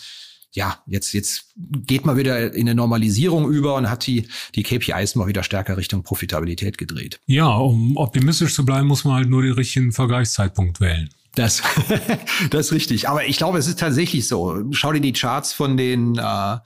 ja, 0.53 0.81
jetzt, 0.85 1.13
jetzt 1.13 1.53
geht 1.55 2.05
man 2.05 2.17
wieder 2.17 2.53
in 2.53 2.61
eine 2.61 2.75
Normalisierung 2.75 3.49
über 3.49 3.75
und 3.75 3.89
hat 3.89 4.05
die, 4.05 4.27
die 4.55 4.63
KPIs 4.63 5.15
mal 5.15 5.27
wieder 5.27 5.43
stärker 5.43 5.77
Richtung 5.77 6.03
Profitabilität 6.03 6.77
gedreht. 6.77 7.19
Ja, 7.25 7.47
um 7.47 7.95
optimistisch 7.95 8.53
zu 8.53 8.65
bleiben, 8.65 8.87
muss 8.87 9.05
man 9.05 9.15
halt 9.15 9.29
nur 9.29 9.41
den 9.41 9.53
richtigen 9.53 9.91
Vergleichszeitpunkt 9.91 10.81
wählen. 10.81 11.09
Das, 11.35 11.61
das 12.49 12.67
ist 12.67 12.71
richtig. 12.73 13.07
Aber 13.07 13.25
ich 13.25 13.37
glaube, 13.37 13.57
es 13.57 13.67
ist 13.67 13.79
tatsächlich 13.79 14.27
so. 14.27 14.63
Schau 14.71 14.91
dir 14.91 14.99
die 14.99 15.13
Charts 15.13 15.53
von 15.53 15.77
den 15.77 16.17
äh, 16.17 16.57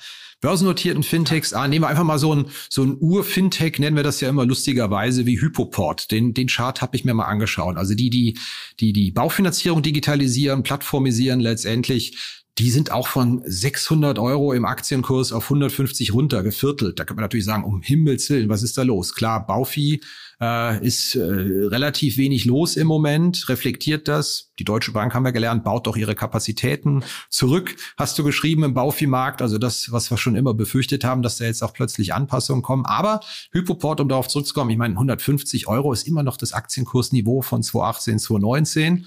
börsennotierten 0.41 1.03
Fintechs 1.03 1.53
an. 1.53 1.69
Nehmen 1.69 1.83
wir 1.83 1.89
einfach 1.89 2.03
mal 2.03 2.17
so 2.17 2.33
ein, 2.33 2.45
so 2.69 2.83
ein 2.83 2.97
Ur-Fintech, 2.99 3.77
nennen 3.77 3.95
wir 3.95 4.03
das 4.03 4.21
ja 4.21 4.29
immer 4.29 4.45
lustigerweise, 4.45 5.27
wie 5.27 5.39
Hypoport. 5.39 6.11
Den, 6.11 6.33
den 6.33 6.47
Chart 6.47 6.81
habe 6.81 6.95
ich 6.97 7.05
mir 7.05 7.13
mal 7.13 7.25
angeschaut. 7.25 7.77
Also 7.77 7.93
die, 7.93 8.09
die, 8.09 8.37
die, 8.79 8.93
die 8.93 9.11
Baufinanzierung 9.11 9.83
digitalisieren, 9.83 10.63
plattformisieren 10.63 11.39
letztendlich, 11.39 12.43
die 12.57 12.71
sind 12.71 12.91
auch 12.91 13.07
von 13.07 13.41
600 13.45 14.17
Euro 14.17 14.53
im 14.53 14.63
Aktienkurs 14.63 15.33
auf 15.33 15.43
150 15.45 16.13
runter 16.13 16.41
geviertelt. 16.41 16.97
Da 16.97 17.03
kann 17.03 17.17
man 17.17 17.23
natürlich 17.23 17.45
sagen, 17.45 17.65
um 17.65 17.81
Himmels 17.81 18.29
Willen, 18.29 18.47
was 18.47 18.63
ist 18.63 18.77
da 18.77 18.83
los? 18.83 19.13
Klar, 19.13 19.45
Baufi 19.45 20.01
äh, 20.39 20.85
ist 20.85 21.15
äh, 21.15 21.21
relativ 21.21 22.15
wenig 22.15 22.45
los 22.45 22.77
im 22.77 22.87
Moment, 22.87 23.49
reflektiert 23.49 24.07
das. 24.07 24.51
Die 24.57 24.63
Deutsche 24.63 24.93
Bank 24.93 25.13
haben 25.13 25.25
wir 25.25 25.33
gelernt, 25.33 25.65
baut 25.65 25.85
doch 25.85 25.97
ihre 25.97 26.15
Kapazitäten 26.15 27.03
zurück, 27.29 27.75
hast 27.97 28.17
du 28.17 28.23
geschrieben 28.23 28.63
im 28.63 28.73
Baufi-Markt. 28.73 29.41
Also 29.41 29.57
das, 29.57 29.91
was 29.91 30.09
wir 30.09 30.17
schon 30.17 30.37
immer 30.37 30.53
befürchtet 30.53 31.03
haben, 31.03 31.23
dass 31.23 31.37
da 31.37 31.43
jetzt 31.43 31.61
auch 31.61 31.73
plötzlich 31.73 32.13
Anpassungen 32.13 32.61
kommen. 32.61 32.85
Aber 32.85 33.19
Hypoport, 33.51 33.99
um 33.99 34.07
darauf 34.07 34.29
zurückzukommen, 34.29 34.69
ich 34.69 34.77
meine, 34.77 34.93
150 34.93 35.67
Euro 35.67 35.91
ist 35.91 36.07
immer 36.07 36.23
noch 36.23 36.37
das 36.37 36.53
Aktienkursniveau 36.53 37.41
von 37.41 37.61
2018, 37.61 38.19
2019 38.19 39.05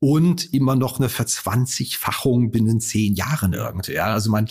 und 0.00 0.52
immer 0.52 0.76
noch 0.76 0.98
eine 0.98 1.08
Verzwanzigfachung 1.08 2.50
binnen 2.50 2.80
zehn 2.80 3.14
Jahren 3.14 3.52
irgendwie. 3.52 3.92
Ja, 3.94 4.06
also 4.06 4.30
man, 4.30 4.48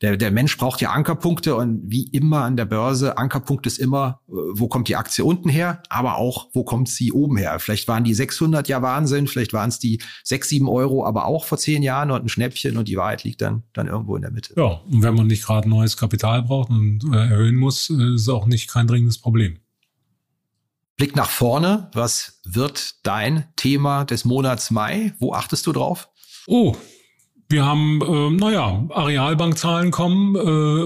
der, 0.00 0.16
der 0.16 0.30
Mensch 0.30 0.56
braucht 0.56 0.80
ja 0.80 0.90
Ankerpunkte 0.90 1.54
und 1.56 1.82
wie 1.84 2.04
immer 2.08 2.42
an 2.42 2.56
der 2.56 2.66
Börse, 2.66 3.18
Ankerpunkt 3.18 3.66
ist 3.66 3.78
immer, 3.78 4.20
äh, 4.28 4.32
wo 4.32 4.68
kommt 4.68 4.88
die 4.88 4.96
Aktie 4.96 5.24
unten 5.24 5.48
her, 5.48 5.82
aber 5.88 6.18
auch, 6.18 6.48
wo 6.52 6.64
kommt 6.64 6.88
sie 6.88 7.12
oben 7.12 7.36
her. 7.36 7.58
Vielleicht 7.58 7.88
waren 7.88 8.04
die 8.04 8.14
600 8.14 8.68
ja 8.68 8.82
Wahnsinn, 8.82 9.26
vielleicht 9.26 9.52
waren 9.52 9.70
es 9.70 9.78
die 9.78 10.00
6, 10.24 10.48
7 10.48 10.68
Euro, 10.68 11.06
aber 11.06 11.26
auch 11.26 11.44
vor 11.44 11.58
zehn 11.58 11.82
Jahren 11.82 12.10
und 12.10 12.24
ein 12.24 12.28
Schnäppchen 12.28 12.76
und 12.76 12.88
die 12.88 12.96
Wahrheit 12.96 13.24
liegt 13.24 13.40
dann, 13.40 13.62
dann 13.72 13.86
irgendwo 13.86 14.16
in 14.16 14.22
der 14.22 14.30
Mitte. 14.30 14.54
Ja, 14.56 14.80
und 14.88 15.02
wenn 15.02 15.14
man 15.14 15.26
nicht 15.26 15.44
gerade 15.44 15.68
neues 15.68 15.96
Kapital 15.96 16.42
braucht 16.42 16.70
und 16.70 17.00
äh, 17.12 17.16
erhöhen 17.16 17.56
muss, 17.56 17.90
äh, 17.90 18.14
ist 18.14 18.28
auch 18.28 18.46
nicht 18.46 18.70
kein 18.70 18.86
dringendes 18.86 19.18
Problem. 19.18 19.58
Blick 21.02 21.16
nach 21.16 21.30
vorne. 21.30 21.90
Was 21.94 22.38
wird 22.44 22.94
dein 23.02 23.48
Thema 23.56 24.04
des 24.04 24.24
Monats 24.24 24.70
Mai? 24.70 25.12
Wo 25.18 25.32
achtest 25.34 25.66
du 25.66 25.72
drauf? 25.72 26.08
Oh, 26.46 26.76
wir 27.52 27.66
haben, 27.66 28.00
äh, 28.00 28.30
naja, 28.30 28.82
Arealbankzahlen 28.88 29.90
kommen, 29.90 30.34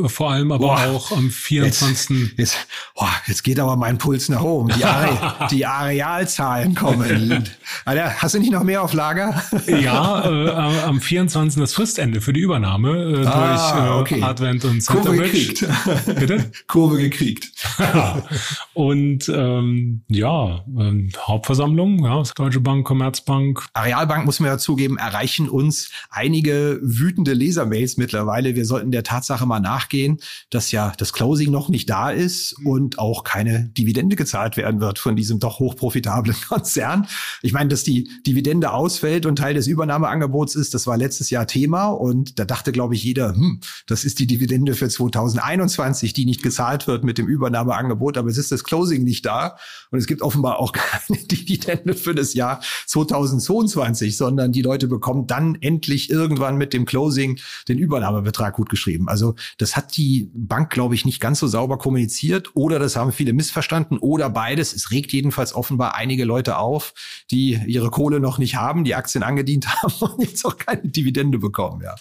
äh, 0.05 0.09
vor 0.09 0.33
allem 0.33 0.51
aber 0.51 0.67
boah, 0.67 0.87
auch 0.89 1.13
am 1.13 1.31
24. 1.31 2.11
Jetzt, 2.11 2.39
jetzt, 2.39 2.57
boah, 2.97 3.09
jetzt 3.27 3.45
geht 3.45 3.61
aber 3.61 3.77
mein 3.77 3.99
Puls 3.99 4.29
nach 4.29 4.43
oben. 4.43 4.71
Die, 4.77 4.85
Are 4.85 5.47
die 5.51 5.65
Arealzahlen 5.65 6.75
kommen. 6.75 7.45
Alter, 7.85 8.15
hast 8.21 8.35
du 8.35 8.41
nicht 8.41 8.51
noch 8.51 8.65
mehr 8.65 8.83
auf 8.83 8.95
Lager? 8.95 9.43
ja, 9.69 10.29
äh, 10.29 10.51
am 10.83 11.01
24. 11.01 11.61
das 11.61 11.73
Fristende 11.73 12.21
für 12.21 12.33
die 12.33 12.41
Übernahme 12.41 13.23
äh, 13.23 13.27
ah, 13.27 14.01
durch 14.01 14.15
äh, 14.15 14.17
okay. 14.17 14.23
Advent 14.23 14.65
und 14.65 14.85
Kurve 14.85 15.17
gekriegt. 15.19 15.65
Bitte? 16.07 16.51
Kurve 16.67 16.99
gekriegt. 16.99 17.53
und 18.75 19.29
ähm, 19.29 20.03
ja, 20.09 20.65
äh, 20.79 21.09
Hauptversammlung, 21.19 22.05
ja, 22.05 22.23
Deutsche 22.35 22.61
Bank, 22.61 22.87
Commerzbank. 22.87 23.67
Arealbank, 23.73 24.25
muss 24.25 24.41
man 24.41 24.51
ja 24.51 24.59
zugeben, 24.59 24.99
erreichen 24.99 25.49
uns 25.49 25.91
einige 26.11 26.79
wütende 26.83 27.33
Lesermails 27.33 27.97
mittlerweile. 27.97 28.55
Wir 28.55 28.65
sollten 28.65 28.91
der 28.91 29.03
Tatsache 29.03 29.47
mal 29.47 29.61
nachgehen, 29.61 30.19
dass 30.51 30.73
ja 30.73 30.93
das 30.97 31.13
Closing 31.13 31.51
noch 31.51 31.69
nicht 31.69 31.89
da 31.91 32.11
ist 32.11 32.55
und 32.65 32.99
auch 32.99 33.25
keine 33.25 33.71
Dividende 33.71 34.17
gezahlt 34.17 34.57
werden 34.57 34.81
wird 34.81 34.99
von 34.99 35.17
diesem 35.17 35.39
doch 35.39 35.59
hochprofitablen 35.59 36.37
Konzern. 36.49 37.07
Ich 37.43 37.53
meine, 37.53 37.69
dass 37.69 37.85
die 37.85 38.09
Dividende 38.27 38.73
ausfällt 38.73 39.27
und 39.27 39.37
Teil 39.37 39.55
des 39.55 39.67
Übernahmeangebots 39.67 40.55
ist, 40.55 40.75
das 40.75 40.87
war 40.87 40.97
letztes 40.97 41.31
Jahr 41.31 41.47
Thema 41.47 41.89
und 41.89 42.39
da 42.39 42.45
dachte, 42.45 42.73
glaube 42.73 42.95
ich, 42.95 43.05
jeder, 43.05 43.35
hm, 43.35 43.61
das 43.87 44.05
ist 44.05 44.19
die 44.19 44.27
Dividende 44.27 44.75
für 44.75 44.89
2021, 44.89 46.13
die 46.13 46.25
nicht 46.25 46.43
gezahlt 46.43 46.87
wird 46.87 47.05
mit 47.05 47.19
dem 47.19 47.27
Übernahmeangebot, 47.67 48.17
aber 48.17 48.29
es 48.29 48.39
ist 48.39 48.53
das 48.53 48.65
Closing 48.65 49.05
nicht 49.05 49.27
da 49.27 49.57
und 49.91 49.99
es 49.99 50.07
gibt 50.07 50.23
offenbar 50.23 50.59
auch 50.59 50.73
keine 50.73 51.19
Dividende 51.19 51.95
für 51.95 52.15
das 52.15 52.35
Jahr 52.35 52.61
2022, 52.87 54.17
sondern 54.17 54.53
die 54.53 54.63
Leute 54.63 54.89
bekommen 54.89 55.27
dann 55.27 55.57
endlich 55.61 56.11
irgendwann 56.11 56.57
mit 56.57 56.73
dem 56.73 56.87
Closing 56.87 57.39
den 57.69 57.79
Übernahmebetrag 57.79 58.55
gut. 58.55 58.67
Also 59.07 59.37
das 59.59 59.77
hat 59.77 59.97
die 59.97 60.31
Bank, 60.35 60.71
glaube 60.71 60.95
ich, 60.95 61.05
nicht 61.05 61.21
ganz 61.21 61.39
so 61.39 61.47
sauber 61.47 61.79
kommuniziert 61.79 62.51
oder 62.55 62.79
das 62.79 62.97
haben 62.97 63.13
viele 63.13 63.33
missverstanden 63.33 63.97
oder 63.99 64.29
beides. 64.29 64.75
Es 64.75 64.91
regt 64.91 65.13
jedenfalls 65.13 65.55
offenbar 65.55 65.95
einige 65.95 66.25
Leute 66.25 66.59
auf, 66.59 66.93
die 67.31 67.61
ihre 67.67 67.91
Kohle 67.91 68.21
noch 68.21 68.39
nicht 68.39 68.57
haben, 68.57 68.85
die 68.85 68.95
Aktien 68.95 69.23
angedient 69.23 69.69
haben 69.83 69.95
und 70.01 70.23
jetzt 70.23 70.45
auch 70.45 70.59
keine 70.59 70.89
Dividende 70.89 71.39
bekommen. 71.39 71.81
Ja. 71.83 71.95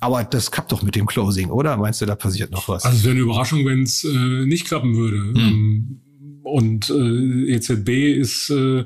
Aber 0.00 0.24
das 0.24 0.50
klappt 0.50 0.72
doch 0.72 0.82
mit 0.82 0.96
dem 0.96 1.06
Closing, 1.06 1.50
oder? 1.50 1.76
Meinst 1.76 2.00
du, 2.00 2.06
da 2.06 2.14
passiert 2.14 2.50
noch 2.50 2.68
was? 2.68 2.84
Also 2.84 2.96
es 2.96 3.04
wäre 3.04 3.12
eine 3.12 3.20
Überraschung, 3.20 3.66
wenn 3.66 3.82
es 3.82 4.04
äh, 4.04 4.46
nicht 4.46 4.66
klappen 4.66 4.96
würde. 4.96 5.18
Hm. 5.18 5.36
Ähm, 5.36 6.00
und 6.42 6.90
äh, 6.90 7.54
EZB 7.54 8.18
ist 8.18 8.50
äh, 8.50 8.84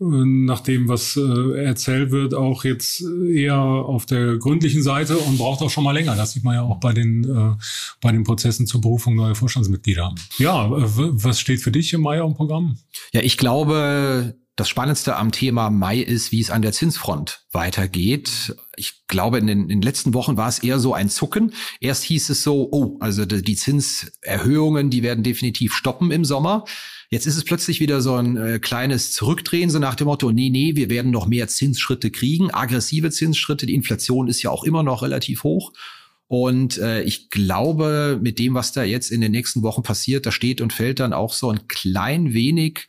nach 0.00 0.60
dem, 0.60 0.88
was 0.88 1.16
äh, 1.16 1.64
erzählt 1.64 2.10
wird, 2.10 2.34
auch 2.34 2.64
jetzt 2.64 3.02
eher 3.02 3.58
auf 3.58 4.06
der 4.06 4.38
gründlichen 4.38 4.82
Seite 4.82 5.16
und 5.18 5.38
braucht 5.38 5.62
auch 5.62 5.70
schon 5.70 5.84
mal 5.84 5.92
länger. 5.92 6.16
Das 6.16 6.32
sieht 6.32 6.44
man 6.44 6.54
ja 6.54 6.62
auch 6.62 6.80
bei 6.80 6.92
den, 6.92 7.24
äh, 7.24 7.54
bei 8.00 8.10
den 8.10 8.24
Prozessen 8.24 8.66
zur 8.66 8.80
Berufung 8.80 9.14
neuer 9.14 9.34
Vorstandsmitglieder. 9.34 10.14
Ja, 10.38 10.66
äh, 10.66 10.82
was 10.84 11.40
steht 11.40 11.60
für 11.60 11.70
dich 11.70 11.92
im 11.92 12.00
Mai 12.00 12.20
am 12.20 12.34
Programm? 12.34 12.78
Ja, 13.12 13.20
ich 13.22 13.36
glaube, 13.36 14.34
das 14.56 14.68
Spannendste 14.68 15.16
am 15.16 15.32
Thema 15.32 15.68
Mai 15.68 15.98
ist, 15.98 16.30
wie 16.30 16.40
es 16.40 16.50
an 16.50 16.62
der 16.62 16.72
Zinsfront 16.72 17.44
weitergeht. 17.50 18.54
Ich 18.76 19.06
glaube, 19.08 19.38
in 19.38 19.48
den, 19.48 19.62
in 19.62 19.68
den, 19.68 19.82
letzten 19.82 20.14
Wochen 20.14 20.36
war 20.36 20.48
es 20.48 20.60
eher 20.60 20.78
so 20.78 20.94
ein 20.94 21.10
Zucken. 21.10 21.52
Erst 21.80 22.04
hieß 22.04 22.30
es 22.30 22.44
so, 22.44 22.68
oh, 22.70 22.96
also 23.00 23.24
die 23.24 23.56
Zinserhöhungen, 23.56 24.90
die 24.90 25.02
werden 25.02 25.24
definitiv 25.24 25.74
stoppen 25.74 26.12
im 26.12 26.24
Sommer. 26.24 26.64
Jetzt 27.10 27.26
ist 27.26 27.36
es 27.36 27.44
plötzlich 27.44 27.80
wieder 27.80 28.00
so 28.00 28.14
ein 28.14 28.36
äh, 28.36 28.58
kleines 28.60 29.12
Zurückdrehen, 29.12 29.70
so 29.70 29.78
nach 29.78 29.96
dem 29.96 30.06
Motto, 30.06 30.30
nee, 30.30 30.50
nee, 30.50 30.76
wir 30.76 30.88
werden 30.88 31.10
noch 31.10 31.26
mehr 31.26 31.48
Zinsschritte 31.48 32.10
kriegen, 32.10 32.52
aggressive 32.52 33.10
Zinsschritte. 33.10 33.66
Die 33.66 33.74
Inflation 33.74 34.28
ist 34.28 34.42
ja 34.42 34.50
auch 34.50 34.64
immer 34.64 34.82
noch 34.84 35.02
relativ 35.02 35.42
hoch. 35.42 35.72
Und 36.28 36.78
äh, 36.78 37.02
ich 37.02 37.28
glaube, 37.28 38.18
mit 38.22 38.38
dem, 38.38 38.54
was 38.54 38.72
da 38.72 38.82
jetzt 38.84 39.10
in 39.10 39.20
den 39.20 39.32
nächsten 39.32 39.62
Wochen 39.62 39.82
passiert, 39.82 40.26
da 40.26 40.32
steht 40.32 40.60
und 40.60 40.72
fällt 40.72 41.00
dann 41.00 41.12
auch 41.12 41.32
so 41.32 41.50
ein 41.50 41.68
klein 41.68 42.32
wenig 42.34 42.86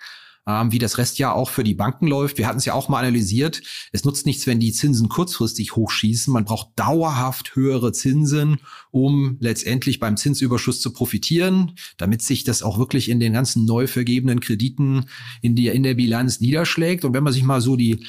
ähm, 0.47 0.71
wie 0.71 0.79
das 0.79 0.97
Restjahr 0.97 1.35
auch 1.35 1.49
für 1.49 1.63
die 1.63 1.73
Banken 1.73 2.07
läuft. 2.07 2.37
Wir 2.37 2.47
hatten 2.47 2.57
es 2.57 2.65
ja 2.65 2.73
auch 2.73 2.89
mal 2.89 2.99
analysiert. 2.99 3.61
Es 3.91 4.03
nutzt 4.03 4.25
nichts, 4.25 4.47
wenn 4.47 4.59
die 4.59 4.71
Zinsen 4.71 5.09
kurzfristig 5.09 5.75
hochschießen. 5.75 6.31
Man 6.31 6.45
braucht 6.45 6.69
dauerhaft 6.75 7.55
höhere 7.55 7.91
Zinsen, 7.91 8.59
um 8.91 9.37
letztendlich 9.39 9.99
beim 9.99 10.17
Zinsüberschuss 10.17 10.81
zu 10.81 10.93
profitieren, 10.93 11.73
damit 11.97 12.21
sich 12.21 12.43
das 12.43 12.63
auch 12.63 12.77
wirklich 12.77 13.09
in 13.09 13.19
den 13.19 13.33
ganzen 13.33 13.65
neu 13.65 13.87
vergebenen 13.87 14.39
Krediten 14.39 15.05
in, 15.41 15.55
die, 15.55 15.67
in 15.67 15.83
der 15.83 15.95
Bilanz 15.95 16.39
niederschlägt. 16.39 17.05
Und 17.05 17.13
wenn 17.13 17.23
man 17.23 17.33
sich 17.33 17.43
mal 17.43 17.61
so 17.61 17.75
die 17.75 18.05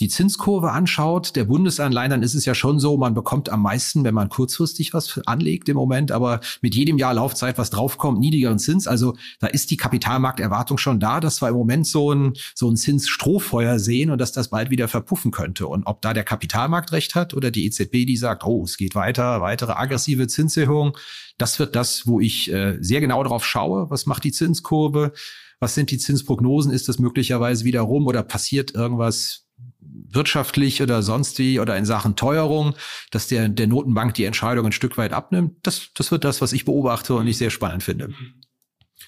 die 0.00 0.08
Zinskurve 0.08 0.72
anschaut, 0.72 1.36
der 1.36 1.44
Bundesanleihen, 1.44 2.10
dann 2.10 2.22
ist 2.22 2.34
es 2.34 2.46
ja 2.46 2.54
schon 2.54 2.80
so, 2.80 2.96
man 2.96 3.12
bekommt 3.12 3.50
am 3.50 3.62
meisten, 3.62 4.02
wenn 4.02 4.14
man 4.14 4.30
kurzfristig 4.30 4.94
was 4.94 5.20
anlegt 5.26 5.68
im 5.68 5.76
Moment, 5.76 6.10
aber 6.10 6.40
mit 6.62 6.74
jedem 6.74 6.96
Jahr 6.96 7.12
Laufzeit, 7.12 7.58
was 7.58 7.68
draufkommt, 7.68 8.18
niedrigeren 8.18 8.58
Zins. 8.58 8.86
Also 8.86 9.14
da 9.40 9.46
ist 9.46 9.70
die 9.70 9.76
Kapitalmarkterwartung 9.76 10.78
schon 10.78 11.00
da, 11.00 11.20
dass 11.20 11.42
wir 11.42 11.48
im 11.48 11.54
Moment 11.54 11.86
so 11.86 12.12
ein, 12.12 12.32
so 12.54 12.70
ein 12.70 12.76
Zinsstrohfeuer 12.76 13.78
sehen 13.78 14.10
und 14.10 14.18
dass 14.18 14.32
das 14.32 14.48
bald 14.48 14.70
wieder 14.70 14.88
verpuffen 14.88 15.32
könnte. 15.32 15.66
Und 15.66 15.84
ob 15.86 16.00
da 16.00 16.14
der 16.14 16.24
Kapitalmarkt 16.24 16.92
recht 16.92 17.14
hat 17.14 17.34
oder 17.34 17.50
die 17.50 17.66
EZB, 17.66 18.06
die 18.06 18.16
sagt, 18.16 18.44
oh, 18.44 18.64
es 18.64 18.78
geht 18.78 18.94
weiter, 18.94 19.42
weitere 19.42 19.72
aggressive 19.72 20.26
Zinserhöhungen, 20.28 20.94
das 21.36 21.58
wird 21.58 21.76
das, 21.76 22.06
wo 22.06 22.20
ich 22.20 22.50
äh, 22.50 22.78
sehr 22.80 23.00
genau 23.00 23.22
drauf 23.22 23.44
schaue. 23.44 23.90
Was 23.90 24.06
macht 24.06 24.24
die 24.24 24.32
Zinskurve? 24.32 25.12
Was 25.58 25.74
sind 25.74 25.90
die 25.90 25.98
Zinsprognosen? 25.98 26.72
Ist 26.72 26.88
das 26.88 26.98
möglicherweise 26.98 27.64
wieder 27.64 27.82
rum 27.82 28.06
oder 28.06 28.22
passiert 28.22 28.74
irgendwas 28.74 29.49
wirtschaftlich 29.80 30.82
oder 30.82 31.02
sonst 31.02 31.38
wie 31.38 31.60
oder 31.60 31.76
in 31.76 31.84
Sachen 31.84 32.16
Teuerung, 32.16 32.74
dass 33.10 33.28
der, 33.28 33.48
der 33.48 33.66
Notenbank 33.66 34.14
die 34.14 34.24
Entscheidung 34.24 34.66
ein 34.66 34.72
Stück 34.72 34.98
weit 34.98 35.12
abnimmt. 35.12 35.56
Das, 35.62 35.88
das 35.94 36.10
wird 36.10 36.24
das, 36.24 36.40
was 36.40 36.52
ich 36.52 36.64
beobachte 36.64 37.14
und 37.14 37.26
ich 37.26 37.38
sehr 37.38 37.50
spannend 37.50 37.82
finde. 37.82 38.10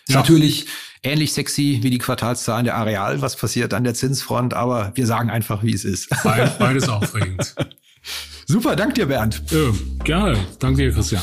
Ja. 0.08 0.16
natürlich 0.16 0.66
ähnlich 1.02 1.32
sexy 1.32 1.78
wie 1.82 1.90
die 1.90 1.98
Quartalszahlen 1.98 2.64
der 2.64 2.76
Areal, 2.76 3.22
was 3.22 3.36
passiert 3.36 3.74
an 3.74 3.84
der 3.84 3.94
Zinsfront, 3.94 4.54
aber 4.54 4.92
wir 4.94 5.06
sagen 5.06 5.30
einfach, 5.30 5.62
wie 5.62 5.74
es 5.74 5.84
ist. 5.84 6.08
Beides 6.58 6.88
aufregend. 6.88 7.54
Super, 8.46 8.74
danke 8.74 8.94
dir, 8.94 9.06
Bernd. 9.06 9.42
Ja, 9.50 9.72
gerne. 10.04 10.38
Danke 10.58 10.82
dir, 10.82 10.92
Christian. 10.92 11.22